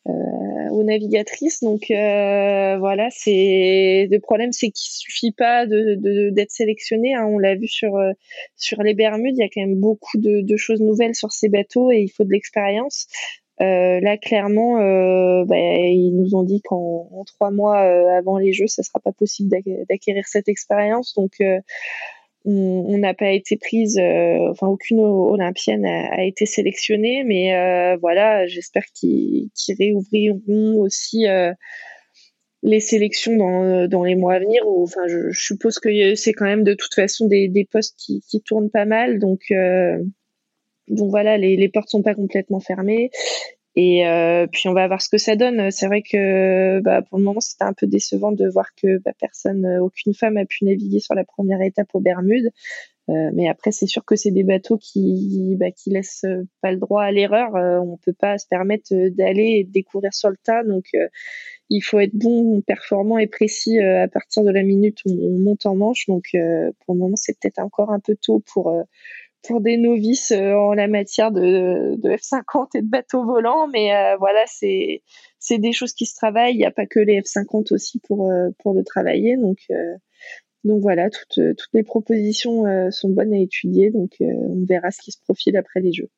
aux 0.05 0.83
navigatrices. 0.85 1.63
Donc 1.63 1.87
voilà, 1.89 3.09
c'est 3.11 4.07
le 4.11 4.19
problème 4.19 4.53
c'est 4.53 4.67
qu'il 4.71 4.91
suffit 4.93 5.33
pas 5.33 5.65
de 5.65 5.95
d'être 6.31 6.51
sélectionné. 6.51 7.15
Hein. 7.15 7.25
On 7.27 7.39
l'a 7.39 7.55
vu 7.55 7.69
sur 7.69 7.99
sur 8.57 8.83
les 8.83 8.93
Bermudes, 8.93 9.37
il 9.39 9.41
y 9.41 9.45
a 9.45 9.49
quand 9.49 9.63
même 9.63 9.81
beaucoup 9.81 10.19
de, 10.19 10.43
de 10.43 10.57
choses 10.59 10.83
nouvelles 10.83 11.15
sur 11.15 11.33
ces 11.33 11.49
bateaux 11.49 11.91
et 11.91 12.01
il 12.01 12.09
faut 12.09 12.25
de 12.25 12.33
l'expérience. 12.33 13.07
Euh, 13.63 14.01
là, 14.01 14.19
clairement, 14.19 14.79
euh, 14.81 15.45
bah, 15.47 15.57
ils 15.57 16.15
nous 16.15 16.35
ont 16.35 16.43
dit 16.43 16.61
qu'en 16.61 17.25
trois 17.27 17.51
mois 17.51 17.83
euh, 17.85 18.19
avant 18.19 18.39
les 18.39 18.53
Jeux, 18.53 18.67
ça 18.67 18.83
sera 18.83 19.01
pas 19.01 19.13
possible 19.13 19.51
d'acquérir 19.89 20.25
cette 20.27 20.49
expérience. 20.49 21.15
Donc, 21.15 21.33
euh, 21.41 21.61
on 22.45 22.99
n'a 22.99 23.15
pas 23.15 23.33
été 23.33 23.57
prise, 23.57 23.99
enfin, 23.99 24.69
aucune 24.69 25.01
Olympienne 25.01 25.85
a, 25.85 26.25
été 26.25 26.47
sélectionnée. 26.47 27.25
Mais 27.25 27.97
voilà, 27.97 28.47
j'espère 28.47 28.85
qu'ils 28.95 29.51
réouvriront 29.77 30.79
aussi 30.81 31.25
les 32.63 32.79
sélections 32.79 33.37
dans, 33.89 34.05
les 34.05 34.15
mois 34.15 34.35
à 34.35 34.39
venir. 34.39 34.63
enfin, 34.69 35.09
je, 35.09 35.33
suppose 35.33 35.81
que 35.81 36.15
c'est 36.15 36.33
quand 36.35 36.45
même 36.45 36.63
de 36.63 36.75
toute 36.75 36.95
façon 36.95 37.27
des, 37.27 37.49
des 37.49 37.65
postes 37.65 37.97
qui, 37.99 38.23
qui 38.31 38.41
tournent 38.43 38.71
pas 38.71 38.85
mal. 38.85 39.19
Donc, 39.19 39.41
donc 40.89 41.11
voilà, 41.11 41.39
les, 41.39 41.69
portes 41.69 41.91
sont 41.91 42.03
pas 42.03 42.15
complètement 42.15 42.61
fermées. 42.61 43.11
Et 43.79 44.07
euh, 44.07 44.47
puis 44.51 44.69
on 44.69 44.73
va 44.73 44.87
voir 44.89 45.03
ce 45.03 45.11
que 45.11 45.19
ça 45.19 45.37
donne. 45.37 45.71
C'est 45.71 45.87
vrai 45.87 46.03
que 46.03 46.81
bah, 46.81 47.03
pour 47.03 47.19
le 47.19 47.25
moment 47.25 47.41
c'était 47.41 47.65
un 47.65 47.75
peu 47.75 47.87
décevant 47.87 48.33
de 48.33 48.49
voir 48.49 48.75
que 48.75 48.99
bah, 49.05 49.13
personne, 49.21 49.67
aucune 49.83 50.15
femme 50.15 50.39
a 50.39 50.47
pu 50.47 50.65
naviguer 50.65 50.99
sur 50.99 51.15
la 51.15 51.25
première 51.25 51.61
étape 51.61 51.89
aux 51.93 52.01
Bermudes. 52.01 52.51
Euh, 53.09 53.31
mais 53.35 53.49
après, 53.49 53.71
c'est 53.71 53.87
sûr 53.87 54.05
que 54.05 54.17
c'est 54.17 54.33
des 54.33 54.43
bateaux 54.43 54.79
qui, 54.79 55.55
bah, 55.59 55.67
laissent 55.87 56.27
pas 56.61 56.73
le 56.73 56.79
droit 56.79 57.03
à 57.03 57.13
l'erreur. 57.13 57.55
Euh, 57.55 57.79
on 57.79 57.97
peut 57.99 58.13
pas 58.13 58.39
se 58.39 58.47
permettre 58.49 58.89
d'aller 59.11 59.59
et 59.61 59.65
de 59.65 59.71
découvrir 59.71 60.13
sur 60.13 60.31
le 60.31 60.37
tas. 60.43 60.65
Donc, 60.65 60.87
euh, 60.95 61.07
il 61.71 61.81
faut 61.83 62.01
être 62.01 62.15
bon, 62.15 62.61
performant 62.63 63.19
et 63.19 63.27
précis 63.27 63.79
à 63.79 64.09
partir 64.09 64.45
de 64.45 64.51
la 64.51 64.63
minute 64.63 64.99
où 65.07 65.11
on 65.11 65.39
monte 65.39 65.67
en 65.67 65.77
manche. 65.77 66.07
Donc, 66.07 66.31
pour 66.33 66.95
le 66.95 67.01
moment, 67.01 67.17
c'est 67.17 67.39
peut-être 67.39 67.59
encore 67.59 67.91
un 67.91 68.01
peu 68.01 68.17
tôt 68.17 68.43
pour 68.53 68.73
pour 69.47 69.61
des 69.61 69.77
novices 69.77 70.33
en 70.33 70.75
la 70.75 70.89
matière 70.89 71.31
de, 71.31 71.97
de 71.97 72.11
F50 72.11 72.77
et 72.77 72.83
de 72.83 72.89
bateaux 72.89 73.25
volants. 73.25 73.69
Mais 73.69 73.91
voilà, 74.19 74.45
c'est 74.47 75.59
des 75.59 75.73
choses 75.73 75.93
qui 75.93 76.07
se 76.07 76.15
travaillent. 76.15 76.55
Il 76.55 76.59
n'y 76.59 76.67
a 76.67 76.71
pas 76.71 76.87
que 76.87 77.01
les 77.01 77.21
F50 77.21 77.73
aussi 77.73 78.01
pour 78.01 78.31
pour 78.59 78.75
le 78.75 78.85
travailler. 78.85 79.37
Donc 79.37 79.59
donc 80.67 80.83
voilà, 80.83 81.09
toutes, 81.11 81.39
euh, 81.39 81.55
toutes 81.57 81.73
les 81.75 81.85
propositions 81.85 82.67
euh, 82.67 82.91
sont 82.91 83.09
bonnes 83.09 83.33
à 83.33 83.39
étudier, 83.39 83.91
donc 83.91 84.11
euh, 84.21 84.25
on 84.25 84.65
verra 84.69 84.91
ce 84.91 85.01
qui 85.01 85.13
se 85.13 85.19
profile 85.23 85.57
après 85.57 85.81
les 85.81 85.93
Jeux. 85.93 86.09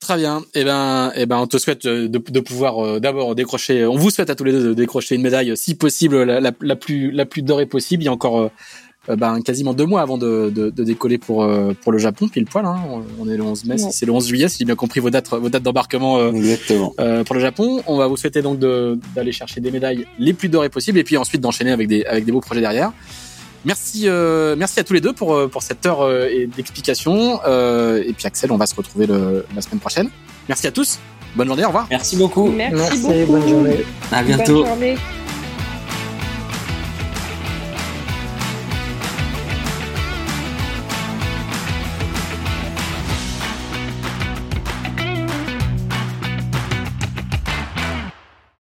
Très 0.00 0.16
bien. 0.16 0.42
Eh 0.54 0.64
ben, 0.64 1.12
eh 1.16 1.26
ben, 1.26 1.38
on 1.38 1.46
te 1.46 1.58
souhaite 1.58 1.86
de, 1.86 2.40
pouvoir 2.40 3.00
d'abord 3.00 3.34
décrocher. 3.34 3.84
On 3.84 3.96
vous 3.96 4.10
souhaite 4.10 4.30
à 4.30 4.36
tous 4.36 4.44
les 4.44 4.52
deux 4.52 4.68
de 4.68 4.74
décrocher 4.74 5.16
une 5.16 5.22
médaille, 5.22 5.56
si 5.56 5.74
possible, 5.74 6.22
la, 6.22 6.40
la, 6.40 6.76
plus 6.76 7.10
la 7.10 7.26
plus 7.26 7.42
dorée 7.42 7.66
possible. 7.66 8.04
Il 8.04 8.06
y 8.06 8.08
a 8.08 8.12
encore 8.12 8.52
ben, 9.16 9.40
quasiment 9.40 9.74
deux 9.74 9.86
mois 9.86 10.00
avant 10.00 10.18
de, 10.18 10.50
de, 10.54 10.70
de, 10.70 10.84
décoller 10.84 11.18
pour 11.18 11.48
pour 11.82 11.92
le 11.92 11.98
Japon, 11.98 12.28
pile 12.28 12.44
poil. 12.44 12.64
Hein. 12.64 12.76
On 13.18 13.28
est 13.28 13.36
le 13.36 13.42
11 13.42 13.64
mai, 13.64 13.78
c'est 13.78 14.06
le 14.06 14.12
11 14.12 14.28
juillet, 14.28 14.48
si 14.48 14.58
j'ai 14.58 14.64
bien 14.64 14.76
compris 14.76 15.00
vos 15.00 15.10
dates 15.10 15.28
vos 15.30 15.48
dates 15.48 15.62
d'embarquement. 15.62 16.30
Exactement. 16.30 16.94
pour 17.24 17.34
le 17.34 17.40
Japon, 17.40 17.82
on 17.86 17.96
va 17.96 18.06
vous 18.06 18.16
souhaiter 18.16 18.42
donc 18.42 18.58
d'aller 18.58 19.32
chercher 19.32 19.60
des 19.60 19.70
médailles 19.70 20.06
les 20.18 20.32
plus 20.32 20.48
dorées 20.48 20.68
possibles 20.68 20.98
et 20.98 21.04
puis 21.04 21.16
ensuite 21.16 21.40
d'enchaîner 21.40 21.72
avec 21.72 21.88
des 21.88 22.04
avec 22.04 22.24
des 22.24 22.32
beaux 22.32 22.40
projets 22.40 22.60
derrière. 22.60 22.92
Merci, 23.64 24.04
euh, 24.06 24.54
merci 24.56 24.78
à 24.80 24.84
tous 24.84 24.94
les 24.94 25.00
deux 25.00 25.12
pour, 25.12 25.34
euh, 25.34 25.48
pour 25.48 25.62
cette 25.62 25.84
heure 25.84 26.02
euh, 26.02 26.46
d'explication. 26.56 27.40
Euh, 27.46 28.02
et 28.06 28.12
puis 28.12 28.26
Axel, 28.26 28.52
on 28.52 28.56
va 28.56 28.66
se 28.66 28.74
retrouver 28.74 29.06
le, 29.06 29.44
la 29.54 29.60
semaine 29.60 29.80
prochaine. 29.80 30.08
Merci 30.48 30.66
à 30.66 30.70
tous. 30.70 30.98
Bonne 31.34 31.48
journée, 31.48 31.64
au 31.64 31.68
revoir. 31.68 31.86
Merci 31.90 32.16
beaucoup. 32.16 32.48
Merci, 32.48 33.00
beaucoup. 33.00 33.26
Bonne 33.32 33.48
journée. 33.48 33.84
À 34.12 34.22
bientôt. 34.22 34.62
Bonne 34.62 34.66
journée. 34.66 34.96